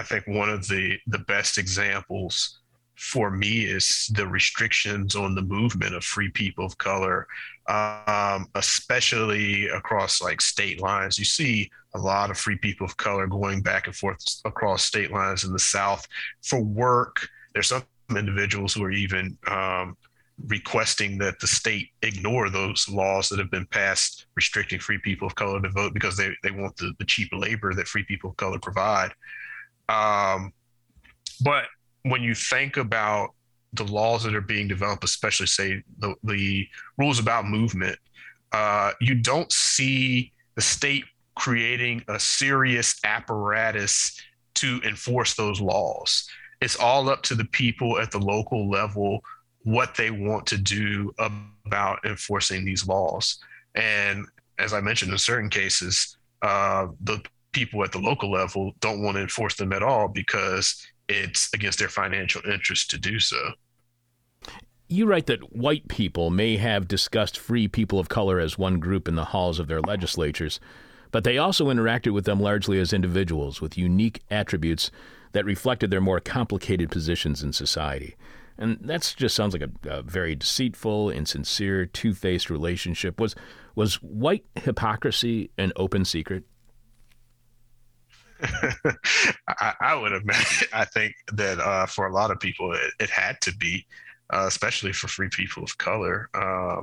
I 0.00 0.02
think 0.02 0.26
one 0.26 0.48
of 0.48 0.66
the 0.66 0.98
the 1.06 1.18
best 1.18 1.58
examples 1.58 2.60
for 2.94 3.30
me 3.30 3.64
is 3.64 4.10
the 4.14 4.26
restrictions 4.26 5.14
on 5.14 5.34
the 5.34 5.42
movement 5.42 5.94
of 5.94 6.04
free 6.04 6.30
people 6.30 6.64
of 6.64 6.76
color, 6.78 7.26
um, 7.68 8.46
especially 8.54 9.68
across 9.68 10.22
like 10.22 10.40
state 10.40 10.80
lines. 10.80 11.18
You 11.18 11.24
see 11.26 11.70
a 11.94 11.98
lot 11.98 12.30
of 12.30 12.38
free 12.38 12.56
people 12.56 12.86
of 12.86 12.96
color 12.96 13.26
going 13.26 13.62
back 13.62 13.86
and 13.86 13.96
forth 13.96 14.22
across 14.44 14.84
state 14.84 15.10
lines 15.10 15.44
in 15.44 15.52
the 15.52 15.58
South 15.58 16.06
for 16.42 16.62
work. 16.62 17.28
There's 17.52 17.68
some 17.68 17.84
individuals 18.10 18.72
who 18.72 18.84
are 18.84 18.90
even 18.90 19.36
um, 19.46 19.96
requesting 20.46 21.18
that 21.18 21.40
the 21.40 21.46
state 21.46 21.90
ignore 22.02 22.48
those 22.48 22.88
laws 22.88 23.28
that 23.28 23.38
have 23.38 23.50
been 23.50 23.66
passed 23.66 24.26
restricting 24.34 24.80
free 24.80 24.98
people 24.98 25.26
of 25.26 25.34
color 25.34 25.60
to 25.60 25.68
vote 25.70 25.92
because 25.92 26.16
they, 26.16 26.30
they 26.42 26.50
want 26.50 26.76
the, 26.76 26.92
the 26.98 27.04
cheap 27.04 27.28
labor 27.32 27.74
that 27.74 27.88
free 27.88 28.04
people 28.04 28.30
of 28.30 28.36
color 28.36 28.58
provide. 28.58 29.12
Um, 29.90 30.52
but 31.42 31.64
when 32.02 32.22
you 32.22 32.34
think 32.34 32.76
about 32.76 33.30
the 33.72 33.84
laws 33.84 34.24
that 34.24 34.34
are 34.34 34.40
being 34.40 34.68
developed, 34.68 35.04
especially 35.04 35.46
say 35.46 35.82
the, 35.98 36.14
the 36.24 36.66
rules 36.98 37.18
about 37.18 37.46
movement, 37.46 37.98
uh, 38.52 38.92
you 39.00 39.14
don't 39.14 39.52
see 39.52 40.32
the 40.54 40.62
state 40.62 41.04
creating 41.34 42.04
a 42.08 42.18
serious 42.18 42.98
apparatus 43.04 44.20
to 44.54 44.80
enforce 44.84 45.34
those 45.34 45.60
laws. 45.60 46.28
It's 46.60 46.76
all 46.76 47.08
up 47.08 47.22
to 47.24 47.34
the 47.34 47.46
people 47.46 47.98
at 47.98 48.10
the 48.10 48.18
local 48.18 48.68
level 48.68 49.20
what 49.62 49.94
they 49.94 50.10
want 50.10 50.46
to 50.46 50.58
do 50.58 51.12
about 51.18 52.04
enforcing 52.04 52.64
these 52.64 52.86
laws. 52.86 53.38
And 53.74 54.26
as 54.58 54.72
I 54.72 54.80
mentioned, 54.80 55.12
in 55.12 55.18
certain 55.18 55.50
cases, 55.50 56.16
uh, 56.42 56.88
the 57.02 57.22
people 57.52 57.82
at 57.84 57.92
the 57.92 57.98
local 57.98 58.30
level 58.30 58.72
don't 58.80 59.02
want 59.02 59.16
to 59.16 59.22
enforce 59.22 59.56
them 59.56 59.72
at 59.72 59.82
all 59.82 60.08
because 60.08 60.84
it's 61.08 61.48
against 61.52 61.78
their 61.78 61.88
financial 61.88 62.42
interest 62.50 62.90
to 62.90 62.98
do 62.98 63.18
so. 63.18 63.52
You 64.88 65.06
write 65.06 65.26
that 65.26 65.54
white 65.54 65.88
people 65.88 66.30
may 66.30 66.56
have 66.56 66.88
discussed 66.88 67.38
free 67.38 67.68
people 67.68 67.98
of 67.98 68.08
color 68.08 68.40
as 68.40 68.58
one 68.58 68.80
group 68.80 69.06
in 69.06 69.14
the 69.14 69.26
halls 69.26 69.58
of 69.58 69.68
their 69.68 69.80
legislatures, 69.80 70.58
but 71.12 71.24
they 71.24 71.38
also 71.38 71.66
interacted 71.66 72.12
with 72.12 72.24
them 72.24 72.40
largely 72.40 72.80
as 72.80 72.92
individuals 72.92 73.60
with 73.60 73.78
unique 73.78 74.22
attributes 74.30 74.90
that 75.32 75.44
reflected 75.44 75.90
their 75.90 76.00
more 76.00 76.20
complicated 76.20 76.90
positions 76.90 77.42
in 77.42 77.52
society. 77.52 78.16
And 78.58 78.78
that 78.82 79.14
just 79.16 79.34
sounds 79.34 79.54
like 79.54 79.62
a, 79.62 79.88
a 79.88 80.02
very 80.02 80.34
deceitful, 80.34 81.10
insincere, 81.10 81.86
two-faced 81.86 82.50
relationship. 82.50 83.18
Was 83.18 83.34
was 83.74 83.94
white 84.02 84.44
hypocrisy 84.56 85.50
an 85.56 85.72
open 85.76 86.04
secret? 86.04 86.44
I, 89.48 89.74
I, 89.80 89.94
would 89.94 90.12
imagine. 90.12 90.68
I 90.72 90.84
think 90.84 91.14
that 91.32 91.58
uh, 91.58 91.86
for 91.86 92.06
a 92.06 92.12
lot 92.12 92.30
of 92.30 92.40
people, 92.40 92.72
it, 92.72 92.92
it 92.98 93.10
had 93.10 93.40
to 93.42 93.54
be, 93.56 93.86
uh, 94.32 94.44
especially 94.46 94.92
for 94.92 95.08
free 95.08 95.28
people 95.30 95.62
of 95.62 95.76
color. 95.78 96.28
Uh, 96.34 96.82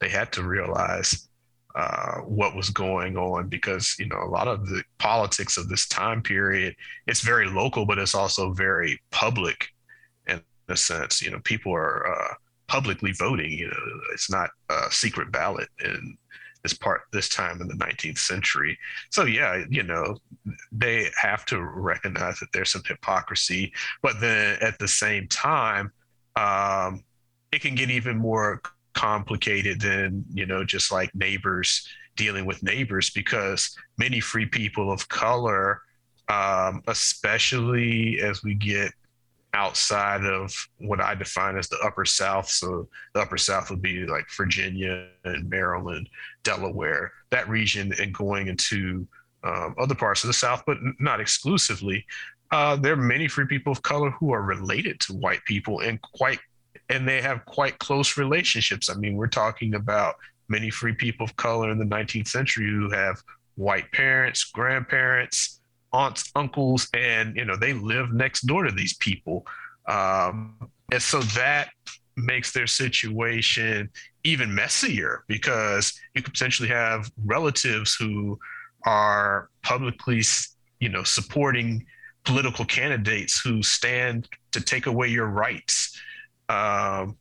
they 0.00 0.08
had 0.08 0.32
to 0.32 0.42
realize 0.42 1.28
uh, 1.74 2.18
what 2.20 2.56
was 2.56 2.70
going 2.70 3.16
on 3.16 3.48
because 3.48 3.94
you 3.98 4.06
know 4.06 4.22
a 4.22 4.28
lot 4.30 4.48
of 4.48 4.66
the 4.66 4.82
politics 4.98 5.58
of 5.58 5.68
this 5.68 5.86
time 5.88 6.22
period 6.22 6.74
it's 7.06 7.20
very 7.20 7.46
local 7.46 7.84
but 7.84 7.98
it's 7.98 8.14
also 8.14 8.50
very 8.54 8.98
public 9.10 9.68
in 10.68 10.74
a 10.74 10.76
sense. 10.76 11.22
You 11.22 11.30
know, 11.30 11.40
people 11.44 11.72
are 11.72 12.06
uh, 12.06 12.34
publicly 12.66 13.12
voting. 13.12 13.52
You 13.52 13.68
know, 13.68 13.76
it's 14.12 14.30
not 14.30 14.50
a 14.70 14.90
secret 14.90 15.32
ballot 15.32 15.68
in 15.84 16.16
this 16.66 16.76
part 16.76 17.02
this 17.12 17.28
time 17.28 17.60
in 17.60 17.68
the 17.68 17.74
19th 17.74 18.18
century. 18.18 18.76
So 19.10 19.24
yeah, 19.24 19.64
you 19.70 19.84
know, 19.84 20.18
they 20.72 21.08
have 21.20 21.46
to 21.46 21.62
recognize 21.62 22.40
that 22.40 22.48
there's 22.52 22.72
some 22.72 22.82
hypocrisy, 22.84 23.72
but 24.02 24.20
then 24.20 24.58
at 24.60 24.76
the 24.80 24.88
same 24.88 25.28
time, 25.28 25.92
um, 26.34 27.04
it 27.52 27.62
can 27.62 27.76
get 27.76 27.88
even 27.88 28.16
more 28.16 28.60
complicated 28.94 29.80
than 29.80 30.24
you 30.32 30.46
know 30.46 30.64
just 30.64 30.90
like 30.90 31.14
neighbors 31.14 31.86
dealing 32.16 32.46
with 32.46 32.62
neighbors 32.62 33.10
because 33.10 33.76
many 33.98 34.18
free 34.18 34.46
people 34.46 34.90
of 34.90 35.08
color 35.08 35.82
um, 36.28 36.82
especially 36.88 38.18
as 38.20 38.42
we 38.42 38.54
get 38.54 38.90
outside 39.54 40.24
of 40.24 40.54
what 40.78 41.00
I 41.00 41.14
define 41.14 41.56
as 41.56 41.68
the 41.68 41.78
upper 41.82 42.04
South. 42.04 42.48
So 42.48 42.88
the 43.14 43.20
upper 43.20 43.38
South 43.38 43.70
would 43.70 43.82
be 43.82 44.06
like 44.06 44.26
Virginia 44.36 45.08
and 45.24 45.48
Maryland, 45.48 46.08
Delaware, 46.42 47.12
that 47.30 47.48
region, 47.48 47.92
and 48.00 48.12
going 48.12 48.48
into 48.48 49.06
um, 49.44 49.74
other 49.78 49.94
parts 49.94 50.24
of 50.24 50.28
the 50.28 50.34
South, 50.34 50.62
but 50.66 50.78
not 50.98 51.20
exclusively. 51.20 52.04
Uh, 52.50 52.76
there 52.76 52.92
are 52.92 52.96
many 52.96 53.28
free 53.28 53.46
people 53.46 53.72
of 53.72 53.82
color 53.82 54.10
who 54.10 54.32
are 54.32 54.42
related 54.42 55.00
to 55.00 55.14
white 55.14 55.44
people 55.44 55.80
and 55.80 56.00
quite, 56.02 56.38
and 56.88 57.08
they 57.08 57.20
have 57.20 57.44
quite 57.44 57.78
close 57.78 58.16
relationships. 58.16 58.88
I 58.88 58.94
mean, 58.94 59.16
we're 59.16 59.26
talking 59.26 59.74
about 59.74 60.16
many 60.48 60.70
free 60.70 60.94
people 60.94 61.24
of 61.24 61.34
color 61.36 61.70
in 61.70 61.78
the 61.78 61.84
19th 61.84 62.28
century 62.28 62.66
who 62.66 62.90
have 62.90 63.22
white 63.56 63.90
parents, 63.92 64.44
grandparents, 64.44 65.60
aunts, 65.92 66.30
uncles, 66.34 66.88
and 66.94 67.36
you 67.36 67.44
know 67.44 67.56
they 67.56 67.72
live 67.72 68.12
next 68.12 68.42
door 68.42 68.64
to 68.64 68.72
these 68.72 68.94
people, 68.96 69.46
um, 69.86 70.56
and 70.92 71.02
so 71.02 71.20
that 71.20 71.68
makes 72.16 72.52
their 72.52 72.66
situation 72.66 73.90
even 74.24 74.54
messier 74.54 75.22
because 75.28 75.92
you 76.14 76.22
could 76.22 76.32
potentially 76.32 76.68
have 76.68 77.10
relatives 77.24 77.94
who 77.94 78.38
are 78.84 79.50
publicly, 79.62 80.22
you 80.80 80.88
know, 80.88 81.02
supporting 81.02 81.84
political 82.24 82.64
candidates 82.64 83.38
who 83.38 83.62
stand 83.62 84.28
to 84.52 84.60
take 84.60 84.86
away 84.86 85.08
your 85.08 85.26
rights. 85.26 86.00
Um, 86.48 87.16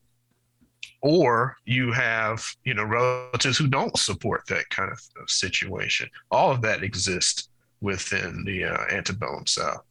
or 1.02 1.56
you 1.66 1.92
have 1.92 2.44
you 2.64 2.74
know 2.74 2.84
relatives 2.84 3.58
who 3.58 3.68
don't 3.68 3.96
support 3.98 4.42
that 4.48 4.68
kind 4.70 4.92
of 4.92 5.00
situation 5.30 6.10
all 6.32 6.52
of 6.52 6.62
that 6.62 6.84
exists 6.84 7.50
within 7.82 8.44
the 8.46 8.66
uh, 8.66 8.78
antebellum 8.92 9.48
South. 9.48 9.84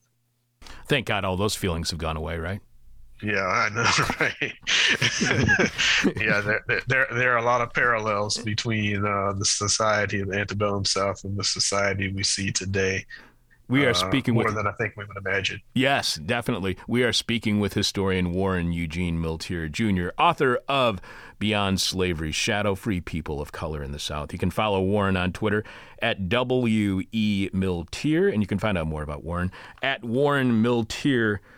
Thank 0.89 1.07
God 1.07 1.24
all 1.24 1.37
those 1.37 1.55
feelings 1.55 1.91
have 1.91 1.99
gone 1.99 2.16
away, 2.16 2.39
right? 2.39 2.61
Yeah, 3.22 3.47
I 3.47 3.68
know, 3.70 3.82
right? 4.20 4.53
yeah, 6.20 6.41
there, 6.41 6.82
there, 6.89 7.07
there 7.12 7.32
are 7.32 7.39
a 7.39 7.45
lot 7.45 7.61
of 7.61 7.72
parallels 7.72 8.37
between 8.39 9.05
uh, 9.05 9.32
the 9.32 9.45
society 9.45 10.20
of 10.20 10.28
the 10.28 10.39
antebellum 10.39 10.85
South 10.85 11.24
and 11.24 11.37
the 11.37 11.45
society 11.45 12.12
we 12.12 12.22
see 12.22 12.51
today. 12.51 13.07
We 13.68 13.86
are 13.86 13.90
uh, 13.90 13.94
speaking 13.94 14.34
more 14.34 14.44
with, 14.44 14.54
than 14.54 14.66
I 14.66 14.72
think 14.72 14.94
we 14.96 15.04
would 15.04 15.16
imagine. 15.16 15.62
Yes, 15.74 16.16
definitely. 16.16 16.76
We 16.86 17.02
are 17.02 17.12
speaking 17.12 17.60
with 17.60 17.74
historian 17.74 18.32
Warren 18.32 18.72
Eugene 18.72 19.18
Milteer 19.18 19.70
Jr., 19.70 20.08
author 20.18 20.58
of 20.68 21.00
Beyond 21.38 21.80
Slavery 21.80 22.32
Shadow 22.32 22.74
Free 22.74 23.00
People 23.00 23.40
of 23.40 23.52
Color 23.52 23.82
in 23.82 23.92
the 23.92 23.98
South. 23.98 24.32
You 24.32 24.38
can 24.38 24.50
follow 24.50 24.82
Warren 24.82 25.16
on 25.16 25.32
Twitter 25.32 25.64
at 26.00 26.28
W.E. 26.28 27.50
Milteer, 27.54 28.32
and 28.32 28.42
you 28.42 28.46
can 28.46 28.58
find 28.58 28.76
out 28.76 28.86
more 28.86 29.02
about 29.02 29.24
Warren 29.24 29.50
at 29.82 30.04
Warren 30.04 30.62
Milteer 30.62 31.38
dot 31.38 31.53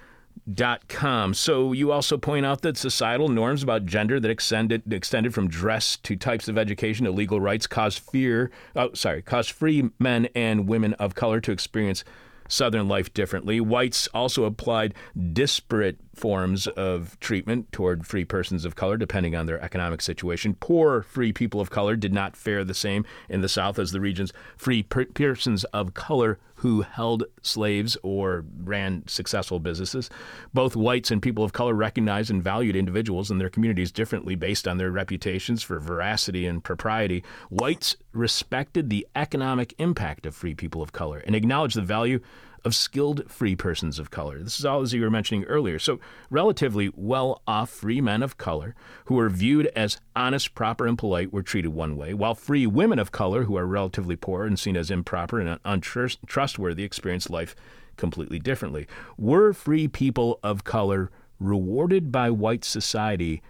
com. 0.88 1.34
So 1.34 1.72
you 1.72 1.92
also 1.92 2.16
point 2.16 2.46
out 2.46 2.62
that 2.62 2.76
societal 2.76 3.28
norms 3.28 3.62
about 3.62 3.86
gender 3.86 4.20
that 4.20 4.30
extended 4.30 4.92
extended 4.92 5.34
from 5.34 5.48
dress 5.48 5.96
to 5.98 6.16
types 6.16 6.48
of 6.48 6.56
education 6.56 7.04
to 7.04 7.10
legal 7.10 7.40
rights 7.40 7.66
cause 7.66 7.98
fear. 7.98 8.50
Oh, 8.74 8.92
sorry, 8.94 9.22
cause 9.22 9.48
free 9.48 9.90
men 9.98 10.28
and 10.34 10.68
women 10.68 10.94
of 10.94 11.14
color 11.14 11.40
to 11.40 11.52
experience 11.52 12.04
Southern 12.48 12.88
life 12.88 13.12
differently. 13.12 13.60
Whites 13.60 14.08
also 14.14 14.44
applied 14.44 14.94
disparate 15.32 15.98
forms 16.14 16.66
of 16.68 17.18
treatment 17.20 17.70
toward 17.72 18.06
free 18.06 18.24
persons 18.24 18.64
of 18.64 18.76
color 18.76 18.96
depending 18.96 19.34
on 19.34 19.46
their 19.46 19.60
economic 19.62 20.00
situation. 20.00 20.56
Poor 20.60 21.02
free 21.02 21.32
people 21.32 21.60
of 21.60 21.70
color 21.70 21.96
did 21.96 22.12
not 22.12 22.36
fare 22.36 22.64
the 22.64 22.74
same 22.74 23.04
in 23.28 23.40
the 23.40 23.48
South 23.48 23.78
as 23.78 23.92
the 23.92 24.00
region's 24.00 24.32
free 24.56 24.82
per- 24.82 25.06
persons 25.06 25.64
of 25.64 25.94
color 25.94 26.38
who 26.66 26.82
held 26.82 27.22
slaves 27.42 27.96
or 28.02 28.44
ran 28.64 29.04
successful 29.06 29.60
businesses. 29.60 30.10
Both 30.52 30.74
whites 30.74 31.12
and 31.12 31.22
people 31.22 31.44
of 31.44 31.52
color 31.52 31.74
recognized 31.74 32.28
and 32.28 32.42
valued 32.42 32.74
individuals 32.74 33.30
in 33.30 33.38
their 33.38 33.48
communities 33.48 33.92
differently 33.92 34.34
based 34.34 34.66
on 34.66 34.76
their 34.76 34.90
reputations 34.90 35.62
for 35.62 35.78
veracity 35.78 36.44
and 36.44 36.64
propriety. 36.64 37.22
Whites 37.50 37.94
respected 38.12 38.90
the 38.90 39.06
economic 39.14 39.74
impact 39.78 40.26
of 40.26 40.34
free 40.34 40.56
people 40.56 40.82
of 40.82 40.90
color 40.90 41.22
and 41.24 41.36
acknowledged 41.36 41.76
the 41.76 41.82
value 41.82 42.18
of 42.66 42.74
skilled 42.74 43.30
free 43.30 43.54
persons 43.54 44.00
of 44.00 44.10
color. 44.10 44.42
This 44.42 44.58
is 44.58 44.64
all 44.64 44.82
as 44.82 44.92
you 44.92 45.00
were 45.00 45.08
mentioning 45.08 45.44
earlier. 45.44 45.78
So, 45.78 46.00
relatively 46.30 46.90
well 46.96 47.40
off 47.46 47.70
free 47.70 48.00
men 48.00 48.24
of 48.24 48.38
color 48.38 48.74
who 49.04 49.14
were 49.14 49.30
viewed 49.30 49.66
as 49.76 50.00
honest, 50.16 50.52
proper, 50.52 50.84
and 50.84 50.98
polite 50.98 51.32
were 51.32 51.44
treated 51.44 51.68
one 51.68 51.96
way, 51.96 52.12
while 52.12 52.34
free 52.34 52.66
women 52.66 52.98
of 52.98 53.12
color 53.12 53.44
who 53.44 53.56
are 53.56 53.66
relatively 53.66 54.16
poor 54.16 54.44
and 54.44 54.58
seen 54.58 54.76
as 54.76 54.90
improper 54.90 55.38
and 55.38 55.60
untrustworthy 55.64 56.82
experienced 56.82 57.30
life 57.30 57.54
completely 57.96 58.40
differently. 58.40 58.88
Were 59.16 59.52
free 59.52 59.86
people 59.86 60.40
of 60.42 60.64
color 60.64 61.12
rewarded 61.38 62.10
by 62.10 62.30
white 62.30 62.64
society 62.64 63.42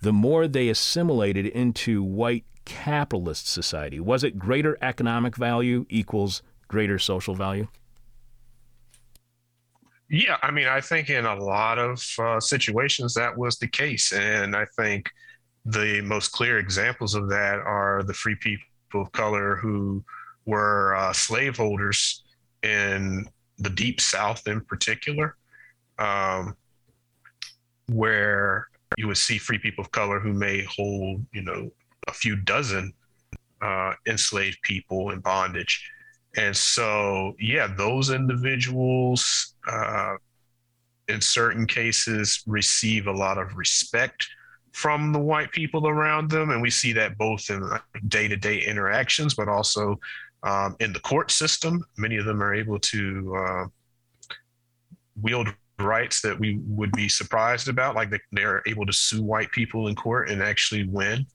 the 0.00 0.12
more 0.12 0.48
they 0.48 0.70
assimilated 0.70 1.44
into 1.46 2.02
white 2.02 2.46
capitalist 2.64 3.46
society? 3.46 4.00
Was 4.00 4.24
it 4.24 4.38
greater 4.38 4.78
economic 4.80 5.36
value 5.36 5.84
equals 5.90 6.42
greater 6.66 6.98
social 6.98 7.34
value? 7.34 7.68
Yeah, 10.08 10.36
I 10.42 10.50
mean, 10.50 10.68
I 10.68 10.80
think 10.80 11.08
in 11.08 11.24
a 11.24 11.34
lot 11.34 11.78
of 11.78 12.04
uh, 12.18 12.38
situations 12.38 13.14
that 13.14 13.36
was 13.36 13.58
the 13.58 13.68
case. 13.68 14.12
And 14.12 14.54
I 14.54 14.66
think 14.76 15.10
the 15.64 16.02
most 16.02 16.32
clear 16.32 16.58
examples 16.58 17.14
of 17.14 17.28
that 17.30 17.58
are 17.58 18.02
the 18.02 18.12
free 18.12 18.36
people 18.36 18.66
of 18.94 19.12
color 19.12 19.56
who 19.56 20.04
were 20.44 20.94
uh, 20.94 21.12
slaveholders 21.12 22.22
in 22.62 23.26
the 23.58 23.70
Deep 23.70 24.00
South, 24.00 24.46
in 24.46 24.60
particular, 24.60 25.36
um, 25.98 26.54
where 27.88 28.68
you 28.98 29.06
would 29.06 29.16
see 29.18 29.38
free 29.38 29.58
people 29.58 29.82
of 29.82 29.90
color 29.90 30.20
who 30.20 30.32
may 30.32 30.64
hold, 30.64 31.24
you 31.32 31.42
know, 31.42 31.70
a 32.08 32.12
few 32.12 32.36
dozen 32.36 32.92
uh, 33.62 33.94
enslaved 34.06 34.60
people 34.62 35.10
in 35.10 35.20
bondage. 35.20 35.90
And 36.36 36.56
so, 36.56 37.34
yeah, 37.38 37.68
those 37.76 38.10
individuals, 38.10 39.54
uh, 39.68 40.14
in 41.08 41.20
certain 41.20 41.66
cases, 41.66 42.42
receive 42.46 43.06
a 43.06 43.12
lot 43.12 43.38
of 43.38 43.56
respect 43.56 44.26
from 44.72 45.12
the 45.12 45.18
white 45.18 45.52
people 45.52 45.86
around 45.86 46.30
them. 46.30 46.50
And 46.50 46.60
we 46.60 46.70
see 46.70 46.92
that 46.94 47.16
both 47.16 47.48
in 47.50 47.62
day 48.08 48.26
to 48.26 48.36
day 48.36 48.58
interactions, 48.60 49.34
but 49.34 49.48
also 49.48 49.98
um, 50.42 50.76
in 50.80 50.92
the 50.92 51.00
court 51.00 51.30
system. 51.30 51.84
Many 51.96 52.16
of 52.16 52.24
them 52.24 52.42
are 52.42 52.54
able 52.54 52.78
to 52.80 53.36
uh, 53.36 53.64
wield 55.20 55.48
rights 55.78 56.20
that 56.22 56.38
we 56.38 56.60
would 56.66 56.92
be 56.92 57.08
surprised 57.08 57.68
about, 57.68 57.94
like 57.94 58.10
they, 58.32 58.42
are 58.42 58.62
able 58.66 58.86
to 58.86 58.92
sue 58.92 59.22
white 59.22 59.50
people 59.52 59.88
in 59.88 59.94
court 59.94 60.28
and 60.28 60.42
actually 60.42 60.84
win. 60.84 61.26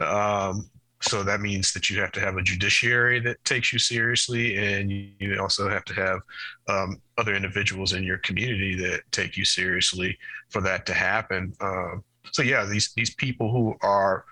Um, 0.00 0.70
so 1.02 1.22
that 1.24 1.40
means 1.40 1.72
that 1.72 1.90
you 1.90 2.00
have 2.00 2.12
to 2.12 2.20
have 2.20 2.36
a 2.36 2.42
judiciary 2.42 3.18
that 3.20 3.44
takes 3.44 3.72
you 3.72 3.78
seriously, 3.78 4.56
and 4.56 4.90
you 4.90 5.40
also 5.40 5.68
have 5.68 5.84
to 5.86 5.94
have 5.94 6.20
um, 6.68 7.02
other 7.18 7.34
individuals 7.34 7.92
in 7.92 8.04
your 8.04 8.18
community 8.18 8.76
that 8.76 9.02
take 9.10 9.36
you 9.36 9.44
seriously 9.44 10.16
for 10.50 10.60
that 10.62 10.86
to 10.86 10.94
happen. 10.94 11.52
Um, 11.60 12.04
so 12.30 12.42
yeah, 12.42 12.64
these 12.64 12.92
these 12.94 13.14
people 13.14 13.50
who 13.50 13.74
are 13.82 14.24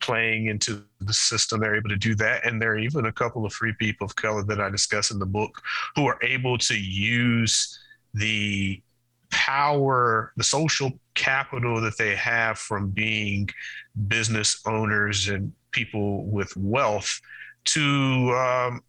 playing 0.00 0.46
into 0.46 0.82
the 1.00 1.14
system, 1.14 1.60
they're 1.60 1.76
able 1.76 1.88
to 1.88 1.96
do 1.96 2.16
that, 2.16 2.44
and 2.44 2.60
there 2.60 2.72
are 2.72 2.78
even 2.78 3.06
a 3.06 3.12
couple 3.12 3.46
of 3.46 3.52
free 3.52 3.74
people 3.78 4.04
of 4.04 4.16
color 4.16 4.42
that 4.42 4.60
I 4.60 4.68
discuss 4.70 5.12
in 5.12 5.20
the 5.20 5.26
book 5.26 5.62
who 5.94 6.06
are 6.06 6.18
able 6.22 6.58
to 6.58 6.74
use 6.74 7.78
the 8.12 8.82
power, 9.30 10.32
the 10.36 10.44
social 10.44 10.92
capital 11.14 11.80
that 11.80 11.96
they 11.96 12.16
have 12.16 12.58
from 12.58 12.90
being 12.90 13.48
business 14.08 14.60
owners 14.66 15.28
and 15.28 15.52
people 15.72 16.24
with 16.26 16.56
wealth 16.56 17.20
to, 17.64 18.32
um, 18.36 18.82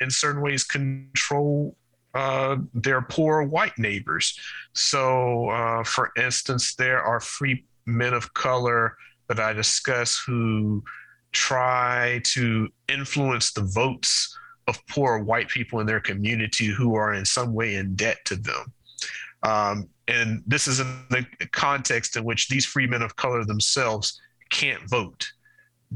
in 0.00 0.10
certain 0.10 0.42
ways, 0.42 0.64
control 0.64 1.76
uh, 2.14 2.56
their 2.72 3.02
poor 3.02 3.42
white 3.42 3.76
neighbors. 3.78 4.38
So, 4.72 5.48
uh, 5.50 5.84
for 5.84 6.12
instance, 6.16 6.74
there 6.74 7.02
are 7.02 7.20
free 7.20 7.64
men 7.86 8.14
of 8.14 8.32
color 8.34 8.96
that 9.28 9.40
I 9.40 9.52
discuss 9.52 10.22
who 10.24 10.84
try 11.32 12.20
to 12.24 12.68
influence 12.88 13.52
the 13.52 13.62
votes 13.62 14.36
of 14.68 14.78
poor 14.86 15.18
white 15.18 15.48
people 15.48 15.80
in 15.80 15.86
their 15.86 16.00
community 16.00 16.66
who 16.66 16.94
are 16.94 17.14
in 17.14 17.24
some 17.24 17.52
way 17.52 17.74
in 17.74 17.96
debt 17.96 18.18
to 18.26 18.36
them. 18.36 18.72
Um, 19.42 19.88
and 20.08 20.42
this 20.46 20.68
is 20.68 20.80
in 20.80 20.86
the 21.10 21.26
context 21.52 22.16
in 22.16 22.24
which 22.24 22.48
these 22.48 22.64
free 22.64 22.86
men 22.86 23.02
of 23.02 23.16
color 23.16 23.44
themselves 23.44 24.20
can't 24.50 24.88
vote. 24.88 25.26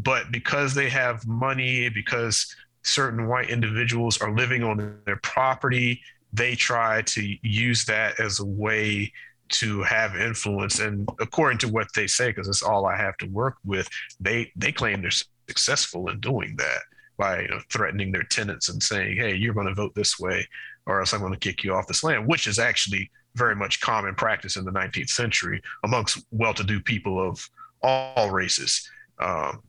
But 0.03 0.30
because 0.30 0.74
they 0.74 0.88
have 0.88 1.26
money, 1.26 1.88
because 1.88 2.55
certain 2.82 3.26
white 3.26 3.51
individuals 3.51 4.20
are 4.20 4.34
living 4.34 4.62
on 4.62 5.01
their 5.05 5.16
property, 5.16 6.01
they 6.32 6.55
try 6.55 7.03
to 7.03 7.36
use 7.42 7.84
that 7.86 8.20
as 8.20 8.38
a 8.40 8.44
way 8.44 9.12
to 9.49 9.82
have 9.82 10.14
influence. 10.16 10.78
And 10.78 11.09
according 11.20 11.59
to 11.59 11.68
what 11.68 11.88
they 11.94 12.07
say, 12.07 12.28
because 12.28 12.49
it's 12.49 12.62
all 12.62 12.86
I 12.86 12.96
have 12.96 13.16
to 13.18 13.26
work 13.26 13.57
with, 13.64 13.88
they 14.20 14.53
they 14.55 14.72
claim 14.72 15.03
they're 15.03 15.11
successful 15.49 16.09
in 16.11 16.20
doing 16.20 16.55
that 16.59 16.80
by 17.16 17.42
you 17.42 17.49
know, 17.49 17.61
threatening 17.70 18.12
their 18.12 18.22
tenants 18.22 18.68
and 18.68 18.82
saying, 18.82 19.16
"Hey, 19.16 19.34
you're 19.34 19.55
going 19.55 19.66
to 19.66 19.74
vote 19.74 19.94
this 19.94 20.18
way, 20.18 20.46
or 20.86 21.01
else 21.01 21.12
I'm 21.12 21.20
going 21.20 21.32
to 21.32 21.38
kick 21.38 21.64
you 21.64 21.74
off 21.74 21.88
this 21.88 22.05
land," 22.05 22.26
which 22.26 22.46
is 22.46 22.59
actually 22.59 23.11
very 23.34 23.57
much 23.57 23.80
common 23.80 24.14
practice 24.14 24.57
in 24.57 24.64
the 24.64 24.70
19th 24.70 25.11
century 25.11 25.62
amongst 25.84 26.24
well-to-do 26.30 26.80
people 26.80 27.20
of 27.26 27.49
all 27.82 28.30
races, 28.30 28.88
um, 29.20 29.62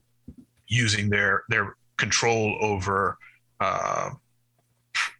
using 0.70 1.10
their 1.10 1.44
their 1.50 1.76
control 1.98 2.58
over 2.62 3.18
uh, 3.60 4.12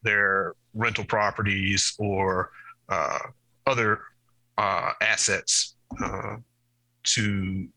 their 0.04 0.54
rental 0.74 1.04
properties 1.04 1.94
or 2.00 2.52
uh, 2.88 3.20
other 3.68 4.00
uh, 4.58 4.94
assets 5.02 5.76
uh, 6.02 6.38
to 7.04 7.68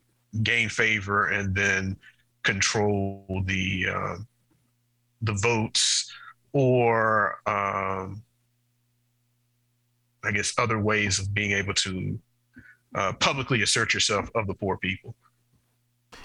gain 0.43 0.69
favor 0.69 1.29
and 1.29 1.55
then 1.55 1.97
control 2.43 3.43
the 3.47 3.87
uh, 3.93 4.17
the 5.23 5.35
votes 5.35 6.13
or 6.53 7.39
um, 7.47 8.23
I 10.25 10.31
guess 10.33 10.53
other 10.59 10.79
ways 10.79 11.19
of 11.19 11.33
being 11.35 11.53
able 11.53 11.75
to 11.75 12.19
uh, 12.95 13.13
publicly 13.15 13.63
assert 13.63 13.95
yourself 13.95 14.31
of 14.35 14.47
the 14.47 14.55
poor 14.55 14.77
people. 14.77 15.15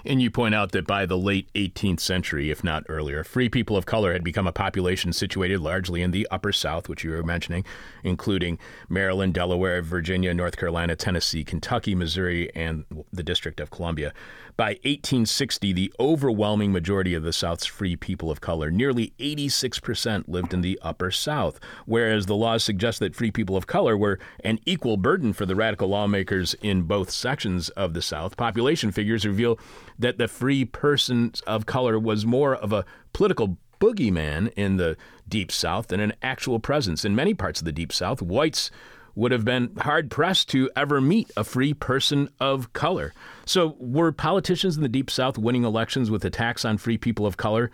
And 0.04 0.22
you 0.22 0.30
point 0.30 0.54
out 0.54 0.72
that 0.72 0.86
by 0.86 1.06
the 1.06 1.18
late 1.18 1.52
18th 1.54 2.00
century, 2.00 2.50
if 2.50 2.62
not 2.62 2.84
earlier, 2.88 3.24
free 3.24 3.48
people 3.48 3.76
of 3.76 3.86
color 3.86 4.12
had 4.12 4.24
become 4.24 4.46
a 4.46 4.52
population 4.52 5.12
situated 5.12 5.60
largely 5.60 6.02
in 6.02 6.10
the 6.10 6.26
upper 6.30 6.52
South, 6.52 6.88
which 6.88 7.04
you 7.04 7.10
were 7.10 7.22
mentioning, 7.22 7.64
including 8.02 8.58
Maryland, 8.88 9.34
Delaware, 9.34 9.82
Virginia, 9.82 10.32
North 10.34 10.56
Carolina, 10.56 10.96
Tennessee, 10.96 11.44
Kentucky, 11.44 11.94
Missouri, 11.94 12.54
and 12.54 12.84
the 13.12 13.22
District 13.22 13.60
of 13.60 13.70
Columbia. 13.70 14.12
By 14.58 14.70
1860, 14.82 15.72
the 15.72 15.94
overwhelming 16.00 16.72
majority 16.72 17.14
of 17.14 17.22
the 17.22 17.32
South's 17.32 17.64
free 17.64 17.94
people 17.94 18.28
of 18.28 18.40
color, 18.40 18.72
nearly 18.72 19.12
86%, 19.20 20.24
lived 20.26 20.52
in 20.52 20.62
the 20.62 20.80
upper 20.82 21.12
South, 21.12 21.60
whereas 21.86 22.26
the 22.26 22.34
laws 22.34 22.64
suggest 22.64 22.98
that 22.98 23.14
free 23.14 23.30
people 23.30 23.56
of 23.56 23.68
color 23.68 23.96
were 23.96 24.18
an 24.40 24.58
equal 24.66 24.96
burden 24.96 25.32
for 25.32 25.46
the 25.46 25.54
radical 25.54 25.86
lawmakers 25.86 26.54
in 26.54 26.82
both 26.82 27.08
sections 27.08 27.68
of 27.68 27.94
the 27.94 28.02
South. 28.02 28.36
Population 28.36 28.90
figures 28.90 29.24
reveal 29.24 29.60
that 29.96 30.18
the 30.18 30.26
free 30.26 30.64
person 30.64 31.30
of 31.46 31.66
color 31.66 31.96
was 31.96 32.26
more 32.26 32.56
of 32.56 32.72
a 32.72 32.84
political 33.12 33.58
boogeyman 33.78 34.52
in 34.56 34.76
the 34.76 34.96
Deep 35.28 35.52
South 35.52 35.86
than 35.86 36.00
an 36.00 36.14
actual 36.20 36.58
presence. 36.58 37.04
In 37.04 37.14
many 37.14 37.32
parts 37.32 37.60
of 37.60 37.64
the 37.64 37.70
Deep 37.70 37.92
South, 37.92 38.20
whites 38.20 38.72
would 39.14 39.30
have 39.30 39.44
been 39.44 39.74
hard 39.78 40.10
pressed 40.10 40.48
to 40.48 40.68
ever 40.74 41.00
meet 41.00 41.30
a 41.36 41.44
free 41.44 41.74
person 41.74 42.28
of 42.40 42.72
color. 42.72 43.12
So, 43.48 43.76
were 43.78 44.12
politicians 44.12 44.76
in 44.76 44.82
the 44.82 44.90
Deep 44.90 45.08
South 45.08 45.38
winning 45.38 45.64
elections 45.64 46.10
with 46.10 46.22
attacks 46.22 46.66
on 46.66 46.76
free 46.76 46.98
people 46.98 47.24
of 47.24 47.38
color, 47.38 47.70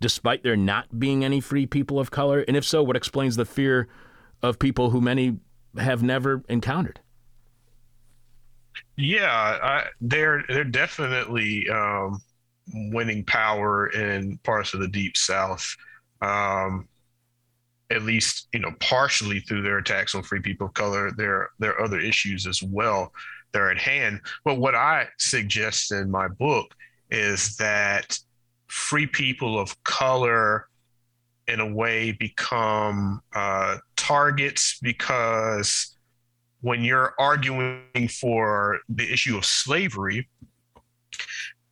despite 0.00 0.42
there 0.42 0.56
not 0.56 0.98
being 0.98 1.24
any 1.24 1.40
free 1.40 1.64
people 1.64 2.00
of 2.00 2.10
color? 2.10 2.40
And 2.48 2.56
if 2.56 2.64
so, 2.64 2.82
what 2.82 2.96
explains 2.96 3.36
the 3.36 3.44
fear 3.44 3.86
of 4.42 4.58
people 4.58 4.90
who 4.90 5.00
many 5.00 5.38
have 5.78 6.02
never 6.02 6.42
encountered? 6.48 6.98
Yeah, 8.96 9.30
I, 9.62 9.84
they're 10.00 10.42
they're 10.48 10.64
definitely 10.64 11.70
um, 11.70 12.20
winning 12.90 13.24
power 13.24 13.90
in 13.90 14.38
parts 14.38 14.74
of 14.74 14.80
the 14.80 14.88
Deep 14.88 15.16
South. 15.16 15.76
Um, 16.20 16.88
at 17.92 18.02
least 18.02 18.48
you 18.52 18.58
know 18.58 18.72
partially 18.80 19.38
through 19.38 19.62
their 19.62 19.78
attacks 19.78 20.16
on 20.16 20.22
free 20.22 20.40
people 20.40 20.66
of 20.66 20.72
color 20.72 21.10
there 21.18 21.50
there 21.58 21.72
are 21.72 21.84
other 21.84 22.00
issues 22.00 22.46
as 22.46 22.62
well 22.62 23.12
that 23.52 23.60
are 23.60 23.70
at 23.70 23.78
hand. 23.78 24.20
But 24.44 24.58
what 24.58 24.74
i 24.74 25.08
suggest 25.18 25.92
in 25.92 26.10
my 26.10 26.28
book 26.28 26.74
is 27.10 27.56
that 27.56 28.18
free 28.66 29.06
people 29.06 29.58
of 29.58 29.82
color 29.84 30.66
in 31.48 31.60
a 31.60 31.74
way 31.74 32.12
become 32.12 33.20
uh, 33.34 33.76
targets 33.96 34.78
because 34.80 35.96
when 36.62 36.82
you're 36.82 37.14
arguing 37.18 38.08
for 38.08 38.78
the 38.88 39.12
issue 39.12 39.36
of 39.36 39.44
slavery 39.44 40.28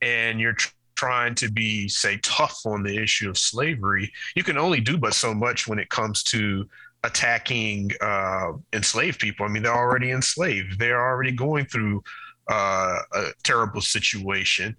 and 0.02 0.40
you're 0.40 0.56
trying 0.96 1.34
to 1.36 1.50
be, 1.50 1.88
say, 1.88 2.18
tough 2.22 2.60
on 2.66 2.82
the 2.82 3.02
issue 3.02 3.30
of 3.30 3.38
slavery, 3.38 4.12
you 4.34 4.42
can 4.42 4.58
only 4.58 4.80
do 4.80 4.98
but 4.98 5.14
so 5.14 5.32
much 5.32 5.66
when 5.66 5.78
it 5.78 5.88
comes 5.88 6.22
to 6.22 6.68
attacking 7.04 7.90
uh, 8.00 8.52
enslaved 8.72 9.20
people. 9.20 9.46
I 9.46 9.48
mean, 9.48 9.62
they're 9.62 9.74
already 9.74 10.10
enslaved, 10.10 10.78
they're 10.78 11.00
already 11.00 11.32
going 11.32 11.66
through 11.66 12.02
uh, 12.50 12.98
a 13.12 13.26
terrible 13.42 13.80
situation. 13.80 14.76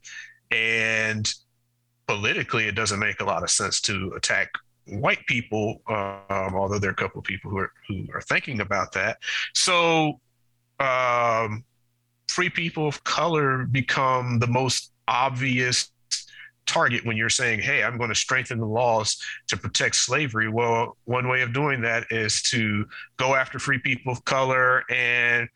And 0.52 1.32
politically, 2.08 2.68
it 2.68 2.76
doesn't 2.76 3.00
make 3.00 3.22
a 3.22 3.26
lot 3.26 3.44
of 3.44 3.50
sense 3.50 3.80
to 3.82 4.14
attack 4.16 4.50
white 4.88 5.26
people, 5.28 5.82
um, 5.88 6.54
although 6.56 6.80
there 6.80 6.90
are 6.90 6.94
a 6.94 6.96
couple 6.96 7.20
of 7.20 7.26
people 7.26 7.50
who 7.50 7.60
are, 7.60 7.72
who 7.88 8.06
are 8.14 8.22
thinking 8.22 8.60
about 8.62 8.92
that. 8.94 9.18
So, 9.54 10.20
um, 10.80 11.64
free 12.28 12.50
people 12.50 12.88
of 12.88 13.04
color 13.04 13.66
become 13.66 14.40
the 14.40 14.48
most 14.48 14.92
obvious 15.08 15.92
target 16.66 17.06
when 17.06 17.18
you're 17.18 17.30
saying, 17.30 17.60
hey, 17.60 17.84
I'm 17.84 17.98
going 17.98 18.10
to 18.10 18.16
strengthen 18.16 18.60
the 18.60 18.66
laws 18.66 19.22
to 19.48 19.58
protect 19.58 19.96
slavery. 19.96 20.50
Well, 20.50 20.98
one 21.06 21.28
way 21.28 21.42
of 21.42 21.54
doing 21.54 21.82
that 21.82 22.06
is 22.12 22.42
to 22.44 22.86
go 23.18 23.36
after 23.36 23.60
free 23.60 23.80
people 23.80 24.12
of 24.12 24.24
color 24.26 24.84
and 24.90 25.50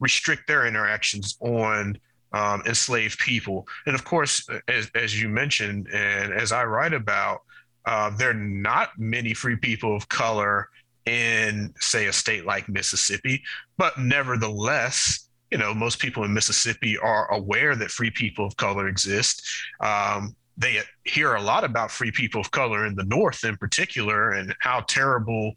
restrict 0.00 0.46
their 0.46 0.66
interactions 0.66 1.36
on 1.40 1.98
um, 2.32 2.62
enslaved 2.66 3.18
people. 3.18 3.66
And 3.86 3.94
of 3.94 4.04
course, 4.04 4.46
as, 4.68 4.90
as 4.94 5.20
you 5.20 5.28
mentioned, 5.28 5.88
and 5.92 6.32
as 6.32 6.52
I 6.52 6.64
write 6.64 6.94
about, 6.94 7.40
uh, 7.84 8.10
there 8.10 8.30
are 8.30 8.34
not 8.34 8.90
many 8.98 9.34
free 9.34 9.56
people 9.56 9.96
of 9.96 10.08
color 10.08 10.68
in, 11.06 11.74
say, 11.80 12.06
a 12.06 12.12
state 12.12 12.46
like 12.46 12.68
Mississippi, 12.68 13.42
but 13.76 13.98
nevertheless, 13.98 15.28
you 15.50 15.58
know, 15.58 15.74
most 15.74 15.98
people 15.98 16.24
in 16.24 16.32
Mississippi 16.32 16.96
are 16.96 17.30
aware 17.32 17.74
that 17.76 17.90
free 17.90 18.10
people 18.10 18.46
of 18.46 18.56
color 18.56 18.88
exist. 18.88 19.42
Um, 19.80 20.34
they 20.62 20.80
hear 21.04 21.34
a 21.34 21.42
lot 21.42 21.64
about 21.64 21.90
free 21.90 22.12
people 22.12 22.40
of 22.40 22.50
color 22.52 22.86
in 22.86 22.94
the 22.94 23.04
North, 23.04 23.44
in 23.44 23.56
particular, 23.56 24.30
and 24.30 24.54
how 24.60 24.80
terrible 24.88 25.52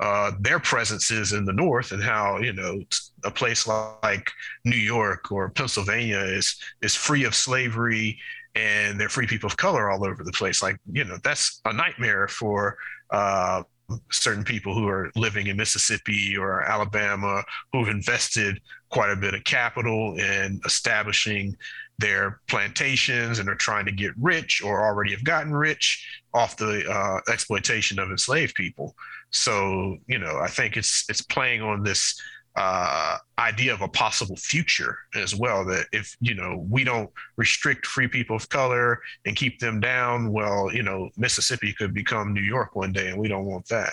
uh, 0.00 0.32
their 0.40 0.58
presence 0.58 1.10
is 1.10 1.32
in 1.32 1.44
the 1.44 1.52
North, 1.52 1.92
and 1.92 2.02
how 2.02 2.38
you 2.38 2.52
know 2.52 2.82
a 3.24 3.30
place 3.30 3.66
like 3.66 4.30
New 4.64 4.76
York 4.76 5.30
or 5.32 5.50
Pennsylvania 5.50 6.18
is 6.18 6.56
is 6.82 6.94
free 6.94 7.24
of 7.24 7.34
slavery, 7.34 8.18
and 8.54 9.00
they're 9.00 9.08
free 9.08 9.26
people 9.26 9.46
of 9.46 9.56
color 9.56 9.90
all 9.90 10.04
over 10.04 10.24
the 10.24 10.32
place. 10.32 10.60
Like 10.62 10.78
you 10.92 11.04
know, 11.04 11.18
that's 11.22 11.60
a 11.64 11.72
nightmare 11.72 12.26
for 12.28 12.76
uh, 13.10 13.62
certain 14.10 14.44
people 14.44 14.74
who 14.74 14.88
are 14.88 15.10
living 15.16 15.46
in 15.46 15.56
Mississippi 15.56 16.36
or 16.36 16.62
Alabama 16.62 17.42
who've 17.72 17.88
invested 17.88 18.60
quite 18.90 19.10
a 19.10 19.16
bit 19.16 19.34
of 19.34 19.44
capital 19.44 20.18
in 20.18 20.60
establishing 20.64 21.56
their 21.98 22.40
plantations 22.48 23.38
and 23.38 23.48
are 23.48 23.56
trying 23.56 23.84
to 23.84 23.92
get 23.92 24.12
rich 24.16 24.62
or 24.62 24.84
already 24.84 25.10
have 25.10 25.24
gotten 25.24 25.52
rich 25.52 26.06
off 26.32 26.56
the 26.56 26.88
uh, 26.88 27.20
exploitation 27.30 27.98
of 27.98 28.10
enslaved 28.10 28.54
people. 28.54 28.94
So, 29.30 29.98
you 30.06 30.18
know, 30.18 30.38
I 30.38 30.48
think 30.48 30.76
it's 30.76 31.04
it's 31.08 31.22
playing 31.22 31.62
on 31.62 31.82
this 31.82 32.20
uh, 32.56 33.18
idea 33.38 33.72
of 33.72 33.82
a 33.82 33.88
possible 33.88 34.36
future 34.36 34.98
as 35.14 35.34
well. 35.34 35.64
That 35.64 35.86
if 35.92 36.16
you 36.20 36.34
know 36.34 36.66
we 36.68 36.84
don't 36.84 37.10
restrict 37.36 37.86
free 37.86 38.08
people 38.08 38.36
of 38.36 38.48
color 38.48 39.00
and 39.26 39.36
keep 39.36 39.58
them 39.58 39.80
down, 39.80 40.32
well, 40.32 40.72
you 40.72 40.82
know, 40.82 41.10
Mississippi 41.16 41.72
could 41.72 41.92
become 41.92 42.32
New 42.32 42.42
York 42.42 42.74
one 42.74 42.92
day, 42.92 43.08
and 43.08 43.18
we 43.18 43.28
don't 43.28 43.46
want 43.46 43.66
that. 43.68 43.92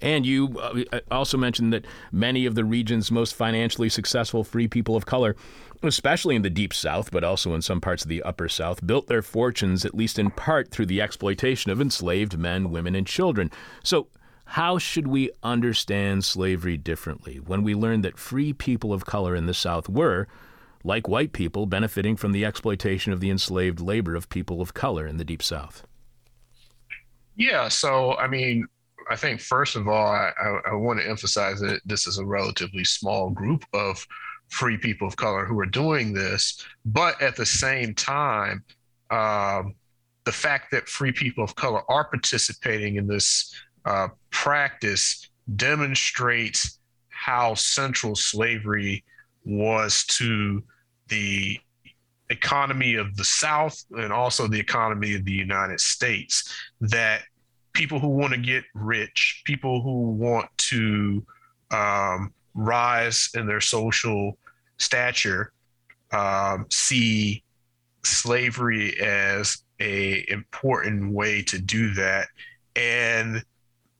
And 0.00 0.26
you 0.26 0.58
uh, 0.58 1.00
also 1.10 1.38
mentioned 1.38 1.72
that 1.72 1.86
many 2.12 2.46
of 2.46 2.54
the 2.54 2.64
region's 2.64 3.10
most 3.10 3.34
financially 3.34 3.88
successful 3.88 4.44
free 4.44 4.68
people 4.68 4.96
of 4.96 5.06
color, 5.06 5.36
especially 5.82 6.36
in 6.36 6.42
the 6.42 6.50
deep 6.50 6.74
South, 6.74 7.10
but 7.10 7.24
also 7.24 7.54
in 7.54 7.62
some 7.62 7.80
parts 7.80 8.02
of 8.02 8.08
the 8.08 8.22
upper 8.22 8.48
South, 8.48 8.86
built 8.86 9.06
their 9.06 9.22
fortunes, 9.22 9.84
at 9.84 9.94
least 9.94 10.18
in 10.18 10.30
part, 10.30 10.70
through 10.70 10.86
the 10.86 11.00
exploitation 11.00 11.70
of 11.70 11.80
enslaved 11.80 12.36
men, 12.38 12.70
women, 12.70 12.94
and 12.94 13.06
children. 13.06 13.50
So, 13.82 14.08
how 14.46 14.76
should 14.76 15.06
we 15.06 15.30
understand 15.42 16.24
slavery 16.24 16.76
differently 16.76 17.36
when 17.36 17.62
we 17.62 17.74
learn 17.74 18.02
that 18.02 18.18
free 18.18 18.52
people 18.52 18.92
of 18.92 19.06
color 19.06 19.34
in 19.34 19.46
the 19.46 19.54
South 19.54 19.88
were, 19.88 20.28
like 20.84 21.08
white 21.08 21.32
people, 21.32 21.64
benefiting 21.64 22.14
from 22.14 22.32
the 22.32 22.44
exploitation 22.44 23.12
of 23.12 23.20
the 23.20 23.30
enslaved 23.30 23.80
labor 23.80 24.14
of 24.14 24.28
people 24.28 24.60
of 24.60 24.74
color 24.74 25.06
in 25.06 25.16
the 25.16 25.24
Deep 25.24 25.42
South? 25.42 25.86
Yeah, 27.36 27.68
so 27.68 28.14
I 28.16 28.28
mean, 28.28 28.68
I 29.10 29.16
think 29.16 29.40
first 29.40 29.76
of 29.76 29.88
all, 29.88 30.06
I, 30.06 30.32
I, 30.66 30.74
want 30.74 31.00
to 31.00 31.08
emphasize 31.08 31.60
that 31.60 31.80
this 31.84 32.06
is 32.06 32.18
a 32.18 32.24
relatively 32.24 32.84
small 32.84 33.30
group 33.30 33.64
of 33.72 34.06
free 34.48 34.76
people 34.76 35.06
of 35.08 35.16
color 35.16 35.44
who 35.44 35.58
are 35.60 35.66
doing 35.66 36.12
this, 36.12 36.64
but 36.84 37.20
at 37.20 37.36
the 37.36 37.46
same 37.46 37.94
time, 37.94 38.64
um, 39.10 39.74
the 40.24 40.32
fact 40.32 40.70
that 40.70 40.88
free 40.88 41.12
people 41.12 41.44
of 41.44 41.54
color 41.54 41.82
are 41.90 42.04
participating 42.04 42.96
in 42.96 43.06
this 43.06 43.54
uh, 43.84 44.08
practice 44.30 45.28
demonstrates 45.56 46.78
how 47.08 47.54
central 47.54 48.14
slavery 48.14 49.04
was 49.44 50.04
to 50.04 50.62
the 51.08 51.58
economy 52.30 52.94
of 52.94 53.16
the 53.16 53.24
South 53.24 53.84
and 53.90 54.12
also 54.12 54.48
the 54.48 54.58
economy 54.58 55.14
of 55.14 55.24
the 55.24 55.32
United 55.32 55.80
States. 55.80 56.54
That 56.80 57.22
people 57.74 57.98
who 57.98 58.08
want 58.08 58.32
to 58.32 58.40
get 58.40 58.64
rich, 58.74 59.42
people 59.44 59.82
who 59.82 60.12
want 60.12 60.48
to 60.56 61.24
um, 61.70 62.32
rise 62.54 63.28
in 63.34 63.46
their 63.46 63.60
social 63.60 64.38
stature, 64.78 65.52
um, 66.12 66.66
see 66.70 67.42
slavery 68.04 68.98
as 69.00 69.58
a 69.80 70.24
important 70.28 71.12
way 71.12 71.42
to 71.42 71.58
do 71.58 71.92
that, 71.94 72.28
and 72.76 73.44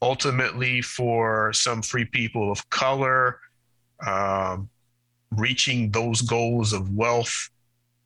ultimately 0.01 0.81
for 0.81 1.53
some 1.53 1.83
free 1.83 2.05
people 2.05 2.51
of 2.53 2.68
color, 2.70 3.41
um, 4.07 4.68
reaching 5.33 5.91
those 5.91 6.22
goals 6.22 6.72
of 6.72 6.91
wealth 6.91 7.51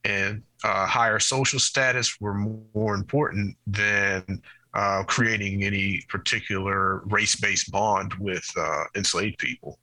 and 0.04 0.42
uh, 0.64 0.86
higher 0.86 1.18
social 1.18 1.58
status 1.58 2.20
were 2.20 2.34
more 2.34 2.94
important 2.94 3.56
than 3.66 4.40
uh, 4.78 5.02
creating 5.02 5.64
any 5.64 6.00
particular 6.08 6.98
race-based 7.06 7.72
bond 7.72 8.14
with 8.14 8.48
uh, 8.56 8.84
enslaved 8.94 9.36
people. 9.38 9.76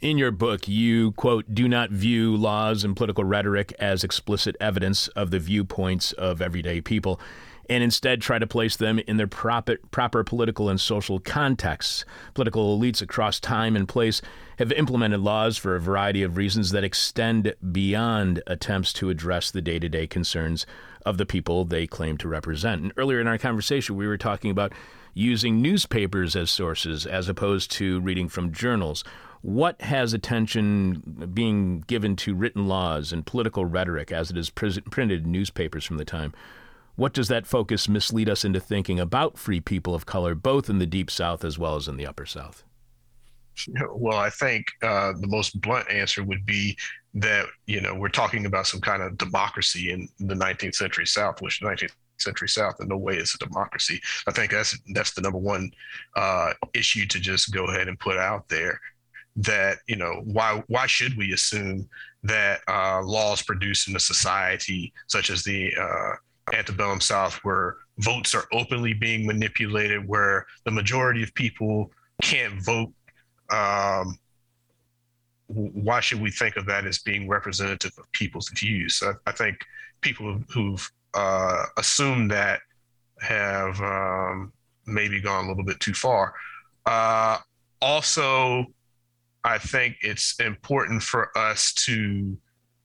In 0.00 0.18
your 0.18 0.32
book, 0.32 0.66
you 0.66 1.12
quote, 1.12 1.54
do 1.54 1.68
not 1.68 1.90
view 1.90 2.34
laws 2.34 2.82
and 2.82 2.96
political 2.96 3.22
rhetoric 3.22 3.72
as 3.78 4.02
explicit 4.02 4.56
evidence 4.60 5.06
of 5.08 5.30
the 5.30 5.38
viewpoints 5.38 6.10
of 6.14 6.42
everyday 6.42 6.80
people 6.80 7.20
and 7.70 7.84
instead 7.84 8.20
try 8.20 8.40
to 8.40 8.46
place 8.46 8.76
them 8.76 8.98
in 8.98 9.16
their 9.16 9.28
proper, 9.28 9.78
proper 9.92 10.24
political 10.24 10.68
and 10.68 10.80
social 10.80 11.20
contexts. 11.20 12.04
Political 12.34 12.78
elites 12.78 13.00
across 13.00 13.38
time 13.38 13.76
and 13.76 13.88
place 13.88 14.20
have 14.58 14.72
implemented 14.72 15.20
laws 15.20 15.56
for 15.56 15.76
a 15.76 15.80
variety 15.80 16.24
of 16.24 16.36
reasons 16.36 16.72
that 16.72 16.84
extend 16.84 17.54
beyond 17.70 18.42
attempts 18.48 18.92
to 18.92 19.08
address 19.08 19.52
the 19.52 19.62
day 19.62 19.78
to 19.78 19.88
day 19.88 20.06
concerns 20.08 20.66
of 21.04 21.18
the 21.18 21.26
people 21.26 21.64
they 21.64 21.86
claim 21.86 22.16
to 22.18 22.28
represent. 22.28 22.82
And 22.82 22.92
earlier 22.96 23.20
in 23.20 23.26
our 23.26 23.38
conversation, 23.38 23.96
we 23.96 24.06
were 24.06 24.18
talking 24.18 24.50
about 24.50 24.72
using 25.14 25.60
newspapers 25.60 26.34
as 26.34 26.50
sources 26.50 27.06
as 27.06 27.28
opposed 27.28 27.70
to 27.72 28.00
reading 28.00 28.28
from 28.28 28.52
journals. 28.52 29.04
What 29.42 29.80
has 29.82 30.14
attention 30.14 31.30
being 31.34 31.80
given 31.86 32.16
to 32.16 32.34
written 32.34 32.68
laws 32.68 33.12
and 33.12 33.26
political 33.26 33.64
rhetoric 33.64 34.12
as 34.12 34.30
it 34.30 34.36
is 34.36 34.50
printed 34.50 35.24
in 35.24 35.32
newspapers 35.32 35.84
from 35.84 35.96
the 35.96 36.04
time? 36.04 36.32
What 36.94 37.12
does 37.12 37.28
that 37.28 37.46
focus 37.46 37.88
mislead 37.88 38.28
us 38.28 38.44
into 38.44 38.60
thinking 38.60 39.00
about 39.00 39.38
free 39.38 39.60
people 39.60 39.94
of 39.94 40.06
color, 40.06 40.34
both 40.34 40.68
in 40.70 40.78
the 40.78 40.86
Deep 40.86 41.10
South 41.10 41.44
as 41.44 41.58
well 41.58 41.76
as 41.76 41.88
in 41.88 41.96
the 41.96 42.06
Upper 42.06 42.26
South? 42.26 42.64
Well, 43.90 44.18
I 44.18 44.30
think 44.30 44.66
uh, 44.82 45.12
the 45.18 45.26
most 45.26 45.60
blunt 45.60 45.88
answer 45.90 46.22
would 46.22 46.46
be 46.46 46.76
that 47.14 47.46
you 47.66 47.80
know 47.80 47.94
we're 47.94 48.08
talking 48.08 48.46
about 48.46 48.66
some 48.66 48.80
kind 48.80 49.02
of 49.02 49.18
democracy 49.18 49.92
in 49.92 50.08
the 50.26 50.34
19th 50.34 50.74
century 50.74 51.06
South, 51.06 51.42
which 51.42 51.60
19th 51.60 51.92
century 52.18 52.48
South 52.48 52.76
in 52.80 52.88
no 52.88 52.96
way 52.96 53.16
is 53.16 53.34
a 53.34 53.44
democracy. 53.44 54.00
I 54.26 54.32
think 54.32 54.52
that's 54.52 54.78
that's 54.94 55.12
the 55.12 55.20
number 55.20 55.38
one 55.38 55.72
uh, 56.16 56.52
issue 56.74 57.06
to 57.06 57.20
just 57.20 57.52
go 57.52 57.66
ahead 57.66 57.88
and 57.88 57.98
put 57.98 58.16
out 58.16 58.48
there. 58.48 58.80
That 59.36 59.78
you 59.86 59.96
know 59.96 60.22
why 60.24 60.62
why 60.68 60.86
should 60.86 61.16
we 61.16 61.32
assume 61.32 61.88
that 62.22 62.60
uh, 62.68 63.02
laws 63.02 63.42
produced 63.42 63.88
in 63.88 63.96
a 63.96 64.00
society 64.00 64.92
such 65.08 65.30
as 65.30 65.42
the 65.42 65.74
uh, 65.78 66.54
antebellum 66.54 67.00
South, 67.00 67.34
where 67.42 67.76
votes 67.98 68.34
are 68.34 68.44
openly 68.52 68.92
being 68.92 69.26
manipulated, 69.26 70.06
where 70.06 70.46
the 70.64 70.70
majority 70.70 71.22
of 71.22 71.34
people 71.34 71.90
can't 72.22 72.62
vote. 72.62 72.92
Um, 73.50 74.18
why 75.52 76.00
should 76.00 76.20
we 76.20 76.30
think 76.30 76.56
of 76.56 76.66
that 76.66 76.86
as 76.86 76.98
being 76.98 77.28
representative 77.28 77.92
of 77.98 78.10
people's 78.12 78.48
views? 78.50 79.02
I, 79.04 79.12
I 79.26 79.32
think 79.32 79.58
people 80.00 80.40
who've 80.52 80.90
uh, 81.14 81.64
assumed 81.76 82.30
that 82.30 82.60
have 83.20 83.80
um, 83.80 84.52
maybe 84.86 85.20
gone 85.20 85.44
a 85.44 85.48
little 85.48 85.64
bit 85.64 85.80
too 85.80 85.94
far. 85.94 86.34
Uh, 86.86 87.38
also, 87.80 88.66
I 89.44 89.58
think 89.58 89.96
it's 90.02 90.38
important 90.40 91.02
for 91.02 91.36
us 91.36 91.72
to 91.86 92.36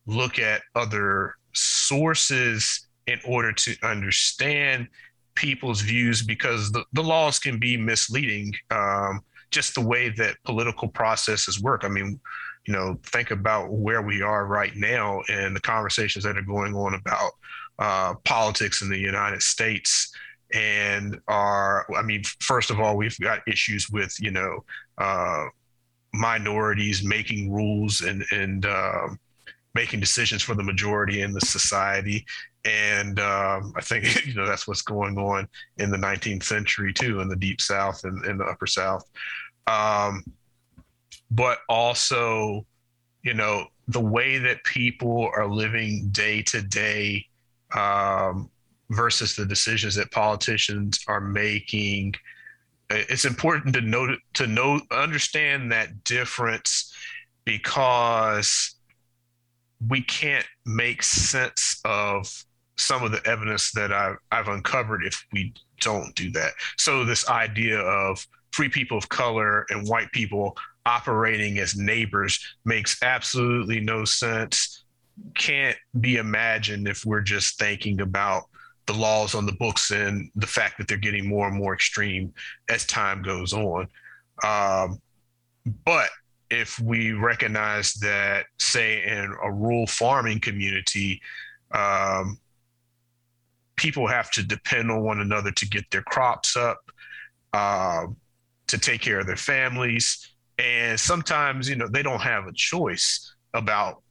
look 0.05 0.39
at 0.39 0.61
other 0.75 1.35
sources 1.53 2.87
in 3.07 3.19
order 3.25 3.51
to 3.53 3.75
understand 3.83 4.87
people's 5.35 5.81
views 5.81 6.23
because 6.23 6.71
the, 6.71 6.83
the 6.93 7.03
laws 7.03 7.39
can 7.39 7.59
be 7.59 7.77
misleading 7.77 8.53
um, 8.71 9.21
just 9.51 9.75
the 9.75 9.81
way 9.81 10.09
that 10.09 10.35
political 10.43 10.87
processes 10.87 11.61
work 11.61 11.83
i 11.85 11.87
mean 11.87 12.19
you 12.67 12.73
know 12.73 12.99
think 13.03 13.31
about 13.31 13.71
where 13.71 14.01
we 14.01 14.21
are 14.21 14.45
right 14.45 14.75
now 14.75 15.21
and 15.29 15.55
the 15.55 15.61
conversations 15.61 16.23
that 16.23 16.37
are 16.37 16.41
going 16.41 16.75
on 16.75 16.93
about 16.93 17.31
uh, 17.79 18.13
politics 18.23 18.81
in 18.81 18.89
the 18.89 18.97
united 18.97 19.41
states 19.41 20.13
and 20.53 21.19
are 21.27 21.85
i 21.95 22.01
mean 22.01 22.23
first 22.39 22.69
of 22.69 22.79
all 22.79 22.95
we've 22.95 23.19
got 23.19 23.39
issues 23.47 23.89
with 23.89 24.15
you 24.19 24.31
know 24.31 24.63
uh, 24.97 25.45
minorities 26.13 27.03
making 27.03 27.51
rules 27.51 28.01
and 28.01 28.23
and 28.31 28.65
uh, 28.65 29.07
making 29.75 29.99
decisions 29.99 30.41
for 30.41 30.55
the 30.55 30.63
majority 30.63 31.21
in 31.21 31.33
the 31.33 31.41
society 31.41 32.25
and 32.67 33.19
um, 33.19 33.73
I 33.75 33.81
think 33.81 34.25
you 34.25 34.33
know 34.33 34.45
that's 34.45 34.67
what's 34.67 34.81
going 34.81 35.17
on 35.17 35.47
in 35.77 35.89
the 35.89 35.97
19th 35.97 36.43
century 36.43 36.93
too, 36.93 37.21
in 37.21 37.29
the 37.29 37.35
Deep 37.35 37.61
South 37.61 38.03
and 38.03 38.23
in 38.25 38.37
the 38.37 38.45
Upper 38.45 38.67
South. 38.67 39.03
Um, 39.67 40.23
but 41.31 41.59
also, 41.69 42.65
you 43.23 43.33
know, 43.33 43.65
the 43.87 43.99
way 44.01 44.37
that 44.37 44.63
people 44.63 45.29
are 45.35 45.47
living 45.47 46.09
day 46.11 46.41
to 46.43 46.61
day 46.61 47.25
um, 47.75 48.49
versus 48.89 49.35
the 49.35 49.45
decisions 49.45 49.95
that 49.95 50.11
politicians 50.11 50.99
are 51.07 51.21
making. 51.21 52.13
It's 52.89 53.25
important 53.25 53.73
to 53.75 53.81
know 53.81 54.15
to 54.35 54.47
know 54.47 54.79
understand 54.91 55.71
that 55.71 56.03
difference 56.03 56.93
because 57.43 58.75
we 59.87 60.01
can't 60.01 60.45
make 60.65 61.03
sense 61.03 61.79
of 61.85 62.45
some 62.77 63.03
of 63.03 63.11
the 63.11 63.25
evidence 63.25 63.71
that 63.71 63.91
I've, 63.91 64.17
I've 64.31 64.47
uncovered 64.47 65.03
if 65.03 65.25
we 65.33 65.53
don't 65.81 66.13
do 66.15 66.31
that. 66.31 66.53
So 66.77 67.03
this 67.03 67.27
idea 67.29 67.79
of 67.79 68.25
free 68.51 68.69
people 68.69 68.97
of 68.97 69.09
color 69.09 69.65
and 69.69 69.87
white 69.87 70.11
people 70.11 70.57
operating 70.87 71.59
as 71.59 71.75
neighbors 71.75 72.39
makes 72.65 73.03
absolutely 73.03 73.79
no 73.79 74.05
sense. 74.05 74.85
Can't 75.35 75.77
be 75.99 76.15
imagined 76.15 76.87
if 76.87 77.05
we're 77.05 77.21
just 77.21 77.59
thinking 77.59 78.01
about 78.01 78.43
the 78.85 78.93
laws 78.93 79.35
on 79.35 79.45
the 79.45 79.51
books 79.51 79.91
and 79.91 80.31
the 80.35 80.47
fact 80.47 80.77
that 80.77 80.87
they're 80.87 80.97
getting 80.97 81.27
more 81.27 81.47
and 81.47 81.57
more 81.57 81.73
extreme 81.73 82.33
as 82.69 82.85
time 82.85 83.21
goes 83.21 83.53
on. 83.53 83.87
Um, 84.43 85.01
but 85.83 86.09
if 86.49 86.79
we 86.79 87.11
recognize 87.11 87.93
that, 87.95 88.45
say, 88.57 89.03
in 89.03 89.35
a 89.43 89.51
rural 89.51 89.87
farming 89.87 90.39
community, 90.39 91.21
um, 91.71 92.39
people 93.75 94.07
have 94.07 94.31
to 94.31 94.43
depend 94.43 94.89
on 94.89 95.03
one 95.03 95.19
another 95.19 95.51
to 95.51 95.67
get 95.67 95.83
their 95.91 96.03
crops 96.03 96.55
up, 96.55 96.79
uh, 97.51 98.05
to 98.67 98.77
take 98.77 99.01
care 99.01 99.19
of 99.19 99.27
their 99.27 99.35
families. 99.35 100.31
And 100.57 100.99
sometimes, 100.99 101.69
you 101.69 101.75
know, 101.75 101.87
they 101.87 102.03
don't 102.03 102.21
have 102.21 102.47
a 102.47 102.53
choice 102.53 103.35
about 103.53 104.01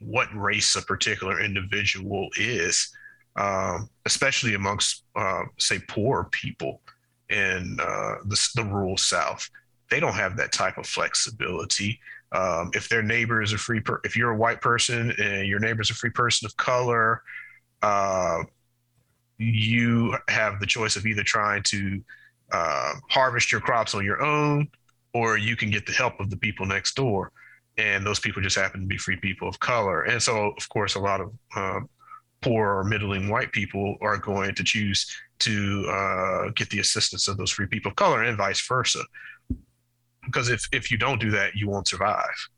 what 0.00 0.28
race 0.34 0.76
a 0.76 0.82
particular 0.82 1.40
individual 1.40 2.28
is, 2.36 2.92
um, 3.36 3.88
especially 4.04 4.54
amongst, 4.54 5.04
uh, 5.14 5.44
say, 5.58 5.78
poor 5.88 6.28
people 6.32 6.80
in 7.30 7.78
uh, 7.80 8.16
the, 8.26 8.48
the 8.56 8.64
rural 8.64 8.96
South 8.96 9.48
they 9.90 10.00
don't 10.00 10.14
have 10.14 10.36
that 10.36 10.52
type 10.52 10.78
of 10.78 10.86
flexibility. 10.86 12.00
Um, 12.32 12.70
if 12.74 12.88
their 12.88 13.02
neighbor 13.02 13.42
is 13.42 13.52
a 13.52 13.58
free, 13.58 13.80
per- 13.80 14.00
if 14.04 14.16
you're 14.16 14.30
a 14.30 14.36
white 14.36 14.60
person 14.60 15.12
and 15.18 15.46
your 15.46 15.60
neighbor 15.60 15.80
is 15.80 15.90
a 15.90 15.94
free 15.94 16.10
person 16.10 16.46
of 16.46 16.56
color, 16.56 17.22
uh, 17.82 18.42
you 19.38 20.16
have 20.28 20.60
the 20.60 20.66
choice 20.66 20.96
of 20.96 21.06
either 21.06 21.22
trying 21.22 21.62
to 21.64 22.02
uh, 22.52 22.94
harvest 23.08 23.52
your 23.52 23.60
crops 23.60 23.94
on 23.94 24.04
your 24.04 24.22
own, 24.22 24.68
or 25.16 25.38
you 25.38 25.56
can 25.56 25.70
get 25.70 25.86
the 25.86 25.92
help 25.92 26.20
of 26.20 26.30
the 26.30 26.36
people 26.36 26.66
next 26.66 26.94
door. 26.94 27.32
And 27.78 28.06
those 28.06 28.20
people 28.20 28.42
just 28.42 28.56
happen 28.56 28.80
to 28.80 28.86
be 28.86 28.96
free 28.96 29.16
people 29.16 29.48
of 29.48 29.60
color. 29.60 30.04
And 30.04 30.22
so, 30.22 30.52
of 30.56 30.68
course, 30.68 30.94
a 30.94 31.00
lot 31.00 31.20
of 31.20 31.32
uh, 31.54 31.80
poor 32.40 32.78
or 32.78 32.84
middling 32.84 33.28
white 33.28 33.52
people 33.52 33.96
are 34.00 34.16
going 34.16 34.54
to 34.54 34.64
choose 34.64 35.06
to 35.40 35.86
uh, 35.90 36.50
get 36.54 36.70
the 36.70 36.80
assistance 36.80 37.28
of 37.28 37.36
those 37.36 37.50
free 37.50 37.66
people 37.66 37.90
of 37.90 37.96
color, 37.96 38.22
and 38.22 38.38
vice 38.38 38.66
versa 38.66 39.02
because 40.26 40.50
if 40.50 40.68
if 40.72 40.90
you 40.90 40.98
don't 40.98 41.20
do 41.20 41.30
that, 41.30 41.54
you 41.54 41.68
won't 41.68 41.88
survive. 41.88 42.48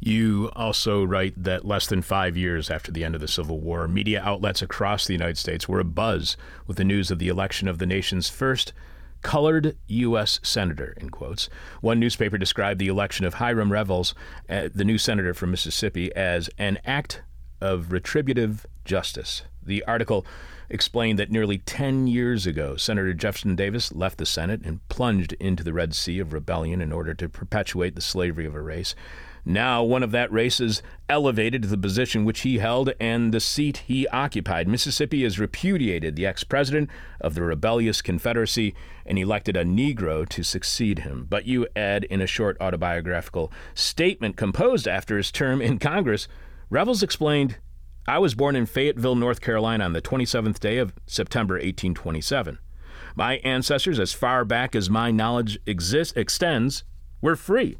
You 0.00 0.50
also 0.54 1.04
write 1.04 1.42
that 1.42 1.64
less 1.64 1.86
than 1.86 2.02
five 2.02 2.36
years 2.36 2.70
after 2.70 2.92
the 2.92 3.04
end 3.04 3.14
of 3.14 3.20
the 3.20 3.28
Civil 3.28 3.60
War, 3.60 3.88
media 3.88 4.20
outlets 4.22 4.60
across 4.60 5.06
the 5.06 5.14
United 5.14 5.38
States 5.38 5.68
were 5.68 5.82
abuzz 5.82 6.36
with 6.66 6.76
the 6.76 6.84
news 6.84 7.10
of 7.10 7.18
the 7.18 7.28
election 7.28 7.66
of 7.66 7.78
the 7.78 7.86
nation's 7.86 8.28
first 8.28 8.72
colored 9.26 9.76
U.S. 9.88 10.38
senator, 10.44 10.94
in 10.98 11.10
quotes. 11.10 11.48
One 11.80 11.98
newspaper 11.98 12.38
described 12.38 12.78
the 12.78 12.86
election 12.86 13.26
of 13.26 13.34
Hiram 13.34 13.72
Revels, 13.72 14.14
uh, 14.48 14.68
the 14.72 14.84
new 14.84 14.98
senator 14.98 15.34
from 15.34 15.50
Mississippi, 15.50 16.14
as 16.14 16.48
an 16.58 16.78
act 16.84 17.22
of 17.60 17.90
retributive 17.90 18.66
justice. 18.84 19.42
The 19.60 19.82
article 19.82 20.24
explained 20.70 21.18
that 21.18 21.32
nearly 21.32 21.58
10 21.58 22.06
years 22.06 22.46
ago, 22.46 22.76
Senator 22.76 23.12
Jefferson 23.14 23.56
Davis 23.56 23.92
left 23.92 24.18
the 24.18 24.26
Senate 24.26 24.60
and 24.64 24.88
plunged 24.88 25.32
into 25.40 25.64
the 25.64 25.72
Red 25.72 25.92
Sea 25.96 26.20
of 26.20 26.32
rebellion 26.32 26.80
in 26.80 26.92
order 26.92 27.12
to 27.12 27.28
perpetuate 27.28 27.96
the 27.96 28.00
slavery 28.00 28.46
of 28.46 28.54
a 28.54 28.62
race. 28.62 28.94
Now, 29.48 29.84
one 29.84 30.02
of 30.02 30.10
that 30.10 30.32
race 30.32 30.60
elevated 31.08 31.62
to 31.62 31.68
the 31.68 31.78
position 31.78 32.24
which 32.24 32.40
he 32.40 32.58
held 32.58 32.92
and 32.98 33.32
the 33.32 33.38
seat 33.38 33.84
he 33.86 34.08
occupied. 34.08 34.66
Mississippi 34.66 35.22
has 35.22 35.38
repudiated 35.38 36.16
the 36.16 36.26
ex 36.26 36.42
president 36.42 36.90
of 37.20 37.36
the 37.36 37.42
rebellious 37.42 38.02
Confederacy 38.02 38.74
and 39.06 39.16
elected 39.16 39.56
a 39.56 39.64
Negro 39.64 40.28
to 40.30 40.42
succeed 40.42 41.00
him. 41.00 41.28
But 41.30 41.46
you 41.46 41.68
add 41.76 42.02
in 42.02 42.20
a 42.20 42.26
short 42.26 42.56
autobiographical 42.60 43.52
statement 43.72 44.36
composed 44.36 44.88
after 44.88 45.16
his 45.16 45.30
term 45.30 45.62
in 45.62 45.78
Congress, 45.78 46.26
Revels 46.68 47.04
explained 47.04 47.58
I 48.08 48.18
was 48.18 48.34
born 48.34 48.56
in 48.56 48.66
Fayetteville, 48.66 49.14
North 49.14 49.40
Carolina 49.40 49.84
on 49.84 49.92
the 49.92 50.02
27th 50.02 50.58
day 50.58 50.78
of 50.78 50.92
September 51.06 51.54
1827. 51.54 52.58
My 53.14 53.36
ancestors, 53.38 54.00
as 54.00 54.12
far 54.12 54.44
back 54.44 54.74
as 54.74 54.90
my 54.90 55.12
knowledge 55.12 55.56
exists, 55.66 56.16
extends, 56.16 56.82
were 57.20 57.36
free, 57.36 57.76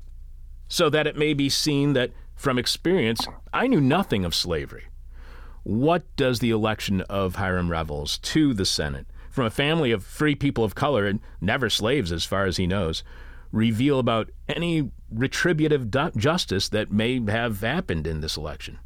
so 0.68 0.90
that 0.90 1.06
it 1.06 1.16
may 1.16 1.34
be 1.34 1.48
seen 1.48 1.92
that 1.94 2.12
from 2.34 2.58
experience 2.58 3.26
I 3.52 3.66
knew 3.66 3.80
nothing 3.80 4.24
of 4.24 4.34
slavery. 4.34 4.84
What 5.62 6.04
does 6.16 6.38
the 6.38 6.50
election 6.50 7.00
of 7.02 7.36
Hiram 7.36 7.70
Revels 7.70 8.18
to 8.18 8.54
the 8.54 8.64
Senate, 8.64 9.06
from 9.30 9.46
a 9.46 9.50
family 9.50 9.90
of 9.90 10.04
free 10.04 10.36
people 10.36 10.62
of 10.62 10.76
color 10.76 11.06
and 11.06 11.20
never 11.40 11.68
slaves 11.68 12.12
as 12.12 12.24
far 12.24 12.44
as 12.44 12.56
he 12.56 12.66
knows, 12.66 13.02
reveal 13.50 13.98
about 13.98 14.30
any 14.48 14.90
retributive 15.10 15.90
justice 16.16 16.68
that 16.68 16.92
may 16.92 17.20
have 17.28 17.60
happened 17.60 18.06
in 18.06 18.20
this 18.20 18.36
election? 18.36 18.78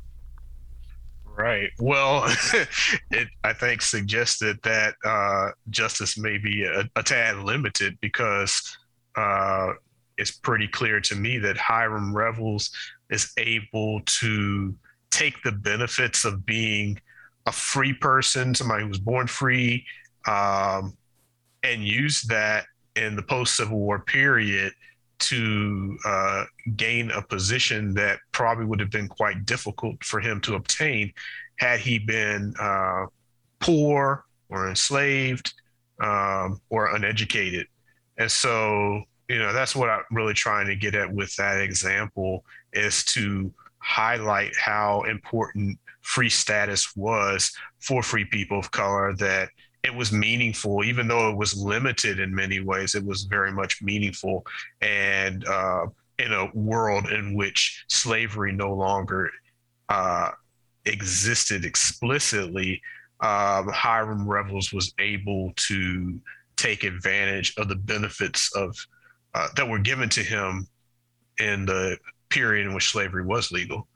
Right. 1.24 1.70
Well, 1.78 2.24
it 3.10 3.28
I 3.44 3.52
think 3.52 3.82
suggested 3.82 4.58
that 4.62 4.94
uh, 5.04 5.50
justice 5.70 6.18
may 6.18 6.38
be 6.38 6.64
a, 6.64 6.88
a 6.96 7.02
tad 7.02 7.38
limited 7.38 7.98
because 8.00 8.76
uh, 9.16 9.72
it's 10.20 10.30
pretty 10.30 10.68
clear 10.68 11.00
to 11.00 11.14
me 11.14 11.38
that 11.38 11.56
Hiram 11.56 12.14
Revels 12.14 12.70
is 13.08 13.32
able 13.38 14.02
to 14.20 14.74
take 15.10 15.42
the 15.42 15.52
benefits 15.52 16.24
of 16.24 16.44
being 16.44 17.00
a 17.46 17.52
free 17.52 17.94
person, 17.94 18.54
somebody 18.54 18.82
who 18.82 18.88
was 18.88 18.98
born 18.98 19.26
free, 19.26 19.84
um, 20.28 20.96
and 21.62 21.82
use 21.82 22.22
that 22.22 22.66
in 22.96 23.16
the 23.16 23.22
post 23.22 23.56
Civil 23.56 23.78
War 23.78 24.00
period 24.00 24.72
to 25.20 25.98
uh, 26.04 26.44
gain 26.76 27.10
a 27.10 27.22
position 27.22 27.94
that 27.94 28.18
probably 28.32 28.64
would 28.64 28.80
have 28.80 28.90
been 28.90 29.08
quite 29.08 29.44
difficult 29.46 30.02
for 30.04 30.20
him 30.20 30.40
to 30.42 30.54
obtain 30.54 31.12
had 31.56 31.80
he 31.80 31.98
been 31.98 32.54
uh, 32.58 33.06
poor 33.58 34.24
or 34.48 34.68
enslaved 34.68 35.52
um, 36.00 36.60
or 36.70 36.94
uneducated. 36.94 37.66
And 38.16 38.30
so, 38.30 39.02
you 39.30 39.38
know, 39.38 39.52
that's 39.52 39.76
what 39.76 39.88
I'm 39.88 40.02
really 40.10 40.34
trying 40.34 40.66
to 40.66 40.74
get 40.74 40.96
at 40.96 41.14
with 41.14 41.32
that 41.36 41.60
example 41.60 42.44
is 42.72 43.04
to 43.04 43.52
highlight 43.78 44.56
how 44.56 45.02
important 45.02 45.78
free 46.00 46.28
status 46.28 46.96
was 46.96 47.52
for 47.78 48.02
free 48.02 48.24
people 48.24 48.58
of 48.58 48.72
color 48.72 49.14
that 49.18 49.50
it 49.84 49.94
was 49.94 50.10
meaningful, 50.10 50.82
even 50.82 51.06
though 51.06 51.30
it 51.30 51.36
was 51.36 51.56
limited 51.56 52.18
in 52.18 52.34
many 52.34 52.58
ways. 52.58 52.96
It 52.96 53.04
was 53.04 53.22
very 53.22 53.52
much 53.52 53.80
meaningful, 53.80 54.44
and 54.80 55.46
uh, 55.46 55.86
in 56.18 56.32
a 56.32 56.50
world 56.52 57.08
in 57.12 57.36
which 57.36 57.84
slavery 57.88 58.50
no 58.50 58.74
longer 58.74 59.30
uh, 59.88 60.32
existed 60.86 61.64
explicitly, 61.64 62.82
um, 63.20 63.68
Hiram 63.68 64.26
Revels 64.26 64.72
was 64.72 64.92
able 64.98 65.52
to 65.54 66.20
take 66.56 66.82
advantage 66.82 67.54
of 67.58 67.68
the 67.68 67.76
benefits 67.76 68.54
of 68.56 68.74
uh, 69.34 69.48
that 69.56 69.68
were 69.68 69.78
given 69.78 70.08
to 70.10 70.22
him 70.22 70.66
in 71.38 71.66
the 71.66 71.98
period 72.28 72.66
in 72.66 72.74
which 72.74 72.90
slavery 72.90 73.24
was 73.24 73.50
legal. 73.50 73.86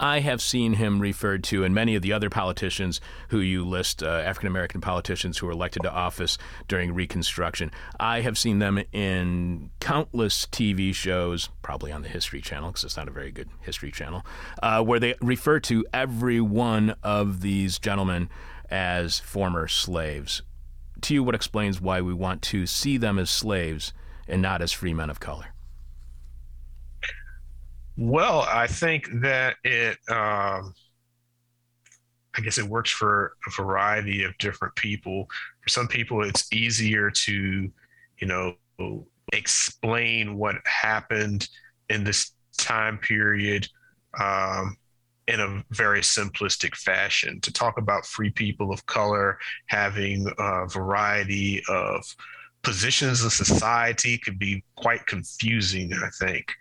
I 0.00 0.20
have 0.20 0.40
seen 0.40 0.74
him 0.74 1.00
referred 1.00 1.42
to, 1.44 1.64
and 1.64 1.74
many 1.74 1.96
of 1.96 2.02
the 2.02 2.12
other 2.12 2.30
politicians 2.30 3.00
who 3.30 3.40
you 3.40 3.64
list, 3.64 4.00
uh, 4.00 4.06
African 4.06 4.46
American 4.46 4.80
politicians 4.80 5.38
who 5.38 5.46
were 5.46 5.52
elected 5.52 5.82
to 5.82 5.92
office 5.92 6.38
during 6.68 6.94
Reconstruction, 6.94 7.72
I 7.98 8.20
have 8.20 8.38
seen 8.38 8.60
them 8.60 8.80
in 8.92 9.70
countless 9.80 10.46
TV 10.46 10.94
shows, 10.94 11.48
probably 11.62 11.90
on 11.90 12.02
the 12.02 12.08
History 12.08 12.40
Channel, 12.40 12.70
because 12.70 12.84
it's 12.84 12.96
not 12.96 13.08
a 13.08 13.12
very 13.12 13.32
good 13.32 13.48
History 13.60 13.90
Channel, 13.90 14.24
uh, 14.62 14.84
where 14.84 15.00
they 15.00 15.16
refer 15.20 15.58
to 15.60 15.84
every 15.92 16.40
one 16.40 16.94
of 17.02 17.40
these 17.40 17.80
gentlemen 17.80 18.28
as 18.70 19.18
former 19.18 19.66
slaves. 19.66 20.42
To 21.02 21.14
you, 21.14 21.24
what 21.24 21.34
explains 21.34 21.80
why 21.80 22.00
we 22.02 22.14
want 22.14 22.42
to 22.42 22.66
see 22.66 22.98
them 22.98 23.18
as 23.18 23.30
slaves 23.30 23.92
and 24.28 24.42
not 24.42 24.62
as 24.62 24.72
free 24.72 24.94
men 24.94 25.10
of 25.10 25.18
color? 25.20 25.46
Well, 27.96 28.42
I 28.42 28.68
think 28.68 29.08
that 29.22 29.56
it, 29.64 29.98
um, 30.08 30.72
I 32.36 32.40
guess 32.42 32.58
it 32.58 32.64
works 32.64 32.90
for 32.90 33.32
a 33.46 33.50
variety 33.50 34.22
of 34.22 34.38
different 34.38 34.76
people. 34.76 35.26
For 35.62 35.68
some 35.68 35.88
people, 35.88 36.22
it's 36.22 36.52
easier 36.52 37.10
to, 37.10 37.68
you 38.20 38.26
know, 38.26 38.54
explain 39.32 40.36
what 40.36 40.56
happened 40.64 41.48
in 41.88 42.04
this 42.04 42.32
time 42.56 42.98
period 42.98 43.66
um, 44.20 44.76
in 45.26 45.40
a 45.40 45.64
very 45.70 46.00
simplistic 46.00 46.76
fashion. 46.76 47.40
To 47.40 47.52
talk 47.52 47.78
about 47.78 48.06
free 48.06 48.30
people 48.30 48.72
of 48.72 48.86
color 48.86 49.38
having 49.66 50.30
a 50.38 50.66
variety 50.68 51.62
of 51.68 52.04
positions 52.62 53.22
in 53.22 53.30
society 53.30 54.18
could 54.18 54.38
be 54.38 54.64
quite 54.76 55.06
confusing, 55.06 55.92
I 55.92 56.08
think. 56.24 56.52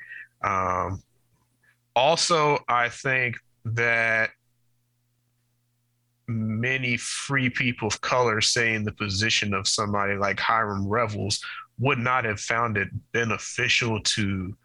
Um, 0.43 1.01
also, 1.95 2.59
I 2.67 2.89
think 2.89 3.37
that 3.65 4.29
many 6.27 6.97
free 6.97 7.49
people 7.49 7.87
of 7.87 8.01
color, 8.01 8.41
say 8.41 8.73
in 8.73 8.83
the 8.83 8.91
position 8.91 9.53
of 9.53 9.67
somebody 9.67 10.15
like 10.15 10.39
Hiram 10.39 10.87
Revels, 10.87 11.43
would 11.79 11.99
not 11.99 12.25
have 12.25 12.39
found 12.39 12.77
it 12.77 12.89
beneficial 13.13 14.01
to 14.01 14.55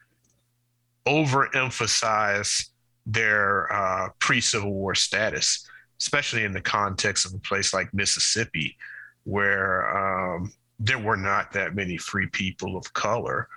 overemphasize 1.06 2.68
their 3.06 3.72
uh, 3.72 4.08
pre 4.18 4.40
Civil 4.40 4.72
War 4.72 4.94
status, 4.94 5.66
especially 6.00 6.44
in 6.44 6.52
the 6.52 6.60
context 6.60 7.26
of 7.26 7.34
a 7.34 7.38
place 7.38 7.74
like 7.74 7.92
Mississippi, 7.92 8.76
where 9.24 10.36
um, 10.36 10.52
there 10.84 10.98
were 10.98 11.16
not 11.16 11.52
that 11.52 11.74
many 11.74 11.96
free 11.96 12.26
people 12.26 12.76
of 12.76 12.92
color 12.92 13.48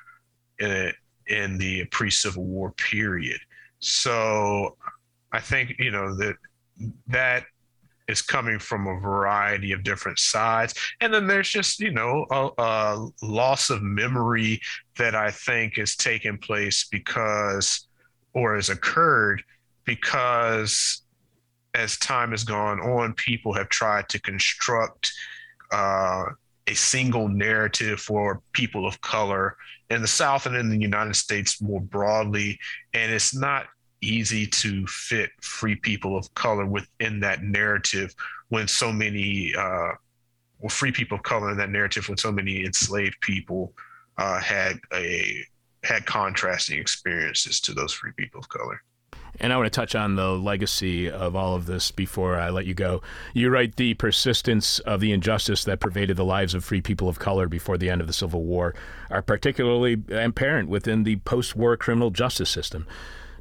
in, 0.59 0.93
in 1.27 1.57
the 1.57 1.85
pre 1.85 2.11
Civil 2.11 2.43
War 2.43 2.71
period. 2.71 3.39
So 3.79 4.77
I 5.31 5.39
think, 5.39 5.75
you 5.79 5.91
know, 5.91 6.15
that 6.15 6.35
that 7.07 7.45
is 8.07 8.21
coming 8.21 8.59
from 8.59 8.85
a 8.85 8.99
variety 8.99 9.71
of 9.71 9.83
different 9.83 10.19
sides. 10.19 10.75
And 11.01 11.11
then 11.11 11.25
there's 11.25 11.49
just, 11.49 11.79
you 11.79 11.91
know, 11.91 12.27
a, 12.29 12.49
a 12.61 13.07
loss 13.23 13.71
of 13.71 13.81
memory 13.81 14.61
that 14.99 15.15
I 15.15 15.31
think 15.31 15.79
is 15.79 15.95
taking 15.95 16.37
place 16.37 16.85
because, 16.91 17.87
or 18.33 18.55
has 18.55 18.69
occurred 18.69 19.41
because 19.85 21.01
as 21.73 21.97
time 21.97 22.31
has 22.31 22.43
gone 22.43 22.79
on, 22.79 23.13
people 23.13 23.53
have 23.53 23.69
tried 23.69 24.07
to 24.09 24.21
construct 24.21 25.11
uh, 25.71 26.25
a 26.67 26.73
single 26.73 27.27
narrative 27.27 27.99
for 27.99 28.41
people 28.53 28.87
of 28.87 28.99
color 29.01 29.55
in 29.89 30.01
the 30.01 30.07
South 30.07 30.45
and 30.45 30.55
in 30.55 30.69
the 30.69 30.79
United 30.79 31.15
States 31.15 31.61
more 31.61 31.81
broadly. 31.81 32.59
And 32.93 33.11
it's 33.11 33.35
not 33.35 33.67
easy 34.01 34.45
to 34.47 34.85
fit 34.87 35.29
free 35.41 35.75
people 35.75 36.17
of 36.17 36.33
color 36.33 36.65
within 36.65 37.19
that 37.21 37.43
narrative 37.43 38.13
when 38.49 38.67
so 38.67 38.91
many 38.91 39.53
uh, 39.55 39.91
well, 40.59 40.69
free 40.69 40.91
people 40.91 41.17
of 41.17 41.23
color 41.23 41.51
in 41.51 41.57
that 41.57 41.69
narrative 41.69 42.07
when 42.07 42.17
so 42.17 42.31
many 42.31 42.65
enslaved 42.65 43.19
people 43.21 43.73
uh, 44.17 44.39
had 44.39 44.79
a 44.93 45.43
had 45.83 46.05
contrasting 46.05 46.79
experiences 46.79 47.59
to 47.59 47.73
those 47.73 47.93
free 47.93 48.11
people 48.17 48.39
of 48.39 48.49
color. 48.49 48.81
And 49.39 49.51
I 49.51 49.57
want 49.57 49.71
to 49.71 49.75
touch 49.75 49.95
on 49.95 50.15
the 50.15 50.29
legacy 50.31 51.09
of 51.09 51.35
all 51.35 51.55
of 51.55 51.65
this 51.65 51.91
before 51.91 52.39
I 52.39 52.49
let 52.49 52.65
you 52.65 52.73
go. 52.73 53.01
You 53.33 53.49
write 53.49 53.75
the 53.75 53.93
persistence 53.95 54.79
of 54.79 54.99
the 54.99 55.11
injustice 55.11 55.63
that 55.65 55.79
pervaded 55.79 56.17
the 56.17 56.25
lives 56.25 56.53
of 56.53 56.63
free 56.63 56.81
people 56.81 57.09
of 57.09 57.19
color 57.19 57.47
before 57.47 57.77
the 57.77 57.89
end 57.89 58.01
of 58.01 58.07
the 58.07 58.13
Civil 58.13 58.43
War 58.43 58.73
are 59.09 59.21
particularly 59.21 60.01
apparent 60.09 60.69
within 60.69 61.03
the 61.03 61.17
post 61.17 61.55
war 61.55 61.75
criminal 61.77 62.11
justice 62.11 62.49
system. 62.49 62.87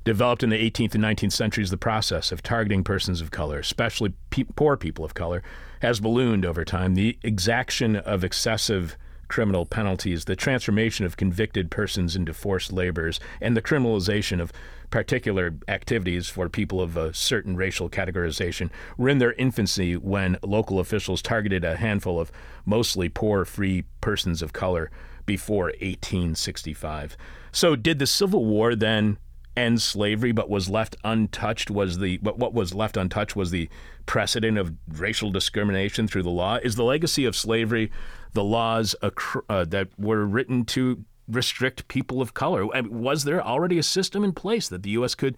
Developed 0.05 0.43
in 0.43 0.51
the 0.51 0.71
18th 0.71 0.95
and 0.95 1.05
19th 1.05 1.33
centuries, 1.33 1.71
the 1.71 1.79
process 1.79 2.31
of 2.31 2.43
targeting 2.43 2.85
persons 2.85 3.23
of 3.23 3.31
color, 3.31 3.59
especially 3.59 4.13
pe- 4.29 4.45
poor 4.55 4.77
people 4.77 5.03
of 5.03 5.15
color, 5.15 5.43
has 5.81 5.99
ballooned 5.99 6.45
over 6.45 6.63
time. 6.63 6.95
The 6.95 7.19
exaction 7.23 7.97
of 7.97 8.23
excessive 8.23 8.99
criminal 9.29 9.67
penalties, 9.67 10.25
the 10.25 10.37
transformation 10.37 11.05
of 11.05 11.17
convicted 11.17 11.71
persons 11.71 12.17
into 12.17 12.33
forced 12.33 12.73
laborers, 12.73 13.21
and 13.41 13.57
the 13.57 13.63
criminalization 13.63 14.41
of 14.41 14.53
particular 14.91 15.55
activities 15.67 16.29
for 16.29 16.49
people 16.49 16.81
of 16.81 16.97
a 16.97 17.13
certain 17.13 17.57
racial 17.57 17.91
categorization 17.91 18.71
were 18.97 19.09
in 19.09 19.19
their 19.19 19.33
infancy 19.33 19.97
when 19.97 20.39
local 20.43 20.79
officials 20.79 21.21
targeted 21.21 21.65
a 21.65 21.77
handful 21.77 22.21
of 22.21 22.31
mostly 22.65 23.09
poor, 23.09 23.45
free 23.45 23.85
persons 24.01 24.41
of 24.41 24.53
color 24.53 24.91
before 25.27 25.67
1865. 25.81 27.17
So, 27.51 27.77
did 27.77 27.99
the 27.99 28.07
Civil 28.07 28.45
War 28.45 28.75
then 28.75 29.19
end 29.57 29.81
slavery, 29.81 30.33
but 30.33 30.51
was 30.51 30.69
left 30.69 30.97
untouched 31.05 31.71
was 31.71 31.99
the 31.99 32.19
but 32.19 32.39
what 32.39 32.55
was 32.55 32.75
left 32.75 32.97
untouched 32.97 33.37
was 33.37 33.51
the 33.51 33.69
precedent 34.07 34.59
of 34.59 34.73
racial 34.89 35.31
discrimination 35.31 36.09
through 36.09 36.23
the 36.23 36.31
law. 36.31 36.57
Is 36.57 36.77
the 36.77 36.85
legacy 36.85 37.25
of 37.25 37.37
slavery 37.37 37.91
the 38.33 38.45
laws 38.45 38.95
uh, 39.03 39.65
that 39.65 39.89
were 39.99 40.25
written 40.27 40.65
to 40.67 41.05
restrict 41.29 41.89
people 41.89 42.21
of 42.21 42.35
color? 42.35 42.67
I 42.75 42.83
mean, 42.83 43.01
was 43.01 43.25
there 43.25 43.43
already 43.43 43.79
a 43.79 43.83
system 43.83 44.25
in 44.25 44.33
place 44.33 44.69
that 44.69 44.83
the 44.83 44.91
U.S. 44.91 45.15
could 45.15 45.37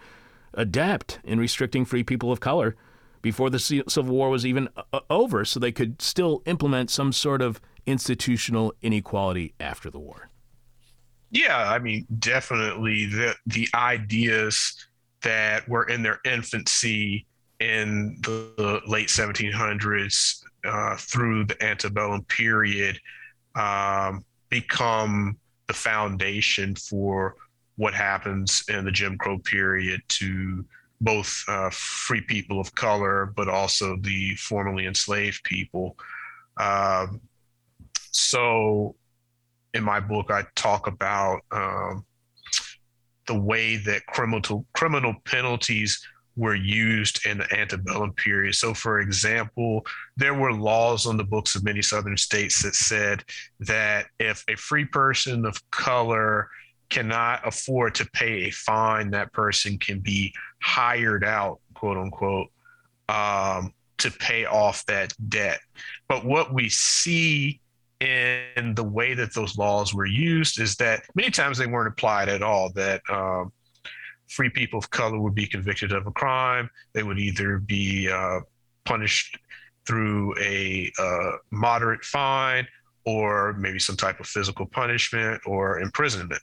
adapt 0.54 1.20
in 1.22 1.38
restricting 1.38 1.84
free 1.84 2.02
people 2.02 2.32
of 2.32 2.40
color 2.40 2.74
before 3.22 3.50
the 3.50 3.58
Civil 3.58 4.14
War 4.14 4.30
was 4.30 4.46
even 4.46 4.68
uh, 4.92 5.00
over, 5.10 5.44
so 5.44 5.58
they 5.58 5.72
could 5.72 6.00
still 6.00 6.42
implement 6.46 6.90
some 6.90 7.12
sort 7.12 7.42
of 7.42 7.60
institutional 7.84 8.72
inequality 8.82 9.54
after 9.60 9.90
the 9.90 9.98
war? 9.98 10.30
Yeah, 11.36 11.70
I 11.70 11.78
mean, 11.78 12.06
definitely 12.18 13.04
the 13.04 13.34
the 13.46 13.68
ideas 13.74 14.74
that 15.22 15.68
were 15.68 15.84
in 15.84 16.02
their 16.02 16.18
infancy 16.24 17.26
in 17.60 18.18
the, 18.22 18.80
late 18.86 19.08
1700s 19.08 20.42
uh, 20.64 20.96
through 20.96 21.44
the 21.44 21.62
antebellum 21.62 22.22
period 22.24 22.98
um, 23.54 24.24
become 24.48 25.36
the 25.66 25.74
foundation 25.74 26.74
for 26.74 27.36
what 27.76 27.92
happens 27.92 28.64
in 28.68 28.86
the 28.86 28.90
Jim 28.90 29.18
Crow 29.18 29.38
period 29.38 30.00
to 30.08 30.64
both 31.02 31.44
uh, 31.48 31.68
free 31.70 32.22
people 32.22 32.58
of 32.60 32.74
color, 32.74 33.32
but 33.36 33.48
also 33.48 33.96
the 34.00 34.34
formerly 34.36 34.86
enslaved 34.86 35.44
people. 35.44 35.98
Um, 36.56 37.20
so 38.10 38.94
in 39.76 39.84
my 39.84 40.00
book, 40.00 40.30
I 40.30 40.44
talk 40.56 40.86
about 40.86 41.42
um, 41.52 42.04
the 43.26 43.38
way 43.38 43.76
that 43.76 44.06
criminal 44.06 44.66
criminal 44.72 45.14
penalties 45.24 46.00
were 46.36 46.54
used 46.54 47.24
in 47.26 47.38
the 47.38 47.54
antebellum 47.54 48.12
period. 48.12 48.54
So, 48.54 48.74
for 48.74 49.00
example, 49.00 49.86
there 50.16 50.34
were 50.34 50.52
laws 50.52 51.06
on 51.06 51.16
the 51.16 51.24
books 51.24 51.54
of 51.54 51.64
many 51.64 51.82
southern 51.82 52.16
states 52.16 52.62
that 52.62 52.74
said 52.74 53.24
that 53.60 54.06
if 54.18 54.44
a 54.48 54.56
free 54.56 54.84
person 54.84 55.46
of 55.46 55.58
color 55.70 56.48
cannot 56.90 57.46
afford 57.46 57.94
to 57.96 58.06
pay 58.12 58.44
a 58.44 58.50
fine, 58.50 59.10
that 59.10 59.32
person 59.32 59.78
can 59.78 60.00
be 60.00 60.32
hired 60.62 61.24
out, 61.24 61.60
quote 61.74 61.96
unquote, 61.96 62.48
um, 63.08 63.72
to 63.98 64.10
pay 64.10 64.44
off 64.44 64.84
that 64.86 65.14
debt. 65.28 65.58
But 66.06 66.24
what 66.24 66.52
we 66.52 66.68
see 66.68 67.60
in 68.00 68.74
the 68.74 68.84
way 68.84 69.14
that 69.14 69.34
those 69.34 69.56
laws 69.56 69.94
were 69.94 70.06
used 70.06 70.60
is 70.60 70.76
that 70.76 71.04
many 71.14 71.30
times 71.30 71.58
they 71.58 71.66
weren't 71.66 71.92
applied 71.92 72.28
at 72.28 72.42
all. 72.42 72.70
That 72.72 73.00
um, 73.08 73.52
free 74.28 74.50
people 74.50 74.78
of 74.78 74.90
color 74.90 75.18
would 75.18 75.34
be 75.34 75.46
convicted 75.46 75.92
of 75.92 76.06
a 76.06 76.12
crime, 76.12 76.68
they 76.92 77.02
would 77.02 77.18
either 77.18 77.58
be 77.58 78.10
uh, 78.10 78.40
punished 78.84 79.38
through 79.86 80.34
a 80.40 80.90
uh, 80.98 81.32
moderate 81.50 82.04
fine 82.04 82.66
or 83.04 83.52
maybe 83.54 83.78
some 83.78 83.96
type 83.96 84.18
of 84.18 84.26
physical 84.26 84.66
punishment 84.66 85.40
or 85.46 85.80
imprisonment. 85.80 86.42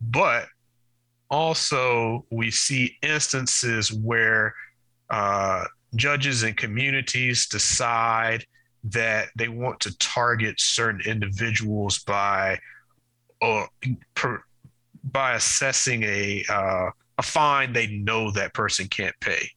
But 0.00 0.46
also, 1.30 2.26
we 2.30 2.50
see 2.50 2.96
instances 3.00 3.92
where 3.92 4.54
uh, 5.08 5.64
judges 5.94 6.42
and 6.42 6.56
communities 6.56 7.46
decide 7.46 8.44
that 8.84 9.28
they 9.36 9.48
want 9.48 9.80
to 9.80 9.96
target 9.98 10.60
certain 10.60 11.00
individuals 11.06 11.98
by 12.00 12.58
uh, 13.40 13.66
per, 14.14 14.42
by 15.04 15.34
assessing 15.34 16.02
a 16.04 16.44
uh, 16.48 16.90
a 17.18 17.22
fine 17.22 17.72
they 17.72 17.86
know 17.86 18.30
that 18.30 18.54
person 18.54 18.86
can't 18.88 19.14
pay. 19.20 19.48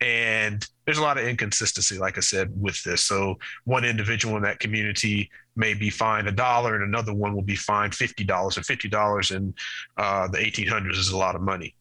And 0.00 0.64
there's 0.84 0.98
a 0.98 1.02
lot 1.02 1.18
of 1.18 1.26
inconsistency, 1.26 1.98
like 1.98 2.16
I 2.16 2.20
said, 2.20 2.50
with 2.60 2.80
this. 2.84 3.04
So 3.04 3.38
one 3.64 3.84
individual 3.84 4.36
in 4.36 4.42
that 4.42 4.60
community 4.60 5.28
may 5.56 5.74
be 5.74 5.90
fined 5.90 6.28
a 6.28 6.32
dollar, 6.32 6.76
and 6.76 6.84
another 6.84 7.12
one 7.12 7.34
will 7.34 7.42
be 7.42 7.56
fined 7.56 7.94
fifty 7.94 8.24
dollars. 8.24 8.56
And 8.56 8.64
fifty 8.64 8.88
dollars 8.88 9.32
in 9.32 9.54
uh, 9.96 10.28
the 10.28 10.38
1800s 10.38 10.96
is 10.96 11.08
a 11.08 11.16
lot 11.16 11.34
of 11.34 11.42
money. 11.42 11.74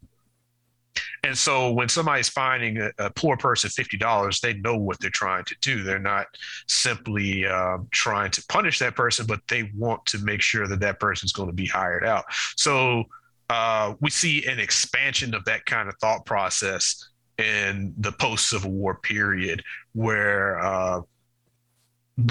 And 1.28 1.38
so 1.38 1.73
when 1.73 1.89
somebody's 1.89 2.30
finding 2.30 2.78
a, 2.78 2.89
a 2.99 3.09
poor 3.09 3.36
person 3.36 3.69
$50, 3.69 4.39
they 4.39 4.53
know 4.53 4.78
what 4.78 4.97
they're 5.01 5.09
trying 5.09 5.43
to 5.43 5.55
do. 5.59 5.84
They're 5.84 5.99
not 5.99 6.28
simply 6.69 7.45
uh, 7.45 7.80
trying 7.91 8.32
to 8.32 8.45
punish 8.47 8.80
that 8.80 8.95
person, 8.95 9.25
but 9.25 9.41
they 9.49 9.69
want 9.75 10.05
to 10.05 10.19
make 10.19 10.41
sure 10.41 10.67
that 10.67 10.80
that 10.80 11.01
person's 11.01 11.34
going 11.34 11.49
to 11.49 11.53
be 11.53 11.65
hired 11.65 12.05
out. 12.05 12.23
So 12.55 13.03
uh, 13.49 13.95
we 13.99 14.09
see 14.09 14.45
an 14.45 14.57
expansion 14.57 15.36
of 15.36 15.43
that 15.45 15.65
kind 15.65 15.89
of 15.89 15.95
thought 15.99 16.25
process 16.25 17.09
in 17.38 17.93
the 17.97 18.13
post 18.13 18.49
Civil 18.49 18.71
War 18.71 18.95
period 18.95 19.61
where 19.93 20.59
uh, 20.59 21.01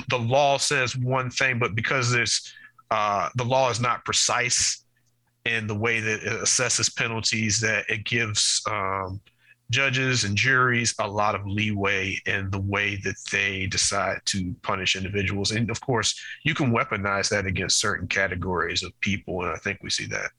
the 0.08 0.18
law 0.18 0.56
says 0.56 0.96
one 0.96 1.28
thing, 1.28 1.58
but 1.58 1.74
because 1.74 2.10
there's 2.10 2.50
uh, 2.90 3.28
the 3.34 3.44
law 3.44 3.68
is 3.68 3.78
not 3.78 4.06
precise 4.06 4.85
in 5.46 5.66
the 5.66 5.74
way 5.74 6.00
that 6.00 6.22
it 6.22 6.42
assesses 6.42 6.94
penalties, 6.94 7.60
that 7.60 7.84
it 7.88 8.04
gives 8.04 8.62
um, 8.70 9.20
judges 9.70 10.24
and 10.24 10.36
juries 10.36 10.94
a 11.00 11.08
lot 11.08 11.34
of 11.34 11.46
leeway 11.46 12.18
in 12.26 12.50
the 12.50 12.60
way 12.60 12.96
that 12.96 13.16
they 13.32 13.66
decide 13.66 14.20
to 14.26 14.54
punish 14.62 14.96
individuals. 14.96 15.50
And 15.50 15.70
of 15.70 15.80
course, 15.80 16.18
you 16.44 16.54
can 16.54 16.72
weaponize 16.72 17.28
that 17.30 17.46
against 17.46 17.80
certain 17.80 18.06
categories 18.06 18.82
of 18.82 18.98
people. 19.00 19.42
And 19.42 19.50
I 19.50 19.56
think 19.56 19.82
we 19.82 19.90
see 19.90 20.06
that 20.06 20.30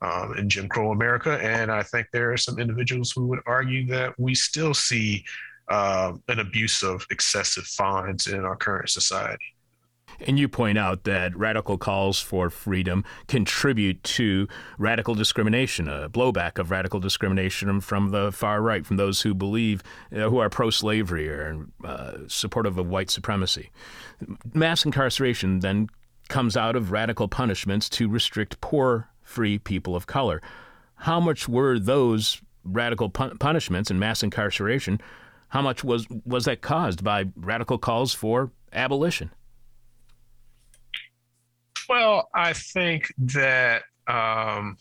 um, 0.00 0.36
in 0.36 0.48
Jim 0.48 0.68
Crow 0.68 0.92
America. 0.92 1.38
And 1.42 1.70
I 1.70 1.82
think 1.82 2.06
there 2.12 2.32
are 2.32 2.38
some 2.38 2.58
individuals 2.58 3.12
who 3.12 3.26
would 3.26 3.40
argue 3.46 3.86
that 3.88 4.18
we 4.18 4.34
still 4.34 4.74
see 4.74 5.24
uh, 5.68 6.12
an 6.28 6.40
abuse 6.40 6.82
of 6.82 7.06
excessive 7.10 7.64
fines 7.64 8.26
in 8.26 8.40
our 8.40 8.56
current 8.56 8.88
society. 8.88 9.54
And 10.26 10.38
you 10.38 10.48
point 10.48 10.78
out 10.78 11.04
that 11.04 11.36
radical 11.36 11.78
calls 11.78 12.20
for 12.20 12.50
freedom 12.50 13.04
contribute 13.26 14.02
to 14.04 14.48
radical 14.78 15.14
discrimination, 15.14 15.88
a 15.88 16.08
blowback 16.08 16.58
of 16.58 16.70
radical 16.70 17.00
discrimination 17.00 17.80
from 17.80 18.10
the 18.10 18.30
far 18.32 18.60
right, 18.60 18.84
from 18.84 18.96
those 18.96 19.22
who 19.22 19.34
believe, 19.34 19.82
uh, 20.14 20.28
who 20.28 20.38
are 20.38 20.50
pro 20.50 20.70
slavery 20.70 21.28
or 21.28 21.66
uh, 21.84 22.18
supportive 22.28 22.78
of 22.78 22.88
white 22.88 23.10
supremacy. 23.10 23.70
Mass 24.52 24.84
incarceration 24.84 25.60
then 25.60 25.88
comes 26.28 26.56
out 26.56 26.76
of 26.76 26.92
radical 26.92 27.28
punishments 27.28 27.88
to 27.88 28.08
restrict 28.08 28.60
poor, 28.60 29.08
free 29.22 29.58
people 29.58 29.96
of 29.96 30.06
color. 30.06 30.40
How 30.94 31.18
much 31.18 31.48
were 31.48 31.78
those 31.78 32.42
radical 32.62 33.08
pun- 33.08 33.38
punishments 33.38 33.90
and 33.90 33.98
mass 33.98 34.22
incarceration? 34.22 35.00
How 35.48 35.62
much 35.62 35.82
was, 35.82 36.06
was 36.24 36.44
that 36.44 36.60
caused 36.60 37.02
by 37.02 37.26
radical 37.34 37.78
calls 37.78 38.14
for 38.14 38.52
abolition? 38.72 39.30
Well, 41.90 42.28
I 42.32 42.52
think 42.52 43.12
that 43.18 43.82
um, 44.06 44.76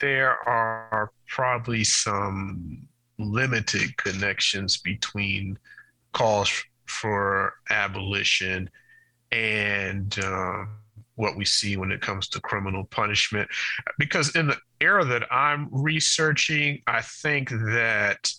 there 0.00 0.36
are 0.48 1.12
probably 1.28 1.84
some 1.84 2.88
limited 3.16 3.96
connections 3.96 4.78
between 4.78 5.56
calls 6.12 6.50
for 6.86 7.52
abolition 7.70 8.68
and 9.30 10.18
uh, 10.18 10.64
what 11.14 11.36
we 11.36 11.44
see 11.44 11.76
when 11.76 11.92
it 11.92 12.00
comes 12.00 12.28
to 12.30 12.40
criminal 12.40 12.86
punishment. 12.86 13.48
Because 13.96 14.34
in 14.34 14.48
the 14.48 14.56
era 14.80 15.04
that 15.04 15.32
I'm 15.32 15.68
researching, 15.70 16.82
I 16.88 17.02
think 17.02 17.50
that 17.50 18.32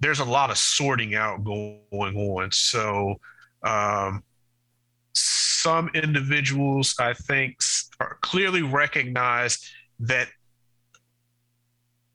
there's 0.00 0.18
a 0.18 0.24
lot 0.24 0.50
of 0.50 0.58
sorting 0.58 1.14
out 1.14 1.44
going 1.44 1.84
on. 1.92 2.50
So, 2.50 3.20
um, 3.62 4.24
some 5.62 5.90
individuals, 5.94 6.94
I 6.98 7.14
think, 7.14 7.58
are 8.00 8.18
clearly 8.20 8.62
recognize 8.62 9.58
that 10.00 10.28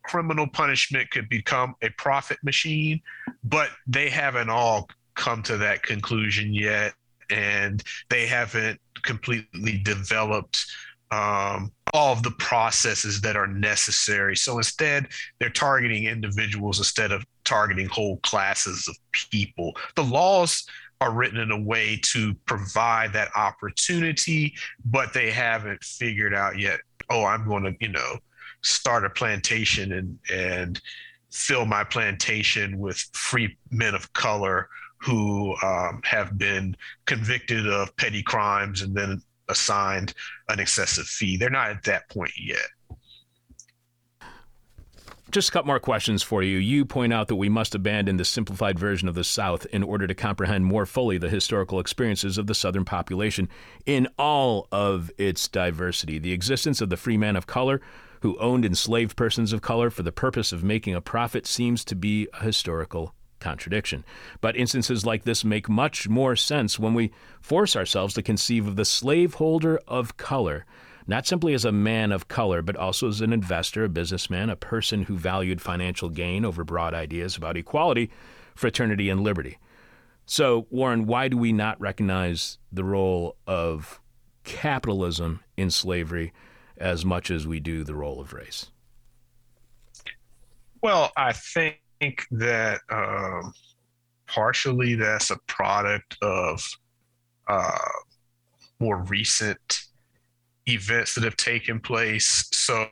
criminal 0.03 0.47
punishment 0.47 1.09
could 1.11 1.29
become 1.29 1.75
a 1.81 1.89
profit 1.91 2.37
machine, 2.43 3.01
but 3.43 3.69
they 3.87 4.09
haven't 4.09 4.49
all 4.49 4.87
come 5.15 5.41
to 5.43 5.57
that 5.57 5.83
conclusion 5.83 6.53
yet. 6.53 6.93
And 7.29 7.81
they 8.09 8.27
haven't 8.27 8.79
completely 9.01 9.79
developed 9.79 10.65
um, 11.11 11.71
all 11.93 12.13
of 12.13 12.23
the 12.23 12.31
processes 12.31 13.21
that 13.21 13.35
are 13.35 13.47
necessary. 13.47 14.35
So 14.35 14.57
instead, 14.57 15.07
they're 15.39 15.49
targeting 15.49 16.05
individuals 16.05 16.77
instead 16.77 17.11
of 17.11 17.25
targeting 17.45 17.87
whole 17.87 18.17
classes 18.17 18.87
of 18.87 18.97
people. 19.31 19.75
The 19.95 20.03
laws 20.03 20.67
are 21.01 21.13
written 21.13 21.39
in 21.39 21.51
a 21.51 21.59
way 21.59 21.99
to 22.01 22.33
provide 22.45 23.13
that 23.13 23.29
opportunity, 23.35 24.53
but 24.85 25.13
they 25.13 25.29
haven't 25.31 25.83
figured 25.83 26.33
out 26.33 26.57
yet. 26.57 26.79
Oh, 27.09 27.25
I'm 27.25 27.47
going 27.47 27.63
to, 27.63 27.75
you 27.79 27.89
know, 27.89 28.17
start 28.61 29.05
a 29.05 29.09
plantation 29.09 29.93
and 29.93 30.19
and 30.33 30.81
fill 31.31 31.65
my 31.65 31.83
plantation 31.83 32.79
with 32.79 32.97
free 33.13 33.57
men 33.69 33.93
of 33.93 34.11
color 34.13 34.69
who 34.97 35.53
um, 35.61 36.01
have 36.03 36.37
been 36.37 36.75
convicted 37.05 37.67
of 37.67 37.95
petty 37.97 38.23
crimes 38.23 38.81
and 38.81 38.95
then 38.95 39.21
assigned 39.49 40.13
an 40.49 40.59
excessive 40.59 41.05
fee. 41.05 41.35
They're 41.35 41.49
not 41.49 41.69
at 41.69 41.83
that 41.83 42.09
point 42.09 42.31
yet 42.39 42.65
just 45.31 45.49
a 45.49 45.51
couple 45.51 45.67
more 45.67 45.79
questions 45.79 46.23
for 46.23 46.43
you. 46.43 46.57
You 46.57 46.85
point 46.85 47.13
out 47.13 47.27
that 47.27 47.35
we 47.35 47.49
must 47.49 47.75
abandon 47.75 48.17
the 48.17 48.25
simplified 48.25 48.77
version 48.77 49.07
of 49.07 49.15
the 49.15 49.23
South 49.23 49.65
in 49.67 49.83
order 49.83 50.07
to 50.07 50.13
comprehend 50.13 50.65
more 50.65 50.85
fully 50.85 51.17
the 51.17 51.29
historical 51.29 51.79
experiences 51.79 52.37
of 52.37 52.47
the 52.47 52.55
Southern 52.55 52.85
population 52.85 53.49
in 53.85 54.07
all 54.17 54.67
of 54.71 55.11
its 55.17 55.47
diversity. 55.47 56.19
The 56.19 56.33
existence 56.33 56.81
of 56.81 56.89
the 56.89 56.97
free 56.97 57.17
man 57.17 57.35
of 57.35 57.47
color 57.47 57.81
who 58.21 58.37
owned 58.39 58.65
enslaved 58.65 59.15
persons 59.15 59.53
of 59.53 59.61
color 59.61 59.89
for 59.89 60.03
the 60.03 60.11
purpose 60.11 60.51
of 60.51 60.63
making 60.63 60.95
a 60.95 61.01
profit 61.01 61.45
seems 61.45 61.83
to 61.85 61.95
be 61.95 62.27
a 62.33 62.43
historical 62.43 63.13
contradiction. 63.39 64.03
But 64.41 64.55
instances 64.55 65.05
like 65.05 65.23
this 65.23 65.43
make 65.43 65.69
much 65.69 66.07
more 66.07 66.35
sense 66.35 66.79
when 66.79 66.93
we 66.93 67.11
force 67.41 67.75
ourselves 67.75 68.13
to 68.15 68.23
conceive 68.23 68.67
of 68.67 68.75
the 68.75 68.85
slaveholder 68.85 69.79
of 69.87 70.17
color 70.17 70.65
not 71.07 71.27
simply 71.27 71.53
as 71.53 71.65
a 71.65 71.71
man 71.71 72.11
of 72.11 72.27
color, 72.27 72.61
but 72.61 72.75
also 72.75 73.07
as 73.07 73.21
an 73.21 73.31
investor, 73.31 73.83
a 73.83 73.89
businessman, 73.89 74.49
a 74.49 74.55
person 74.55 75.03
who 75.03 75.17
valued 75.17 75.61
financial 75.61 76.09
gain 76.09 76.43
over 76.43 76.63
broad 76.63 76.93
ideas 76.93 77.37
about 77.37 77.57
equality, 77.57 78.09
fraternity, 78.55 79.09
and 79.09 79.21
liberty. 79.21 79.57
So, 80.25 80.65
Warren, 80.71 81.05
why 81.05 81.27
do 81.27 81.37
we 81.37 81.51
not 81.51 81.79
recognize 81.79 82.57
the 82.71 82.83
role 82.83 83.35
of 83.45 84.01
capitalism 84.43 85.41
in 85.55 85.69
slavery 85.69 86.33
as 86.77 87.05
much 87.05 87.29
as 87.29 87.45
we 87.45 87.59
do 87.59 87.83
the 87.83 87.95
role 87.95 88.19
of 88.19 88.33
race? 88.33 88.71
Well, 90.81 91.11
I 91.15 91.33
think 91.33 91.79
that 92.31 92.81
um, 92.89 93.53
partially 94.27 94.95
that's 94.95 95.29
a 95.29 95.37
product 95.47 96.17
of 96.21 96.67
uh, 97.47 97.77
more 98.79 99.03
recent 99.03 99.85
events 100.67 101.15
that 101.15 101.23
have 101.23 101.37
taken 101.37 101.79
place. 101.79 102.47
So 102.51 102.87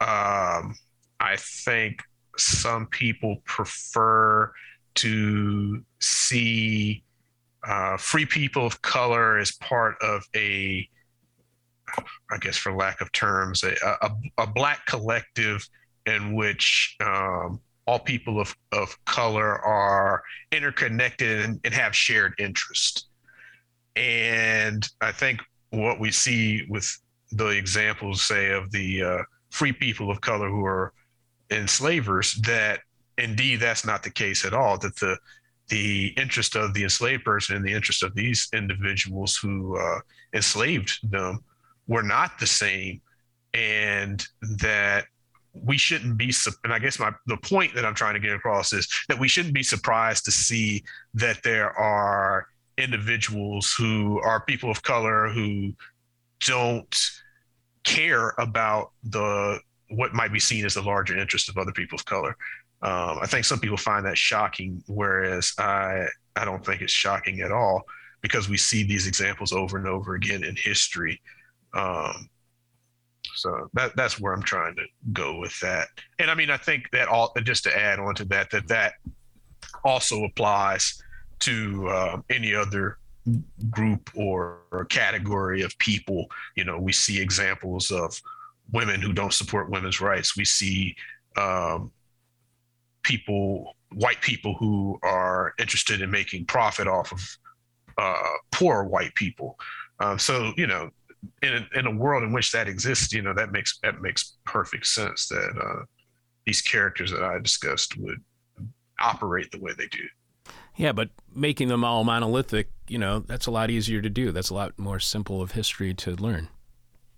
um, 0.00 0.74
I 1.20 1.36
think 1.36 2.02
some 2.36 2.86
people 2.86 3.36
prefer 3.44 4.52
to 4.94 5.82
see 6.00 7.02
uh, 7.66 7.96
free 7.96 8.26
people 8.26 8.66
of 8.66 8.82
color 8.82 9.38
as 9.38 9.52
part 9.52 9.94
of 10.02 10.24
a, 10.34 10.88
I 12.30 12.38
guess 12.40 12.56
for 12.56 12.72
lack 12.74 13.00
of 13.00 13.12
terms, 13.12 13.62
a, 13.62 13.74
a, 14.02 14.10
a 14.38 14.46
black 14.46 14.84
collective 14.86 15.66
in 16.06 16.34
which 16.34 16.96
um, 17.00 17.60
all 17.86 17.98
people 17.98 18.40
of, 18.40 18.56
of 18.72 18.96
color 19.04 19.58
are 19.60 20.22
interconnected 20.50 21.44
and, 21.44 21.60
and 21.64 21.74
have 21.74 21.94
shared 21.94 22.34
interest. 22.38 23.08
And 23.94 24.88
I 25.00 25.12
think 25.12 25.40
what 25.72 25.98
we 25.98 26.10
see 26.10 26.64
with 26.68 26.98
the 27.32 27.48
examples, 27.48 28.22
say, 28.22 28.52
of 28.52 28.70
the 28.70 29.02
uh, 29.02 29.22
free 29.50 29.72
people 29.72 30.10
of 30.10 30.20
color 30.20 30.48
who 30.48 30.64
are 30.64 30.92
enslavers, 31.50 32.34
that 32.42 32.80
indeed 33.18 33.56
that's 33.56 33.84
not 33.84 34.02
the 34.02 34.10
case 34.10 34.44
at 34.44 34.54
all. 34.54 34.78
That 34.78 34.96
the 34.96 35.18
the 35.68 36.08
interest 36.18 36.56
of 36.56 36.74
the 36.74 36.82
enslaved 36.82 37.24
person 37.24 37.56
and 37.56 37.64
the 37.64 37.72
interest 37.72 38.02
of 38.02 38.14
these 38.14 38.48
individuals 38.52 39.36
who 39.36 39.78
uh, 39.78 40.00
enslaved 40.34 41.10
them 41.10 41.42
were 41.86 42.02
not 42.02 42.38
the 42.38 42.46
same, 42.46 43.00
and 43.54 44.26
that 44.58 45.06
we 45.54 45.76
shouldn't 45.76 46.16
be 46.16 46.32
and 46.64 46.72
i 46.72 46.78
guess 46.78 46.98
my 46.98 47.12
the 47.26 47.36
point 47.36 47.74
that 47.74 47.84
i'm 47.84 47.94
trying 47.94 48.14
to 48.14 48.20
get 48.20 48.34
across 48.34 48.72
is 48.72 48.88
that 49.08 49.18
we 49.18 49.28
shouldn't 49.28 49.54
be 49.54 49.62
surprised 49.62 50.24
to 50.24 50.30
see 50.30 50.82
that 51.12 51.42
there 51.42 51.70
are 51.78 52.46
individuals 52.78 53.74
who 53.76 54.20
are 54.20 54.44
people 54.44 54.70
of 54.70 54.82
color 54.82 55.28
who 55.28 55.72
don't 56.46 56.96
care 57.84 58.34
about 58.38 58.92
the 59.04 59.58
what 59.90 60.14
might 60.14 60.32
be 60.32 60.40
seen 60.40 60.64
as 60.64 60.74
the 60.74 60.82
larger 60.82 61.16
interest 61.16 61.48
of 61.48 61.58
other 61.58 61.72
people 61.72 61.96
of 61.96 62.04
color. 62.04 62.36
Um, 62.80 63.18
I 63.20 63.26
think 63.26 63.44
some 63.44 63.60
people 63.60 63.76
find 63.76 64.06
that 64.06 64.18
shocking, 64.18 64.82
whereas 64.86 65.52
I 65.58 66.06
I 66.34 66.44
don't 66.44 66.64
think 66.64 66.80
it's 66.80 66.92
shocking 66.92 67.40
at 67.40 67.52
all 67.52 67.82
because 68.22 68.48
we 68.48 68.56
see 68.56 68.84
these 68.84 69.06
examples 69.06 69.52
over 69.52 69.76
and 69.76 69.86
over 69.86 70.14
again 70.14 70.44
in 70.44 70.56
history. 70.56 71.20
Um, 71.74 72.28
so 73.34 73.68
that 73.74 73.94
that's 73.96 74.20
where 74.20 74.32
I'm 74.32 74.42
trying 74.42 74.76
to 74.76 74.84
go 75.12 75.38
with 75.38 75.58
that. 75.60 75.88
And 76.18 76.30
I 76.30 76.34
mean, 76.34 76.50
I 76.50 76.56
think 76.56 76.90
that 76.92 77.08
all 77.08 77.32
just 77.42 77.64
to 77.64 77.78
add 77.78 77.98
on 77.98 78.14
to 78.16 78.24
that, 78.26 78.50
that 78.50 78.68
that 78.68 78.94
also 79.84 80.24
applies 80.24 81.02
to 81.42 81.88
uh, 81.88 82.20
any 82.30 82.54
other 82.54 82.98
group 83.70 84.10
or, 84.14 84.62
or, 84.72 84.84
category 84.86 85.62
of 85.62 85.76
people. 85.78 86.26
You 86.56 86.64
know, 86.64 86.78
we 86.78 86.92
see 86.92 87.20
examples 87.20 87.90
of 87.90 88.20
women 88.72 89.00
who 89.00 89.12
don't 89.12 89.32
support 89.32 89.70
women's 89.70 90.00
rights. 90.00 90.36
We 90.36 90.44
see 90.44 90.96
um, 91.36 91.92
people, 93.02 93.76
white 93.92 94.20
people 94.20 94.54
who 94.54 94.98
are 95.02 95.54
interested 95.58 96.00
in 96.00 96.10
making 96.10 96.46
profit 96.46 96.88
off 96.88 97.12
of 97.12 97.20
uh, 97.98 98.36
poor 98.50 98.84
white 98.84 99.14
people. 99.14 99.56
Um, 100.00 100.18
so, 100.18 100.52
you 100.56 100.66
know, 100.66 100.90
in 101.42 101.54
a, 101.54 101.78
in 101.78 101.86
a 101.86 101.94
world 101.94 102.24
in 102.24 102.32
which 102.32 102.50
that 102.52 102.66
exists, 102.68 103.12
you 103.12 103.22
know, 103.22 103.34
that 103.34 103.52
makes 103.52 103.78
that 103.82 104.00
makes 104.00 104.36
perfect 104.44 104.86
sense 104.86 105.28
that 105.28 105.52
uh, 105.60 105.84
these 106.46 106.60
characters 106.60 107.12
that 107.12 107.22
I 107.22 107.38
discussed 107.38 107.96
would 107.98 108.20
operate 108.98 109.50
the 109.50 109.60
way 109.60 109.72
they 109.76 109.86
do. 109.86 110.04
Yeah, 110.76 110.92
but 110.92 111.10
making 111.34 111.68
them 111.68 111.84
all 111.84 112.04
monolithic, 112.04 112.70
you 112.88 112.98
know, 112.98 113.20
that's 113.20 113.46
a 113.46 113.50
lot 113.50 113.70
easier 113.70 114.00
to 114.00 114.08
do. 114.08 114.32
That's 114.32 114.50
a 114.50 114.54
lot 114.54 114.78
more 114.78 114.98
simple 114.98 115.42
of 115.42 115.52
history 115.52 115.94
to 115.94 116.16
learn. 116.16 116.48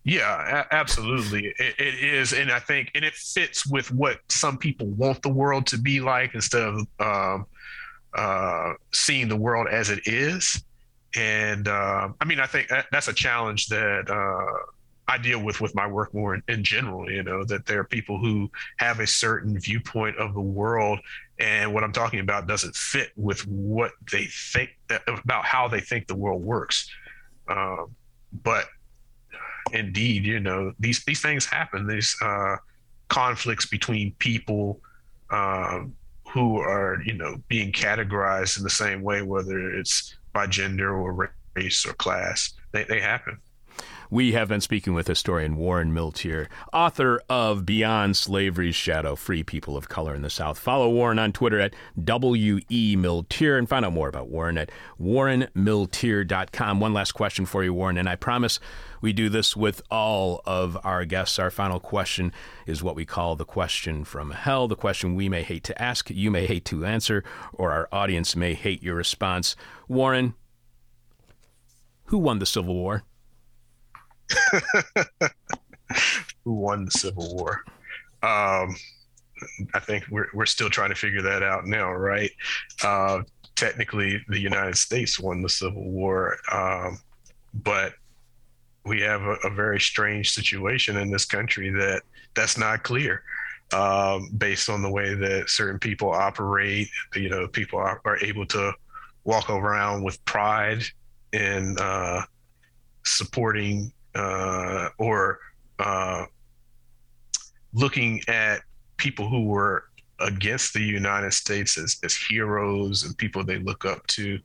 Yeah, 0.04 0.60
a- 0.60 0.74
absolutely. 0.74 1.46
It, 1.58 1.74
it 1.78 1.94
is, 2.04 2.32
and 2.32 2.50
I 2.50 2.58
think, 2.58 2.90
and 2.94 3.04
it 3.04 3.14
fits 3.14 3.66
with 3.66 3.90
what 3.90 4.18
some 4.28 4.58
people 4.58 4.86
want 4.88 5.22
the 5.22 5.30
world 5.30 5.66
to 5.68 5.78
be 5.78 6.00
like 6.00 6.34
instead 6.34 6.62
of 6.62 6.86
um, 7.00 7.46
uh, 8.14 8.74
seeing 8.92 9.28
the 9.28 9.36
world 9.36 9.66
as 9.70 9.90
it 9.90 10.06
is. 10.06 10.62
And 11.16 11.68
uh, 11.68 12.08
I 12.20 12.24
mean, 12.24 12.40
I 12.40 12.46
think 12.46 12.68
that, 12.68 12.86
that's 12.92 13.08
a 13.08 13.12
challenge 13.12 13.68
that 13.68 14.10
uh, 14.10 14.66
I 15.06 15.18
deal 15.18 15.42
with 15.42 15.60
with 15.60 15.74
my 15.74 15.86
work 15.86 16.12
more 16.12 16.34
in, 16.34 16.42
in, 16.48 16.64
general. 16.64 17.10
You 17.10 17.22
know, 17.22 17.44
that 17.44 17.66
there 17.66 17.80
are 17.80 17.84
people 17.84 18.18
who 18.18 18.50
have 18.78 19.00
a 19.00 19.06
certain 19.06 19.58
viewpoint 19.58 20.16
of 20.16 20.34
the 20.34 20.40
world, 20.40 20.98
and 21.38 21.74
what 21.74 21.82
I'm 21.82 21.92
talking 21.92 22.20
about 22.20 22.46
doesn't 22.46 22.76
fit 22.76 23.10
with 23.16 23.46
what 23.46 23.92
they 24.12 24.26
think 24.26 24.70
about 25.06 25.44
how 25.44 25.68
they 25.68 25.80
think 25.80 26.06
the 26.06 26.14
world 26.14 26.42
works. 26.42 26.88
Um, 27.48 27.94
but 28.42 28.66
indeed, 29.72 30.24
you 30.24 30.40
know, 30.40 30.72
these 30.78 31.04
these 31.04 31.20
things 31.20 31.44
happen. 31.44 31.86
These 31.86 32.16
uh, 32.22 32.56
conflicts 33.08 33.66
between 33.66 34.12
people 34.18 34.80
um, 35.30 35.94
who 36.28 36.58
are, 36.58 37.02
you 37.04 37.14
know, 37.14 37.36
being 37.48 37.72
categorized 37.72 38.58
in 38.58 38.64
the 38.64 38.70
same 38.70 39.02
way, 39.02 39.22
whether 39.22 39.70
it's 39.70 40.16
by 40.32 40.46
gender 40.46 40.94
or 40.94 41.30
race 41.56 41.86
or 41.86 41.92
class, 41.94 42.54
they, 42.72 42.84
they 42.84 43.00
happen. 43.00 43.38
We 44.14 44.30
have 44.30 44.46
been 44.46 44.60
speaking 44.60 44.94
with 44.94 45.08
historian 45.08 45.56
Warren 45.56 45.92
Milteer, 45.92 46.46
author 46.72 47.20
of 47.28 47.66
Beyond 47.66 48.16
Slavery's 48.16 48.76
Shadow 48.76 49.16
Free 49.16 49.42
People 49.42 49.76
of 49.76 49.88
Color 49.88 50.14
in 50.14 50.22
the 50.22 50.30
South. 50.30 50.56
Follow 50.56 50.88
Warren 50.88 51.18
on 51.18 51.32
Twitter 51.32 51.58
at 51.58 51.74
W.E. 52.04 52.96
Milteer 52.96 53.58
and 53.58 53.68
find 53.68 53.84
out 53.84 53.92
more 53.92 54.06
about 54.06 54.28
Warren 54.28 54.56
at 54.56 54.70
warrenmilteer.com. 55.00 56.78
One 56.78 56.94
last 56.94 57.10
question 57.10 57.44
for 57.44 57.64
you, 57.64 57.74
Warren, 57.74 57.98
and 57.98 58.08
I 58.08 58.14
promise 58.14 58.60
we 59.00 59.12
do 59.12 59.28
this 59.28 59.56
with 59.56 59.82
all 59.90 60.42
of 60.46 60.78
our 60.84 61.04
guests. 61.04 61.40
Our 61.40 61.50
final 61.50 61.80
question 61.80 62.32
is 62.66 62.84
what 62.84 62.94
we 62.94 63.04
call 63.04 63.34
the 63.34 63.44
question 63.44 64.04
from 64.04 64.30
hell, 64.30 64.68
the 64.68 64.76
question 64.76 65.16
we 65.16 65.28
may 65.28 65.42
hate 65.42 65.64
to 65.64 65.82
ask, 65.82 66.08
you 66.08 66.30
may 66.30 66.46
hate 66.46 66.64
to 66.66 66.86
answer, 66.86 67.24
or 67.52 67.72
our 67.72 67.88
audience 67.90 68.36
may 68.36 68.54
hate 68.54 68.80
your 68.80 68.94
response. 68.94 69.56
Warren, 69.88 70.34
who 72.04 72.18
won 72.18 72.38
the 72.38 72.46
Civil 72.46 72.76
War? 72.76 73.02
Who 76.44 76.52
won 76.52 76.84
the 76.84 76.90
Civil 76.90 77.34
War. 77.34 77.64
Um, 78.22 78.76
I 79.74 79.80
think 79.80 80.04
we're 80.10 80.28
we're 80.32 80.46
still 80.46 80.70
trying 80.70 80.90
to 80.90 80.94
figure 80.94 81.22
that 81.22 81.42
out 81.42 81.66
now, 81.66 81.92
right? 81.92 82.30
Uh, 82.82 83.22
technically, 83.56 84.24
the 84.28 84.38
United 84.38 84.76
States 84.76 85.20
won 85.20 85.42
the 85.42 85.48
Civil 85.48 85.90
War, 85.90 86.36
um, 86.52 86.98
but 87.52 87.94
we 88.84 89.00
have 89.00 89.22
a, 89.22 89.36
a, 89.44 89.50
very 89.50 89.80
strange 89.80 90.32
situation 90.32 90.96
in 90.98 91.10
this 91.10 91.24
country 91.24 91.70
that 91.70 92.02
that's 92.34 92.58
not 92.58 92.82
clear. 92.82 93.22
Um, 93.72 94.28
based 94.36 94.68
on 94.68 94.82
the 94.82 94.90
way 94.90 95.14
that 95.14 95.48
certain 95.48 95.78
people 95.78 96.10
operate, 96.12 96.88
you 97.16 97.30
know, 97.30 97.48
people 97.48 97.78
are, 97.78 98.00
are 98.04 98.18
able 98.18 98.46
to 98.46 98.72
walk 99.24 99.48
around 99.48 100.04
with 100.04 100.22
pride 100.26 100.82
in 101.32 101.76
uh, 101.80 102.22
supporting 103.04 103.92
uh, 104.14 104.88
or 104.98 105.38
uh, 105.78 106.24
looking 107.72 108.20
at 108.28 108.60
people 108.96 109.28
who 109.28 109.44
were 109.44 109.84
against 110.20 110.72
the 110.72 110.82
United 110.82 111.32
States 111.32 111.76
as, 111.76 111.98
as 112.04 112.14
heroes 112.14 113.04
and 113.04 113.16
people 113.18 113.44
they 113.44 113.58
look 113.58 113.84
up 113.84 114.06
to. 114.06 114.38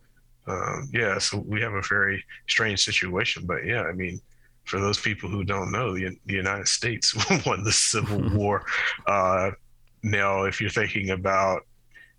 Um, 0.48 0.90
yeah, 0.92 1.20
so 1.20 1.38
we 1.38 1.62
have 1.62 1.74
a 1.74 1.84
very 1.88 2.24
strange 2.48 2.84
situation. 2.84 3.46
But 3.46 3.66
yeah, 3.66 3.84
I 3.84 3.92
mean, 3.92 4.20
for 4.66 4.80
those 4.80 5.00
people 5.00 5.30
who 5.30 5.44
don't 5.44 5.72
know, 5.72 5.94
the, 5.94 6.18
the 6.26 6.34
United 6.34 6.68
States 6.68 7.16
won 7.46 7.64
the 7.64 7.72
Civil 7.72 8.30
War. 8.34 8.66
Uh, 9.08 9.52
now, 10.04 10.44
if 10.44 10.60
you're 10.60 10.70
thinking 10.70 11.12
about 11.12 11.66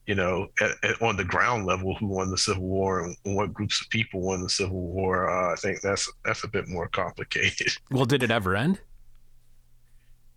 you 0.07 0.15
know, 0.15 0.49
at, 0.61 0.73
at, 0.83 1.03
on 1.03 1.17
the 1.17 1.25
ground 1.25 1.67
level, 1.67 1.95
who 1.95 2.07
won 2.07 2.31
the 2.31 2.39
Civil 2.39 2.65
War 2.65 3.05
and 3.05 3.37
what 3.37 3.53
groups 3.53 3.81
of 3.81 3.89
people 3.91 4.21
won 4.21 4.43
the 4.43 4.49
Civil 4.49 4.81
War. 4.81 5.31
Uh, 5.31 5.53
I 5.53 5.57
think 5.57 5.81
that's 5.81 6.11
that's 6.25 6.45
a 6.45 6.49
bit 6.49 6.69
more 6.69 6.89
complicated. 6.89 7.73
Well, 7.91 8.05
did 8.05 8.23
it 8.23 8.31
ever 8.31 8.57
end? 8.57 8.81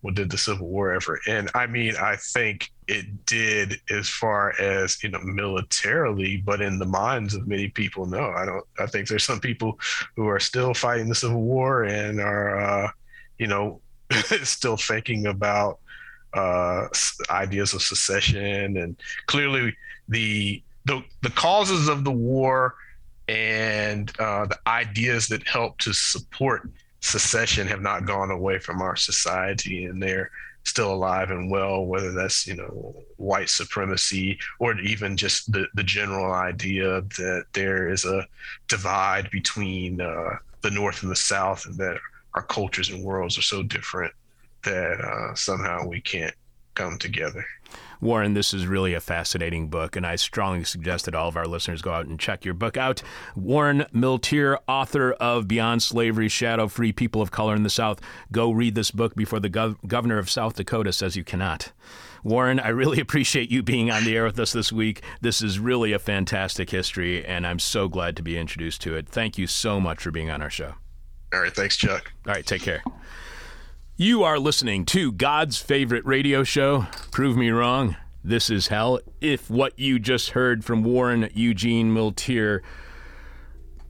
Well, 0.02 0.14
did 0.14 0.30
the 0.30 0.38
Civil 0.38 0.68
War 0.68 0.94
ever 0.94 1.20
end? 1.28 1.50
I 1.56 1.66
mean, 1.66 1.96
I 1.96 2.18
think 2.18 2.72
it 2.88 3.26
did 3.26 3.80
as 3.90 4.10
far 4.10 4.54
as 4.60 5.02
you 5.02 5.10
know 5.10 5.22
militarily, 5.22 6.38
but 6.38 6.62
in 6.62 6.78
the 6.78 6.86
minds 6.86 7.34
of 7.34 7.48
many 7.48 7.70
people, 7.70 8.06
no. 8.06 8.32
I 8.32 8.46
don't. 8.46 8.66
I 8.80 8.86
think 8.86 9.08
there's 9.08 9.24
some 9.24 9.40
people 9.40 9.80
who 10.16 10.28
are 10.28 10.40
still 10.40 10.74
fighting 10.74 11.08
the 11.08 11.16
Civil 11.16 11.42
War 11.42 11.84
and 11.84 12.20
are, 12.20 12.60
uh, 12.60 12.92
you 13.38 13.48
know, 13.48 13.80
still 14.44 14.78
thinking 14.78 15.28
about 15.28 15.80
uh, 16.34 16.88
ideas 17.30 17.74
of 17.74 17.82
secession, 17.82 18.78
and 18.78 18.96
clearly 19.28 19.76
the 20.10 20.62
the, 20.86 21.02
the 21.22 21.30
causes 21.30 21.88
of 21.88 22.04
the 22.04 22.12
war 22.12 22.76
and 23.30 24.12
uh, 24.20 24.46
the 24.46 24.60
ideas 24.68 25.28
that 25.30 25.48
help 25.48 25.78
to 25.78 25.94
support 25.94 26.70
secession 27.00 27.68
have 27.68 27.82
not 27.82 28.06
gone 28.06 28.32
away 28.32 28.60
from 28.60 28.82
our 28.82 28.96
society, 28.96 29.86
and 29.86 30.02
they're 30.02 30.30
still 30.66 30.94
alive 30.94 31.30
and 31.30 31.50
well. 31.50 31.86
Whether 31.86 32.12
that's 32.12 32.48
you 32.48 32.56
know 32.56 32.96
white 33.18 33.50
supremacy 33.50 34.40
or 34.60 34.78
even 34.80 35.16
just 35.16 35.52
the 35.52 35.68
the 35.74 35.84
general 35.84 36.34
idea 36.34 37.02
that 37.02 37.46
there 37.54 37.90
is 37.90 38.06
a 38.06 38.28
divide 38.68 39.30
between 39.32 40.02
uh, 40.02 40.38
the 40.62 40.72
North 40.72 41.04
and 41.04 41.12
the 41.12 41.16
South, 41.16 41.66
and 41.66 41.78
that 41.78 42.00
our 42.34 42.44
cultures 42.44 42.90
and 42.90 43.04
worlds 43.04 43.38
are 43.38 43.44
so 43.44 43.64
different 43.64 44.14
that 44.64 45.02
uh, 45.02 45.36
somehow 45.36 45.88
we 45.88 46.02
can't 46.02 46.34
come 46.76 46.98
together. 46.98 47.46
Warren, 48.02 48.34
this 48.34 48.54
is 48.54 48.68
really 48.68 48.94
a 48.94 49.00
fascinating 49.00 49.70
book, 49.70 49.96
and 49.96 50.06
I 50.06 50.18
strongly 50.18 50.66
suggest 50.66 51.06
that 51.06 51.16
all 51.16 51.30
of 51.30 51.38
our 51.38 51.46
listeners 51.48 51.82
go 51.82 51.94
out 51.94 52.06
and 52.06 52.20
check 52.20 52.44
your 52.44 52.54
book 52.54 52.76
out. 52.76 53.02
Warren 53.34 53.86
Milteer, 53.94 54.58
author 54.68 55.14
of 55.14 55.48
Beyond 55.48 55.82
Slavery 55.82 56.28
Shadow 56.28 56.68
Free 56.68 56.92
People 56.92 57.22
of 57.22 57.32
Color 57.32 57.56
in 57.56 57.64
the 57.64 57.70
South. 57.70 58.02
Go 58.32 58.52
read 58.52 58.76
this 58.76 58.92
book 58.92 59.16
before 59.16 59.40
the 59.40 59.50
gov- 59.50 59.78
governor 59.88 60.18
of 60.18 60.30
South 60.30 60.56
Dakota 60.56 60.92
says 60.92 61.16
you 61.16 61.24
cannot. 61.24 61.72
Warren, 62.26 62.60
I 62.60 62.70
really 62.70 63.00
appreciate 63.02 63.50
you 63.50 63.64
being 63.64 63.90
on 63.90 64.04
the 64.04 64.18
air 64.18 64.26
with 64.26 64.40
us 64.40 64.52
this 64.52 64.74
week. 64.74 65.02
This 65.22 65.42
is 65.42 65.58
really 65.58 65.94
a 65.94 66.00
fantastic 66.00 66.72
history, 66.72 67.26
and 67.26 67.48
I'm 67.48 67.60
so 67.60 67.88
glad 67.88 68.18
to 68.18 68.22
be 68.22 68.38
introduced 68.38 68.82
to 68.82 68.98
it. 68.98 69.08
Thank 69.08 69.38
you 69.38 69.48
so 69.48 69.80
much 69.80 70.04
for 70.04 70.12
being 70.12 70.30
on 70.30 70.42
our 70.42 70.50
show. 70.50 70.74
All 71.34 71.40
right. 71.40 71.56
Thanks, 71.56 71.78
Chuck. 71.78 72.12
All 72.28 72.34
right. 72.34 72.46
Take 72.46 72.62
care. 72.62 72.84
You 73.96 74.24
are 74.24 74.40
listening 74.40 74.86
to 74.86 75.12
God's 75.12 75.60
favorite 75.60 76.04
radio 76.04 76.44
show. 76.44 76.88
Prove 77.12 77.38
me 77.38 77.52
wrong. 77.52 77.96
This 78.24 78.50
is 78.50 78.70
hell. 78.70 79.00
If 79.22 79.52
what 79.52 79.78
you 79.78 80.00
just 80.00 80.32
heard 80.32 80.66
from 80.66 80.84
Warren 80.84 81.30
Eugene 81.36 81.94
Milteer 81.94 82.62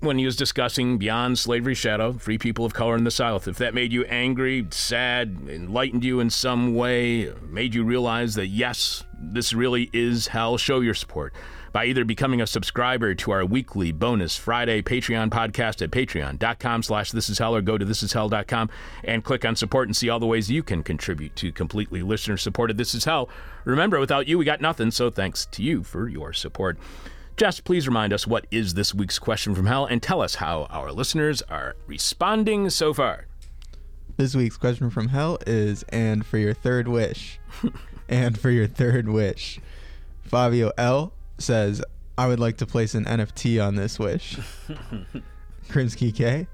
when 0.02 0.18
he 0.18 0.26
was 0.26 0.36
discussing 0.36 0.98
Beyond 0.98 1.40
Slavery 1.40 1.74
Shadow, 1.74 2.12
Free 2.12 2.38
People 2.38 2.66
of 2.66 2.74
Color 2.74 2.98
in 2.98 3.06
the 3.06 3.12
South, 3.12 3.48
if 3.48 3.58
that 3.60 3.74
made 3.74 3.94
you 3.94 4.04
angry, 4.04 4.68
sad, 4.72 5.38
enlightened 5.48 6.04
you 6.04 6.20
in 6.20 6.30
some 6.30 6.76
way, 6.76 7.32
made 7.50 7.74
you 7.74 7.86
realize 7.86 8.36
that 8.36 8.48
yes, 8.48 9.06
this 9.18 9.54
really 9.54 9.90
is 9.94 10.28
hell, 10.28 10.58
show 10.58 10.82
your 10.82 10.96
support 10.96 11.34
by 11.74 11.86
either 11.86 12.06
becoming 12.06 12.40
a 12.40 12.48
subscriber 12.48 13.16
to 13.16 13.32
our 13.32 13.44
weekly 13.44 13.92
bonus 13.92 14.38
Friday 14.38 14.82
Patreon 14.82 15.30
podcast 15.30 15.82
at 15.82 15.92
patreon.com 15.92 16.84
slash 16.84 17.12
this 17.12 17.30
is 17.30 17.40
hell 17.40 17.56
or 17.56 17.62
go 17.62 17.78
to 17.78 17.86
thisishell.com 17.86 18.70
and 19.04 19.24
click 19.24 19.44
on 19.44 19.56
support 19.56 19.88
and 19.88 19.96
see 19.96 20.08
all 20.08 20.20
the 20.20 20.28
ways 20.28 20.52
you 20.52 20.62
can 20.62 20.84
contribute 20.84 21.36
to 21.36 21.52
completely 21.52 22.04
listener 22.04 22.38
supported 22.38 22.78
This 22.78 22.94
Is 22.94 23.06
Hell. 23.06 23.28
Remember, 23.66 24.00
without 24.00 24.28
you, 24.28 24.38
we 24.38 24.46
got 24.46 24.62
nothing, 24.62 24.92
so 24.92 25.10
thanks 25.10 25.48
to 25.48 25.64
you 25.64 25.84
for 25.84 26.08
your 26.08 26.32
support. 26.32 26.78
Jess, 27.36 27.60
please 27.60 27.88
remind 27.88 28.14
us 28.14 28.28
what 28.28 28.46
is 28.52 28.76
this 28.76 28.94
week's 28.94 29.18
question 29.18 29.56
from 29.56 29.66
hell 29.66 29.88
and 29.88 30.04
tell 30.04 30.22
us 30.22 30.36
how 30.36 30.66
our 30.66 30.92
listeners 30.92 31.42
are 31.44 31.76
responding 31.88 32.70
so 32.70 32.94
far. 32.94 33.26
This 34.16 34.36
week's 34.36 34.58
question 34.58 34.92
from 34.92 35.08
hell 35.08 35.40
is 35.48 35.84
and 35.90 36.24
for 36.24 36.38
your 36.38 36.54
third 36.54 36.88
wish. 36.88 37.40
and 38.08 38.40
for 38.40 38.52
your 38.52 38.68
third 38.68 39.10
wish. 39.10 39.60
Fabio 40.22 40.72
L 40.78 41.14
says, 41.44 41.84
I 42.18 42.28
would 42.28 42.40
like 42.40 42.58
to 42.58 42.66
place 42.66 42.96
an 42.96 43.06
NFT 43.06 43.66
on 43.66 43.76
this 43.76 44.00
wish. 44.00 44.38
Krinsky 45.70 46.14
K. 46.14 46.48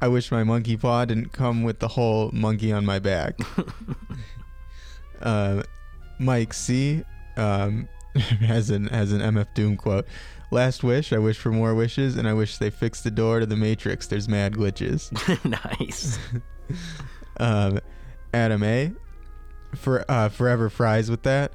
I 0.00 0.08
wish 0.08 0.30
my 0.30 0.44
monkey 0.44 0.76
paw 0.76 1.04
didn't 1.04 1.32
come 1.32 1.64
with 1.64 1.80
the 1.80 1.88
whole 1.88 2.30
monkey 2.32 2.72
on 2.72 2.86
my 2.86 2.98
back. 2.98 3.38
uh, 5.22 5.62
Mike 6.18 6.52
C. 6.52 7.02
Um, 7.36 7.88
has 8.40 8.70
an 8.70 8.86
has 8.88 9.12
an 9.12 9.20
MF 9.20 9.52
Doom 9.54 9.76
quote. 9.76 10.06
Last 10.50 10.82
wish. 10.82 11.12
I 11.12 11.18
wish 11.18 11.36
for 11.38 11.50
more 11.50 11.74
wishes, 11.74 12.16
and 12.16 12.28
I 12.28 12.32
wish 12.32 12.58
they 12.58 12.70
fix 12.70 13.02
the 13.02 13.10
door 13.10 13.40
to 13.40 13.46
the 13.46 13.56
Matrix. 13.56 14.06
There's 14.06 14.28
mad 14.28 14.54
glitches. 14.54 15.12
nice. 15.44 16.18
um, 17.38 17.80
Adam 18.32 18.62
A. 18.62 18.92
for 19.74 20.04
uh, 20.10 20.28
forever 20.28 20.70
fries 20.70 21.10
with 21.10 21.22
that. 21.24 21.52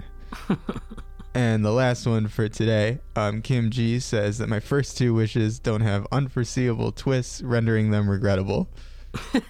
And 1.34 1.64
the 1.66 1.72
last 1.72 2.06
one 2.06 2.28
for 2.28 2.48
today, 2.50 3.00
um, 3.16 3.42
Kim 3.42 3.70
G 3.70 4.00
says 4.00 4.38
that 4.38 4.50
my 4.50 4.60
first 4.60 4.98
two 4.98 5.14
wishes 5.14 5.60
don't 5.60 5.82
have 5.82 6.06
unforeseeable 6.12 6.92
twists, 6.92 7.42
rendering 7.42 7.92
them 7.92 8.10
regrettable. 8.10 8.70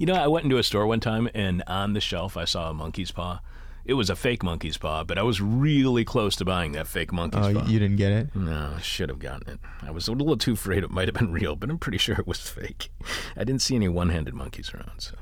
You 0.00 0.06
know, 0.06 0.14
I 0.14 0.28
went 0.28 0.44
into 0.44 0.56
a 0.56 0.62
store 0.62 0.86
one 0.86 1.00
time 1.00 1.28
and 1.34 1.62
on 1.66 1.92
the 1.92 2.00
shelf 2.00 2.36
I 2.38 2.44
saw 2.46 2.70
a 2.70 2.74
monkey's 2.74 3.10
paw. 3.10 3.40
It 3.84 3.94
was 3.94 4.08
a 4.08 4.16
fake 4.16 4.42
monkey's 4.42 4.78
paw, 4.78 5.04
but 5.04 5.18
I 5.18 5.22
was 5.22 5.40
really 5.42 6.04
close 6.04 6.36
to 6.36 6.44
buying 6.44 6.72
that 6.72 6.86
fake 6.86 7.12
monkey's 7.12 7.44
Oh, 7.46 7.52
paw. 7.60 7.66
you 7.66 7.78
didn't 7.78 7.96
get 7.96 8.12
it? 8.12 8.34
No, 8.34 8.74
I 8.76 8.80
should 8.80 9.08
have 9.10 9.18
gotten 9.18 9.48
it. 9.52 9.60
I 9.82 9.90
was 9.90 10.08
a 10.08 10.12
little 10.12 10.36
too 10.38 10.52
afraid 10.54 10.84
it 10.84 10.90
might 10.90 11.08
have 11.08 11.14
been 11.14 11.32
real, 11.32 11.54
but 11.56 11.68
I'm 11.68 11.78
pretty 11.78 11.98
sure 11.98 12.14
it 12.18 12.26
was 12.26 12.38
fake. 12.40 12.90
I 13.36 13.44
didn't 13.44 13.60
see 13.62 13.74
any 13.76 13.88
one 13.88 14.08
handed 14.08 14.34
monkeys 14.34 14.72
around, 14.72 15.00
so. 15.00 15.14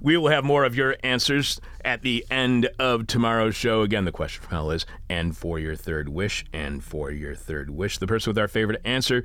We 0.00 0.16
will 0.16 0.28
have 0.28 0.44
more 0.44 0.64
of 0.64 0.74
your 0.74 0.96
answers 1.02 1.60
at 1.84 2.02
the 2.02 2.24
end 2.30 2.68
of 2.78 3.06
tomorrow's 3.06 3.54
show. 3.54 3.82
Again, 3.82 4.04
the 4.04 4.12
question 4.12 4.42
from 4.42 4.50
hell 4.50 4.70
is, 4.70 4.86
and 5.08 5.36
for 5.36 5.58
your 5.58 5.76
third 5.76 6.08
wish, 6.08 6.44
and 6.52 6.82
for 6.82 7.10
your 7.10 7.34
third 7.34 7.70
wish, 7.70 7.98
the 7.98 8.06
person 8.06 8.30
with 8.30 8.38
our 8.38 8.48
favorite 8.48 8.80
answer 8.84 9.24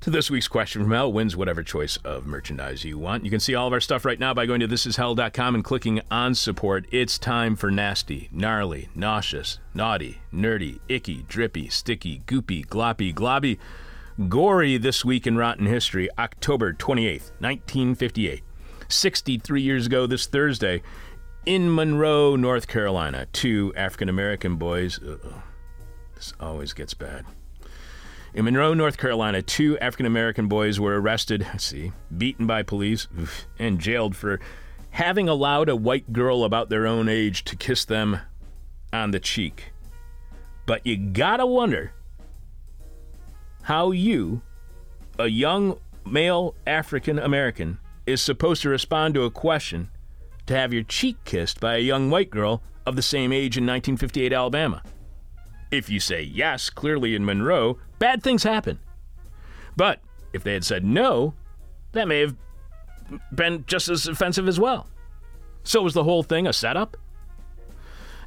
to 0.00 0.08
this 0.08 0.30
week's 0.30 0.48
question 0.48 0.82
from 0.82 0.92
hell 0.92 1.12
wins 1.12 1.36
whatever 1.36 1.62
choice 1.62 1.98
of 1.98 2.26
merchandise 2.26 2.84
you 2.84 2.98
want. 2.98 3.24
You 3.24 3.30
can 3.30 3.40
see 3.40 3.54
all 3.54 3.66
of 3.66 3.72
our 3.74 3.80
stuff 3.80 4.06
right 4.06 4.18
now 4.18 4.32
by 4.32 4.46
going 4.46 4.60
to 4.60 4.68
thisishell.com 4.68 5.54
and 5.54 5.62
clicking 5.62 6.00
on 6.10 6.34
support. 6.34 6.86
It's 6.90 7.18
time 7.18 7.54
for 7.54 7.70
nasty, 7.70 8.30
gnarly, 8.32 8.88
nauseous, 8.94 9.58
naughty, 9.74 10.22
nerdy, 10.32 10.80
icky, 10.88 11.26
drippy, 11.28 11.68
sticky, 11.68 12.20
goopy, 12.20 12.66
gloppy, 12.66 13.14
globby, 13.14 13.58
gory 14.28 14.78
this 14.78 15.04
week 15.04 15.26
in 15.26 15.36
rotten 15.36 15.66
history, 15.66 16.08
October 16.18 16.72
28th, 16.72 17.32
1958. 17.40 18.42
63 18.90 19.62
years 19.62 19.86
ago 19.86 20.06
this 20.06 20.26
Thursday 20.26 20.82
in 21.46 21.74
Monroe, 21.74 22.36
North 22.36 22.66
Carolina, 22.66 23.26
two 23.32 23.72
African 23.76 24.08
American 24.08 24.56
boys. 24.56 24.98
Uh-oh. 24.98 25.42
This 26.14 26.34
always 26.38 26.72
gets 26.72 26.94
bad. 26.94 27.24
In 28.32 28.44
Monroe, 28.44 28.74
North 28.74 28.96
Carolina, 28.96 29.42
two 29.42 29.76
African 29.78 30.06
American 30.06 30.46
boys 30.46 30.78
were 30.78 31.00
arrested, 31.00 31.46
see, 31.58 31.92
beaten 32.16 32.46
by 32.46 32.62
police, 32.62 33.08
and 33.58 33.80
jailed 33.80 34.14
for 34.14 34.38
having 34.90 35.28
allowed 35.28 35.68
a 35.68 35.76
white 35.76 36.12
girl 36.12 36.44
about 36.44 36.68
their 36.68 36.86
own 36.86 37.08
age 37.08 37.42
to 37.44 37.56
kiss 37.56 37.84
them 37.84 38.18
on 38.92 39.10
the 39.10 39.20
cheek. 39.20 39.72
But 40.66 40.86
you 40.86 40.96
gotta 40.96 41.46
wonder 41.46 41.92
how 43.62 43.90
you, 43.90 44.42
a 45.18 45.26
young 45.26 45.78
male 46.06 46.54
African 46.66 47.18
American, 47.18 47.79
is 48.06 48.20
supposed 48.20 48.62
to 48.62 48.68
respond 48.68 49.14
to 49.14 49.24
a 49.24 49.30
question 49.30 49.90
to 50.46 50.56
have 50.56 50.72
your 50.72 50.82
cheek 50.82 51.16
kissed 51.24 51.60
by 51.60 51.76
a 51.76 51.80
young 51.80 52.10
white 52.10 52.30
girl 52.30 52.62
of 52.86 52.96
the 52.96 53.02
same 53.02 53.32
age 53.32 53.56
in 53.56 53.64
1958 53.64 54.32
Alabama. 54.32 54.82
If 55.70 55.88
you 55.88 56.00
say 56.00 56.22
yes, 56.22 56.70
clearly 56.70 57.14
in 57.14 57.24
Monroe, 57.24 57.78
bad 57.98 58.22
things 58.22 58.42
happen. 58.42 58.80
But 59.76 60.00
if 60.32 60.42
they 60.42 60.52
had 60.54 60.64
said 60.64 60.84
no, 60.84 61.34
that 61.92 62.08
may 62.08 62.20
have 62.20 62.36
been 63.32 63.64
just 63.66 63.88
as 63.88 64.06
offensive 64.06 64.48
as 64.48 64.58
well. 64.58 64.88
So 65.62 65.82
was 65.82 65.94
the 65.94 66.04
whole 66.04 66.22
thing 66.22 66.46
a 66.46 66.52
setup? 66.52 66.96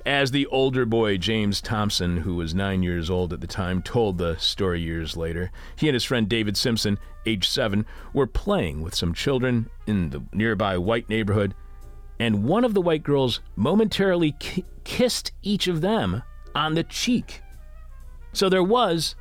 As 0.05 0.31
the 0.31 0.47
older 0.47 0.85
boy, 0.85 1.17
James 1.17 1.61
Thompson, 1.61 2.17
who 2.17 2.35
was 2.35 2.53
nine 2.53 2.83
years 2.83 3.09
old 3.09 3.31
at 3.31 3.39
the 3.39 3.47
time, 3.47 3.81
told 3.81 4.17
the 4.17 4.35
story 4.37 4.81
years 4.81 5.15
later, 5.15 5.49
he 5.77 5.87
and 5.87 5.93
his 5.93 6.03
friend 6.03 6.27
David 6.27 6.57
Simpson, 6.57 6.99
age 7.25 7.47
seven, 7.47 7.85
were 8.11 8.27
playing 8.27 8.81
with 8.81 8.95
some 8.95 9.13
children 9.13 9.69
in 9.87 10.09
the 10.09 10.21
nearby 10.33 10.77
white 10.77 11.07
neighborhood, 11.07 11.55
and 12.19 12.43
one 12.43 12.65
of 12.65 12.73
the 12.73 12.81
white 12.81 13.03
girls 13.03 13.39
momentarily 13.55 14.33
ki- 14.39 14.65
kissed 14.83 15.31
each 15.41 15.67
of 15.67 15.79
them 15.79 16.21
on 16.53 16.73
the 16.73 16.83
cheek. 16.83 17.41
So 18.33 18.49
there 18.49 18.63
was 18.63 19.15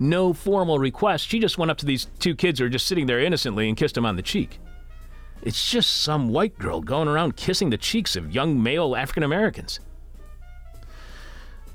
no 0.00 0.32
formal 0.32 0.80
request. 0.80 1.28
She 1.28 1.38
just 1.38 1.56
went 1.56 1.70
up 1.70 1.78
to 1.78 1.86
these 1.86 2.08
two 2.18 2.34
kids 2.34 2.58
who 2.58 2.64
were 2.64 2.70
just 2.70 2.88
sitting 2.88 3.06
there 3.06 3.20
innocently 3.20 3.68
and 3.68 3.76
kissed 3.76 3.94
them 3.94 4.06
on 4.06 4.16
the 4.16 4.22
cheek. 4.22 4.58
It's 5.44 5.70
just 5.70 5.92
some 6.02 6.30
white 6.30 6.58
girl 6.58 6.80
going 6.80 7.06
around 7.06 7.36
kissing 7.36 7.68
the 7.68 7.76
cheeks 7.76 8.16
of 8.16 8.34
young 8.34 8.62
male 8.62 8.96
African 8.96 9.22
Americans. 9.22 9.78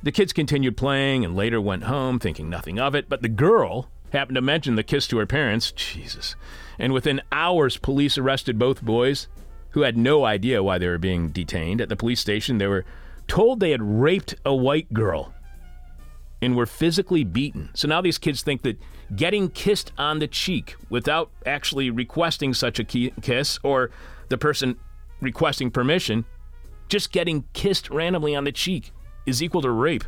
The 0.02 0.12
kids 0.12 0.34
continued 0.34 0.76
playing 0.76 1.24
and 1.24 1.36
later 1.36 1.62
went 1.62 1.84
home 1.84 2.18
thinking 2.18 2.50
nothing 2.50 2.80
of 2.80 2.96
it, 2.96 3.08
but 3.08 3.22
the 3.22 3.30
girl 3.30 3.88
happened 4.12 4.36
to 4.36 4.42
mention 4.42 4.74
the 4.74 4.82
kiss 4.82 5.08
to 5.10 5.20
her 5.20 5.28
parents. 5.28 5.72
Jesus. 5.72 6.36
And 6.80 6.94
within 6.94 7.22
hours, 7.32 7.78
police 7.78 8.18
arrested 8.18 8.58
both 8.58 8.82
boys, 8.82 9.28
who 9.72 9.82
had 9.82 9.98
no 9.98 10.26
idea 10.26 10.64
why 10.64 10.80
they 10.80 10.88
were 10.88 10.98
being 10.98 11.30
detained. 11.30 11.80
At 11.80 11.90
the 11.90 11.96
police 11.96 12.20
station, 12.20 12.58
they 12.58 12.66
were 12.66 12.86
told 13.28 13.60
they 13.60 13.70
had 13.70 13.84
raped 13.84 14.34
a 14.44 14.56
white 14.56 14.92
girl 14.94 15.32
and 16.42 16.56
were 16.56 16.66
physically 16.66 17.24
beaten. 17.24 17.70
So 17.76 17.88
now 17.88 18.02
these 18.02 18.18
kids 18.18 18.42
think 18.42 18.64
that 18.64 18.80
getting 19.16 19.50
kissed 19.50 19.92
on 19.98 20.20
the 20.20 20.28
cheek 20.28 20.76
without 20.90 21.32
actually 21.46 21.90
requesting 21.90 22.54
such 22.54 22.80
a 22.80 22.84
kiss 22.84 23.60
or 23.64 23.92
the 24.30 24.38
person 24.38 24.78
requesting 25.22 25.72
permission, 25.72 26.26
just 26.88 27.12
getting 27.12 27.46
kissed 27.54 27.90
randomly 27.90 28.36
on 28.36 28.44
the 28.44 28.52
cheek 28.52 28.92
is 29.26 29.44
equal 29.44 29.62
to 29.62 29.70
rape. 29.70 30.04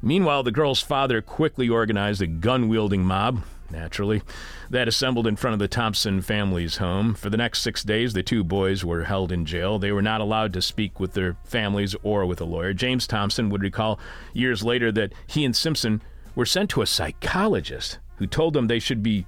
Meanwhile, 0.00 0.44
the 0.44 0.52
girl's 0.52 0.80
father 0.80 1.20
quickly 1.20 1.68
organized 1.68 2.22
a 2.22 2.26
gun 2.26 2.68
wielding 2.68 3.02
mob, 3.02 3.42
naturally, 3.68 4.22
that 4.70 4.86
assembled 4.86 5.26
in 5.26 5.34
front 5.34 5.54
of 5.54 5.58
the 5.58 5.66
Thompson 5.66 6.22
family's 6.22 6.76
home. 6.76 7.14
For 7.14 7.30
the 7.30 7.36
next 7.36 7.62
six 7.62 7.82
days, 7.82 8.12
the 8.12 8.22
two 8.22 8.44
boys 8.44 8.84
were 8.84 9.04
held 9.04 9.32
in 9.32 9.44
jail. 9.44 9.78
They 9.78 9.90
were 9.90 10.02
not 10.02 10.20
allowed 10.20 10.52
to 10.52 10.62
speak 10.62 11.00
with 11.00 11.14
their 11.14 11.36
families 11.44 11.96
or 12.04 12.26
with 12.26 12.40
a 12.40 12.44
lawyer. 12.44 12.72
James 12.72 13.08
Thompson 13.08 13.50
would 13.50 13.62
recall 13.62 13.98
years 14.32 14.62
later 14.62 14.92
that 14.92 15.12
he 15.26 15.44
and 15.44 15.56
Simpson 15.56 16.00
were 16.38 16.46
sent 16.46 16.70
to 16.70 16.82
a 16.82 16.86
psychologist 16.86 17.98
who 18.18 18.26
told 18.26 18.54
them 18.54 18.68
they 18.68 18.78
should 18.78 19.02
be 19.02 19.26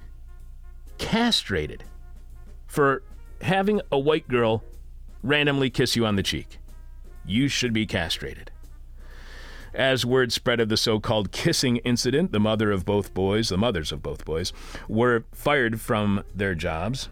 castrated 0.97 1.83
for 2.67 3.03
having 3.41 3.81
a 3.91 3.99
white 3.99 4.29
girl 4.29 4.63
randomly 5.21 5.69
kiss 5.69 5.97
you 5.97 6.05
on 6.05 6.15
the 6.15 6.23
cheek. 6.23 6.57
You 7.25 7.49
should 7.49 7.73
be 7.73 7.85
castrated. 7.85 8.49
As 9.73 10.05
word 10.05 10.31
spread 10.31 10.61
of 10.61 10.69
the 10.69 10.77
so 10.77 11.01
called 11.01 11.33
kissing 11.33 11.77
incident, 11.77 12.31
the 12.31 12.39
mother 12.39 12.71
of 12.71 12.85
both 12.85 13.13
boys, 13.13 13.49
the 13.49 13.57
mothers 13.57 13.91
of 13.91 14.01
both 14.01 14.23
boys, 14.23 14.53
were 14.87 15.25
fired 15.33 15.81
from 15.81 16.23
their 16.33 16.55
jobs, 16.55 17.09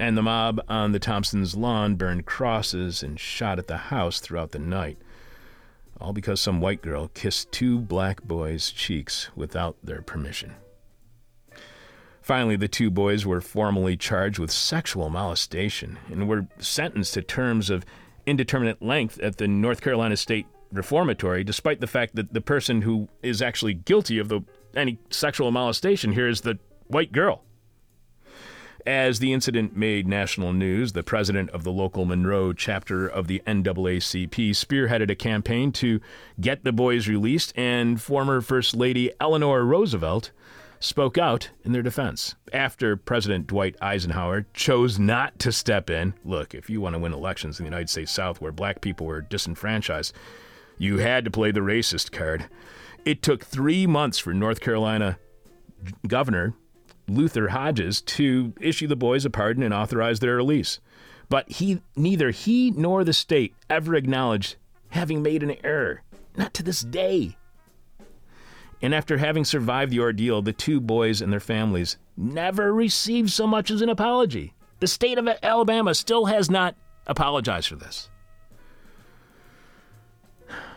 and 0.00 0.18
the 0.18 0.22
mob 0.22 0.60
on 0.68 0.90
the 0.90 0.98
Thompsons' 0.98 1.54
lawn 1.54 1.94
burned 1.94 2.26
crosses 2.26 3.04
and 3.04 3.20
shot 3.20 3.60
at 3.60 3.68
the 3.68 3.76
house 3.76 4.18
throughout 4.18 4.50
the 4.50 4.58
night. 4.58 4.98
All 6.02 6.12
because 6.12 6.40
some 6.40 6.60
white 6.60 6.82
girl 6.82 7.08
kissed 7.14 7.52
two 7.52 7.78
black 7.78 8.24
boys' 8.24 8.72
cheeks 8.72 9.30
without 9.36 9.76
their 9.84 10.02
permission. 10.02 10.56
Finally, 12.20 12.56
the 12.56 12.66
two 12.66 12.90
boys 12.90 13.24
were 13.24 13.40
formally 13.40 13.96
charged 13.96 14.40
with 14.40 14.50
sexual 14.50 15.10
molestation 15.10 15.98
and 16.10 16.28
were 16.28 16.48
sentenced 16.58 17.14
to 17.14 17.22
terms 17.22 17.70
of 17.70 17.84
indeterminate 18.26 18.82
length 18.82 19.20
at 19.20 19.36
the 19.36 19.46
North 19.46 19.80
Carolina 19.80 20.16
State 20.16 20.46
Reformatory, 20.72 21.44
despite 21.44 21.80
the 21.80 21.86
fact 21.86 22.16
that 22.16 22.34
the 22.34 22.40
person 22.40 22.82
who 22.82 23.08
is 23.22 23.40
actually 23.40 23.74
guilty 23.74 24.18
of 24.18 24.28
the 24.28 24.40
any 24.74 24.98
sexual 25.10 25.52
molestation 25.52 26.12
here 26.12 26.28
is 26.28 26.40
the 26.40 26.58
white 26.88 27.12
girl. 27.12 27.44
As 28.86 29.20
the 29.20 29.32
incident 29.32 29.76
made 29.76 30.08
national 30.08 30.52
news, 30.52 30.92
the 30.92 31.04
president 31.04 31.50
of 31.50 31.62
the 31.62 31.70
local 31.70 32.04
Monroe 32.04 32.52
chapter 32.52 33.06
of 33.06 33.28
the 33.28 33.40
NAACP 33.46 34.50
spearheaded 34.50 35.08
a 35.08 35.14
campaign 35.14 35.70
to 35.72 36.00
get 36.40 36.64
the 36.64 36.72
boys 36.72 37.06
released, 37.06 37.52
and 37.56 38.02
former 38.02 38.40
First 38.40 38.74
Lady 38.74 39.12
Eleanor 39.20 39.64
Roosevelt 39.64 40.32
spoke 40.80 41.16
out 41.16 41.50
in 41.64 41.70
their 41.70 41.82
defense. 41.82 42.34
After 42.52 42.96
President 42.96 43.46
Dwight 43.46 43.76
Eisenhower 43.80 44.46
chose 44.52 44.98
not 44.98 45.38
to 45.38 45.52
step 45.52 45.88
in, 45.88 46.14
look, 46.24 46.52
if 46.52 46.68
you 46.68 46.80
want 46.80 46.94
to 46.94 46.98
win 46.98 47.12
elections 47.12 47.60
in 47.60 47.64
the 47.64 47.70
United 47.70 47.88
States 47.88 48.10
South 48.10 48.40
where 48.40 48.50
black 48.50 48.80
people 48.80 49.06
were 49.06 49.20
disenfranchised, 49.20 50.12
you 50.76 50.98
had 50.98 51.24
to 51.24 51.30
play 51.30 51.52
the 51.52 51.60
racist 51.60 52.10
card. 52.10 52.46
It 53.04 53.22
took 53.22 53.44
three 53.44 53.86
months 53.86 54.18
for 54.18 54.34
North 54.34 54.60
Carolina 54.60 55.18
Governor 56.08 56.54
Luther 57.08 57.48
Hodges 57.48 58.00
to 58.02 58.52
issue 58.60 58.86
the 58.86 58.96
boys 58.96 59.24
a 59.24 59.30
pardon 59.30 59.62
and 59.62 59.74
authorize 59.74 60.20
their 60.20 60.36
release. 60.36 60.80
But 61.28 61.50
he 61.50 61.82
neither 61.96 62.30
he 62.30 62.70
nor 62.70 63.04
the 63.04 63.12
state 63.12 63.54
ever 63.70 63.94
acknowledged 63.94 64.56
having 64.90 65.22
made 65.22 65.42
an 65.42 65.56
error. 65.64 66.02
Not 66.36 66.54
to 66.54 66.62
this 66.62 66.80
day. 66.82 67.36
And 68.80 68.94
after 68.94 69.18
having 69.18 69.44
survived 69.44 69.92
the 69.92 70.00
ordeal, 70.00 70.42
the 70.42 70.52
two 70.52 70.80
boys 70.80 71.22
and 71.22 71.32
their 71.32 71.40
families 71.40 71.98
never 72.16 72.74
received 72.74 73.30
so 73.30 73.46
much 73.46 73.70
as 73.70 73.80
an 73.80 73.88
apology. 73.88 74.54
The 74.80 74.88
state 74.88 75.18
of 75.18 75.28
Alabama 75.42 75.94
still 75.94 76.26
has 76.26 76.50
not 76.50 76.74
apologized 77.06 77.68
for 77.68 77.76
this. 77.76 78.10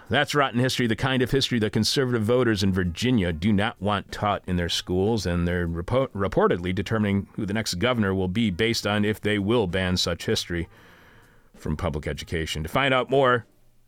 That's 0.07 0.36
rotten 0.36 0.60
history, 0.60 0.86
the 0.86 0.95
kind 0.95 1.23
of 1.23 1.32
history 1.32 1.57
that 1.60 1.72
conservative 1.72 2.22
voters 2.23 2.61
in 2.61 2.72
Virginia 2.72 3.34
do 3.34 3.52
not 3.52 3.82
want 3.82 4.11
taught 4.11 4.44
in 4.45 4.56
their 4.56 4.69
schools, 4.69 5.26
and 5.26 5.48
they're 5.48 5.68
repo- 5.68 6.10
reportedly 6.10 6.76
determining 6.76 7.27
who 7.36 7.45
the 7.45 7.53
next 7.53 7.76
governor 7.76 8.14
will 8.14 8.27
be 8.27 8.52
based 8.52 8.86
on 8.86 9.03
if 9.03 9.19
they 9.19 9.40
will 9.40 9.65
ban 9.68 9.98
such 9.98 10.26
history. 10.26 10.68
from 11.56 11.77
public 11.77 12.06
education. 12.06 12.61
To 12.64 12.69
find 12.69 12.94
out 12.94 13.10
more, 13.10 13.45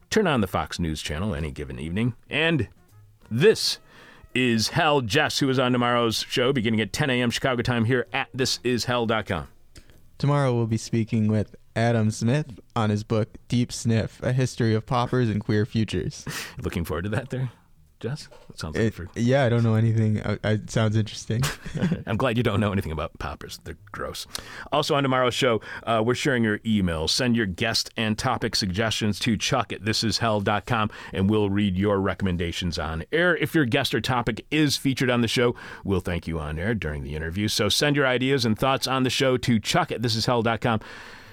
turn 0.10 0.26
on 0.26 0.40
the 0.42 0.48
Fox 0.48 0.80
News 0.80 1.02
channel 1.02 1.36
any 1.36 1.52
given 1.52 1.78
evening. 1.80 2.16
And 2.30 2.70
this 3.30 3.80
is 4.34 4.70
Hell. 4.70 5.02
Jess, 5.02 5.40
who 5.40 5.50
is 5.50 5.60
on 5.60 5.74
tomorrow's 5.74 6.26
show 6.30 6.54
beginning 6.54 6.80
at 6.82 6.94
10 6.94 7.10
a.m. 7.10 7.30
Chicago 7.30 7.62
time 7.62 7.86
here 7.86 8.08
at 8.14 8.32
thisishell.com. 8.36 9.50
Tomorrow 10.18 10.56
we'll 10.56 10.66
be 10.66 10.78
speaking 10.78 11.28
with 11.28 11.56
Adam 11.78 12.10
Zmith 12.10 12.58
on 12.76 12.90
his 12.90 13.04
book 13.04 13.30
Deep 13.48 13.72
Sniff: 13.72 14.20
A 14.24 14.34
History 14.34 14.74
of 14.74 14.86
Poppers 14.88 15.30
and 15.30 15.40
Queer 15.40 15.64
Futures. 15.66 16.26
Looking 16.62 16.84
forward 16.84 17.04
to 17.04 17.10
that 17.10 17.30
there, 17.30 17.52
Jess? 18.00 18.28
That 18.48 18.60
sounds 18.60 18.76
like 18.76 18.86
It- 18.86 18.94
for 18.96 19.08
yeah, 19.16 19.46
I 19.46 19.50
don't 19.50 19.62
know 19.64 19.76
anything. 19.76 20.20
Uh, 20.20 20.38
it 20.44 20.72
sounds 20.72 20.96
interesting. 20.96 21.44
I'm 22.08 22.18
glad 22.18 22.36
you 22.36 22.42
don't 22.42 22.60
know 22.60 22.72
anything 22.72 22.92
about 22.92 23.18
poppers. 23.20 23.60
They're 23.64 23.78
gross. 23.92 24.26
Also, 24.72 24.96
on 24.96 25.04
tomorrow's 25.04 25.36
show, 25.36 25.62
uh, 25.84 26.02
we're 26.04 26.16
sharing 26.16 26.44
your 26.44 26.58
emails. 26.60 27.12
Send 27.12 27.36
your 27.36 27.46
guest 27.46 27.92
and 27.96 28.18
topic 28.18 28.56
suggestions 28.56 29.20
to 29.20 29.38
chuck 29.38 29.72
at 29.72 29.84
thisishell.com, 29.84 30.90
and 31.14 31.30
we'll 31.30 31.52
read 31.52 31.78
your 31.78 32.00
recommendations 32.00 32.80
on 32.80 33.04
air. 33.12 33.38
If 33.38 33.54
your 33.54 33.66
guest 33.66 33.94
or 33.94 34.02
topic 34.02 34.44
is 34.50 34.78
featured 34.78 35.12
on 35.12 35.22
the 35.22 35.28
show, 35.28 35.54
we'll 35.84 36.00
thank 36.00 36.28
you 36.28 36.40
on 36.40 36.58
air 36.58 36.74
during 36.74 37.04
the 37.04 37.16
interview. 37.16 37.48
So 37.48 37.70
send 37.70 37.96
your 37.96 38.08
ideas 38.08 38.46
and 38.46 38.58
thoughts 38.58 38.88
on 38.88 39.04
the 39.04 39.12
show 39.12 39.38
to 39.38 39.60
chuck 39.60 39.92
at 39.92 40.02
thisishell.com, 40.02 40.80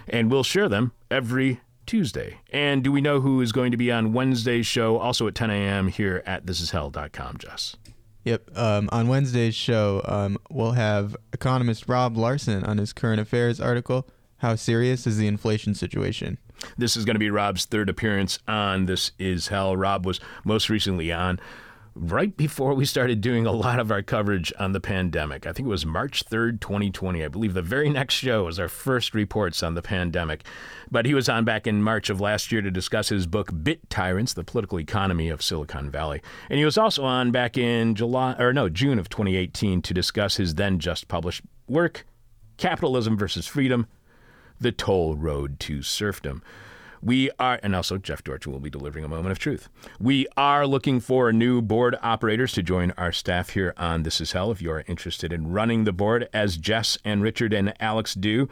and 0.09 0.31
we'll 0.31 0.43
share 0.43 0.69
them 0.69 0.93
every 1.11 1.61
Tuesday. 1.87 2.41
And 2.51 2.83
do 2.83 2.91
we 2.91 3.01
know 3.01 3.21
who 3.21 3.41
is 3.41 3.53
going 3.53 3.71
to 3.71 3.77
be 3.77 3.93
on 3.93 4.13
Wednesday's 4.13 4.67
show, 4.67 4.99
also 4.99 5.27
at 5.27 5.35
10 5.35 5.51
a.m. 5.51 5.89
here 5.89 6.23
at 6.27 6.47
thisishell.com, 6.47 7.39
Jess? 7.39 7.77
Yep. 8.25 8.57
Um, 8.57 8.89
on 8.91 9.09
Wednesday's 9.09 9.55
show, 9.55 10.01
um, 10.07 10.39
we'll 10.51 10.73
have 10.73 11.15
economist 11.33 11.89
Rob 11.89 12.17
Larson 12.17 12.65
on 12.65 12.79
his 12.79 12.93
current 12.93 13.21
affairs 13.21 13.61
article, 13.61 14.09
How 14.39 14.57
Serious 14.57 15.07
is 15.07 15.19
the 15.19 15.27
Inflation 15.27 15.75
Situation? 15.75 16.39
This 16.79 16.97
is 16.97 17.05
going 17.05 17.17
to 17.17 17.21
be 17.21 17.31
Rob's 17.31 17.67
third 17.67 17.91
appearance 17.91 18.39
on 18.49 18.87
This 18.87 19.13
Is 19.19 19.49
Hell. 19.49 19.77
Rob 19.77 20.07
was 20.07 20.21
most 20.45 20.71
recently 20.71 21.13
on 21.13 21.39
right 21.95 22.37
before 22.37 22.75
we 22.75 22.85
started 22.85 23.21
doing 23.21 23.47
a 23.47 23.53
lot 23.53 23.79
of 23.79 23.91
our 23.91 24.03
coverage 24.03 24.53
on 24.59 24.73
the 24.73 24.81
pandemic. 24.81 25.47
I 25.47 25.53
think 25.53 25.67
it 25.67 25.71
was 25.71 25.87
March 25.87 26.25
3rd, 26.25 26.61
2020. 26.61 27.25
I 27.25 27.29
believe 27.29 27.55
the 27.55 27.63
very 27.63 27.89
next 27.89 28.15
show 28.15 28.45
was 28.45 28.59
our 28.59 28.69
first 28.69 29.15
reports 29.15 29.63
on 29.63 29.75
the 29.75 29.83
pandemic. 29.83 30.45
But 30.91 31.07
he 31.07 31.15
was 31.15 31.29
on 31.29 31.45
back 31.45 31.67
in 31.67 31.83
March 31.83 32.11
of 32.11 32.21
last 32.21 32.51
year 32.51 32.63
to 32.63 32.71
discuss 32.71 33.09
his 33.09 33.27
book 33.27 33.51
Bit 33.63 33.89
Tyrants: 33.91 34.35
The 34.35 34.45
Political 34.45 34.81
Economy 34.81 35.29
of 35.29 35.43
Silicon 35.43 35.91
Valley. 35.91 36.21
And 36.51 36.59
he 36.59 36.65
was 36.65 36.79
also 36.79 37.05
on 37.05 37.31
back 37.31 37.57
in 37.57 37.95
July 37.95 38.35
or 38.39 38.53
no, 38.53 38.69
June 38.69 38.99
of 38.99 39.09
2018 39.09 39.83
to 39.83 39.95
discuss 39.95 40.37
his 40.37 40.57
then 40.57 40.79
just 40.79 41.09
published 41.09 41.43
work 41.69 42.07
Capitalism 42.57 43.17
versus 43.17 43.47
Freedom: 43.47 43.87
The 44.61 44.73
Toll 44.73 45.17
Road 45.17 45.61
to 45.61 45.83
Serfdom. 45.83 46.43
We 47.05 47.31
are, 47.39 47.61
and 47.63 47.77
also 47.77 47.99
Jeff 47.99 48.25
Dorchin 48.25 48.51
will 48.51 48.61
be 48.61 48.71
delivering 48.71 49.05
a 49.05 49.09
moment 49.09 49.31
of 49.31 49.39
truth. 49.39 49.69
We 50.01 50.27
are 50.39 50.67
looking 50.67 51.01
for 51.01 51.33
new 51.35 51.61
board 51.61 51.97
operators 52.03 52.53
to 52.53 52.63
join 52.63 52.93
our 52.93 53.13
staff 53.13 53.51
here 53.51 53.75
on 53.77 54.05
This 54.05 54.23
Is 54.23 54.33
Hell. 54.33 54.51
If 54.51 54.63
you 54.63 54.71
are 54.71 54.85
interested 54.87 55.31
in 55.31 55.53
running 55.53 55.85
the 55.85 55.93
board, 55.93 56.31
as 56.33 56.57
Jess 56.57 56.97
and 57.05 57.23
Richard 57.23 57.53
and 57.53 57.75
Alex 57.79 58.15
do, 58.15 58.49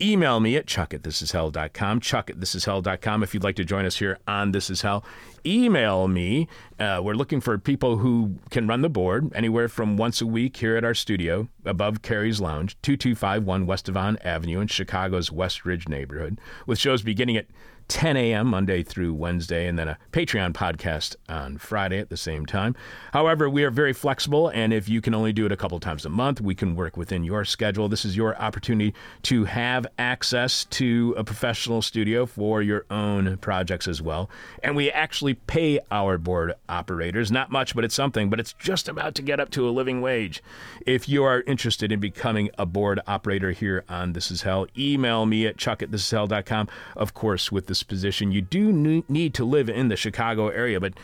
email 0.00 0.40
me 0.40 0.56
at 0.56 0.66
chuck 0.66 0.92
at 0.92 1.02
thisishell.com. 1.02 2.00
Chuck 2.00 2.28
at 2.28 2.40
thisishell.com 2.40 3.22
if 3.22 3.34
you'd 3.34 3.44
like 3.44 3.56
to 3.56 3.64
join 3.64 3.86
us 3.86 3.98
here 3.98 4.18
on 4.26 4.50
This 4.50 4.68
Is 4.68 4.82
Hell. 4.82 5.04
Email 5.44 6.08
me. 6.08 6.48
Uh, 6.78 7.00
we're 7.02 7.14
looking 7.14 7.40
for 7.40 7.58
people 7.58 7.98
who 7.98 8.36
can 8.50 8.66
run 8.66 8.82
the 8.82 8.88
board 8.88 9.32
anywhere 9.34 9.68
from 9.68 9.96
once 9.96 10.20
a 10.20 10.26
week 10.26 10.56
here 10.56 10.76
at 10.76 10.84
our 10.84 10.94
studio 10.94 11.48
above 11.64 12.02
Carrie's 12.02 12.40
Lounge, 12.40 12.76
2251 12.82 13.66
West 13.66 13.86
Devon 13.86 14.18
Avenue 14.24 14.60
in 14.60 14.68
Chicago's 14.68 15.32
West 15.32 15.64
Ridge 15.64 15.88
neighborhood, 15.88 16.40
with 16.66 16.78
shows 16.78 17.02
beginning 17.02 17.36
at 17.36 17.46
10 17.88 18.16
a.m. 18.16 18.46
Monday 18.46 18.82
through 18.82 19.12
Wednesday, 19.12 19.66
and 19.66 19.78
then 19.78 19.88
a 19.88 19.98
Patreon 20.12 20.52
podcast 20.52 21.16
on 21.28 21.58
Friday 21.58 21.98
at 21.98 22.08
the 22.08 22.16
same 22.16 22.46
time. 22.46 22.74
However, 23.12 23.50
we 23.50 23.64
are 23.64 23.70
very 23.70 23.92
flexible, 23.92 24.48
and 24.48 24.72
if 24.72 24.88
you 24.88 25.00
can 25.00 25.14
only 25.14 25.32
do 25.32 25.44
it 25.46 25.52
a 25.52 25.56
couple 25.56 25.78
times 25.78 26.06
a 26.06 26.08
month, 26.08 26.40
we 26.40 26.54
can 26.54 26.74
work 26.74 26.96
within 26.96 27.24
your 27.24 27.44
schedule. 27.44 27.88
This 27.88 28.04
is 28.04 28.16
your 28.16 28.36
opportunity 28.40 28.94
to 29.24 29.44
have 29.44 29.86
access 29.98 30.64
to 30.66 31.14
a 31.18 31.24
professional 31.24 31.82
studio 31.82 32.24
for 32.24 32.62
your 32.62 32.86
own 32.90 33.36
projects 33.38 33.86
as 33.86 34.00
well. 34.00 34.30
And 34.62 34.74
we 34.74 34.90
actually 34.90 35.31
pay 35.34 35.80
our 35.90 36.18
board 36.18 36.54
operators, 36.68 37.30
not 37.30 37.50
much, 37.50 37.74
but 37.74 37.84
it's 37.84 37.94
something, 37.94 38.30
but 38.30 38.40
it's 38.40 38.52
just 38.54 38.88
about 38.88 39.14
to 39.16 39.22
get 39.22 39.40
up 39.40 39.50
to 39.50 39.68
a 39.68 39.70
living 39.70 40.00
wage. 40.00 40.42
If 40.86 41.08
you 41.08 41.24
are 41.24 41.42
interested 41.42 41.92
in 41.92 42.00
becoming 42.00 42.50
a 42.58 42.66
board 42.66 43.00
operator 43.06 43.52
here 43.52 43.84
on 43.88 44.12
This 44.12 44.30
Is 44.30 44.42
Hell, 44.42 44.66
email 44.76 45.26
me 45.26 45.46
at 45.46 45.56
chuck 45.56 45.82
at 45.82 45.90
thisishell.com. 45.90 46.68
Of 46.96 47.14
course, 47.14 47.52
with 47.52 47.66
this 47.66 47.82
position, 47.82 48.32
you 48.32 48.42
do 48.42 48.72
need 49.08 49.34
to 49.34 49.44
live 49.44 49.68
in 49.68 49.88
the 49.88 49.96
Chicago 49.96 50.48
area, 50.48 50.80
but 50.80 50.94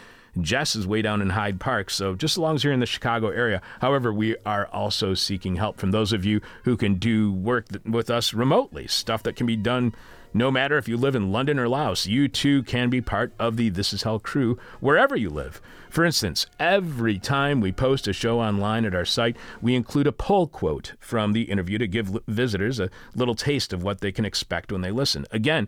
Jess 0.40 0.76
is 0.76 0.86
way 0.86 1.02
down 1.02 1.20
in 1.20 1.30
Hyde 1.30 1.58
Park, 1.58 1.90
so 1.90 2.14
just 2.14 2.34
as 2.34 2.38
long 2.38 2.54
as 2.54 2.62
you're 2.62 2.72
in 2.72 2.80
the 2.80 2.86
Chicago 2.86 3.28
area. 3.28 3.60
However, 3.80 4.12
we 4.12 4.36
are 4.46 4.66
also 4.66 5.14
seeking 5.14 5.56
help 5.56 5.78
from 5.78 5.90
those 5.90 6.12
of 6.12 6.24
you 6.24 6.40
who 6.64 6.76
can 6.76 6.94
do 6.96 7.32
work 7.32 7.66
with 7.84 8.08
us 8.08 8.32
remotely, 8.32 8.86
stuff 8.86 9.22
that 9.24 9.36
can 9.36 9.46
be 9.46 9.56
done 9.56 9.94
no 10.38 10.50
matter 10.52 10.78
if 10.78 10.86
you 10.88 10.96
live 10.96 11.16
in 11.16 11.32
London 11.32 11.58
or 11.58 11.68
Laos. 11.68 12.06
You 12.06 12.28
too 12.28 12.62
can 12.62 12.88
be 12.88 13.00
part 13.00 13.32
of 13.38 13.56
the 13.56 13.68
This 13.70 13.92
Is 13.92 14.04
Hell 14.04 14.20
crew 14.20 14.56
wherever 14.78 15.16
you 15.16 15.28
live. 15.28 15.60
For 15.90 16.04
instance, 16.04 16.46
every 16.60 17.18
time 17.18 17.60
we 17.60 17.72
post 17.72 18.06
a 18.06 18.12
show 18.12 18.40
online 18.40 18.84
at 18.84 18.94
our 18.94 19.04
site, 19.04 19.36
we 19.60 19.74
include 19.74 20.06
a 20.06 20.12
pull 20.12 20.46
quote 20.46 20.92
from 21.00 21.32
the 21.32 21.42
interview 21.42 21.76
to 21.78 21.88
give 21.88 22.16
visitors 22.28 22.78
a 22.78 22.88
little 23.16 23.34
taste 23.34 23.72
of 23.72 23.82
what 23.82 24.00
they 24.00 24.12
can 24.12 24.24
expect 24.24 24.70
when 24.70 24.80
they 24.80 24.92
listen. 24.92 25.26
Again, 25.32 25.66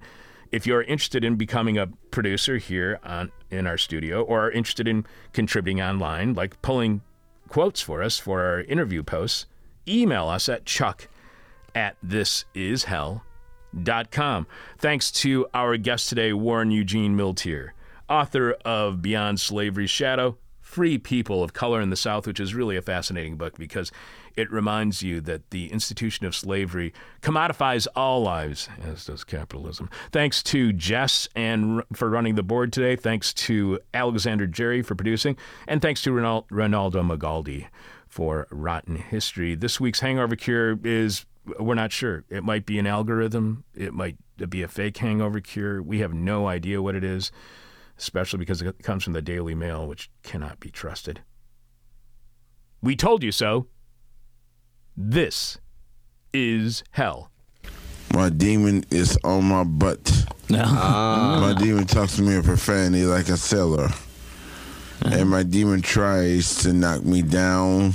if 0.52 0.66
you're 0.66 0.82
interested 0.82 1.24
in 1.24 1.34
becoming 1.34 1.76
a 1.76 1.88
producer 2.10 2.56
here 2.58 3.00
on 3.02 3.32
in 3.50 3.66
our 3.66 3.78
studio 3.78 4.22
or 4.22 4.46
are 4.46 4.50
interested 4.50 4.86
in 4.86 5.04
contributing 5.32 5.82
online, 5.82 6.34
like 6.34 6.62
pulling 6.62 7.00
quotes 7.48 7.80
for 7.80 8.02
us 8.02 8.18
for 8.18 8.40
our 8.42 8.60
interview 8.60 9.02
posts, 9.02 9.46
email 9.88 10.28
us 10.28 10.48
at 10.48 10.64
chuck 10.64 11.08
at 11.74 11.96
thisishell.com. 12.06 13.22
Thanks 14.78 15.10
to 15.12 15.46
our 15.54 15.76
guest 15.76 16.08
today, 16.08 16.32
Warren 16.32 16.70
Eugene 16.70 17.16
Milteer, 17.16 17.70
author 18.08 18.52
of 18.64 19.00
Beyond 19.02 19.40
Slavery's 19.40 19.90
Shadow, 19.90 20.38
Free 20.60 20.98
People 20.98 21.42
of 21.42 21.52
Color 21.52 21.80
in 21.80 21.90
the 21.90 21.96
South, 21.96 22.26
which 22.26 22.38
is 22.38 22.54
really 22.54 22.76
a 22.76 22.82
fascinating 22.82 23.36
book 23.36 23.58
because 23.58 23.90
it 24.36 24.50
reminds 24.52 25.02
you 25.02 25.20
that 25.22 25.50
the 25.50 25.70
institution 25.72 26.26
of 26.26 26.34
slavery 26.36 26.92
commodifies 27.22 27.88
all 27.96 28.22
lives, 28.22 28.68
as 28.84 29.04
does 29.04 29.24
capitalism. 29.24 29.90
Thanks 30.12 30.42
to 30.44 30.72
Jess 30.72 31.28
and 31.34 31.82
for 31.92 32.08
running 32.08 32.36
the 32.36 32.44
board 32.44 32.72
today. 32.72 32.94
Thanks 32.94 33.32
to 33.34 33.80
Alexander 33.92 34.46
Jerry 34.46 34.82
for 34.82 34.94
producing, 34.94 35.36
and 35.66 35.82
thanks 35.82 36.02
to 36.02 36.10
Ronal- 36.10 36.46
Ronaldo 36.48 37.04
Magaldi 37.04 37.66
for 38.06 38.46
Rotten 38.50 38.96
History. 38.96 39.54
This 39.56 39.80
week's 39.80 40.00
Hangover 40.00 40.36
Cure 40.36 40.78
is 40.84 41.26
we're 41.58 41.74
not 41.74 41.92
sure. 41.92 42.24
It 42.28 42.44
might 42.44 42.66
be 42.66 42.78
an 42.78 42.86
algorithm. 42.86 43.64
It 43.74 43.92
might 43.92 44.16
be 44.48 44.62
a 44.62 44.68
fake 44.68 44.96
hangover 44.98 45.40
cure. 45.40 45.82
We 45.82 46.00
have 46.00 46.14
no 46.14 46.46
idea 46.46 46.82
what 46.82 46.94
it 46.94 47.04
is, 47.04 47.32
especially 47.98 48.38
because 48.38 48.62
it 48.62 48.82
comes 48.82 49.04
from 49.04 49.12
the 49.12 49.22
Daily 49.22 49.54
Mail, 49.54 49.86
which 49.86 50.10
cannot 50.22 50.60
be 50.60 50.70
trusted. 50.70 51.22
We 52.82 52.96
told 52.96 53.22
you 53.22 53.32
so. 53.32 53.66
This 54.96 55.58
is 56.32 56.82
hell. 56.92 57.30
My 58.12 58.28
demon 58.28 58.84
is 58.90 59.18
on 59.24 59.44
my 59.44 59.64
butt. 59.64 60.26
Ah. 60.52 61.38
My 61.40 61.62
demon 61.62 61.86
talks 61.86 62.16
to 62.16 62.22
me 62.22 62.34
in 62.34 62.42
profanity 62.42 63.04
like 63.04 63.28
a 63.28 63.36
sailor. 63.36 63.88
And 65.04 65.30
my 65.30 65.44
demon 65.44 65.80
tries 65.80 66.56
to 66.62 66.72
knock 66.72 67.04
me 67.04 67.22
down. 67.22 67.94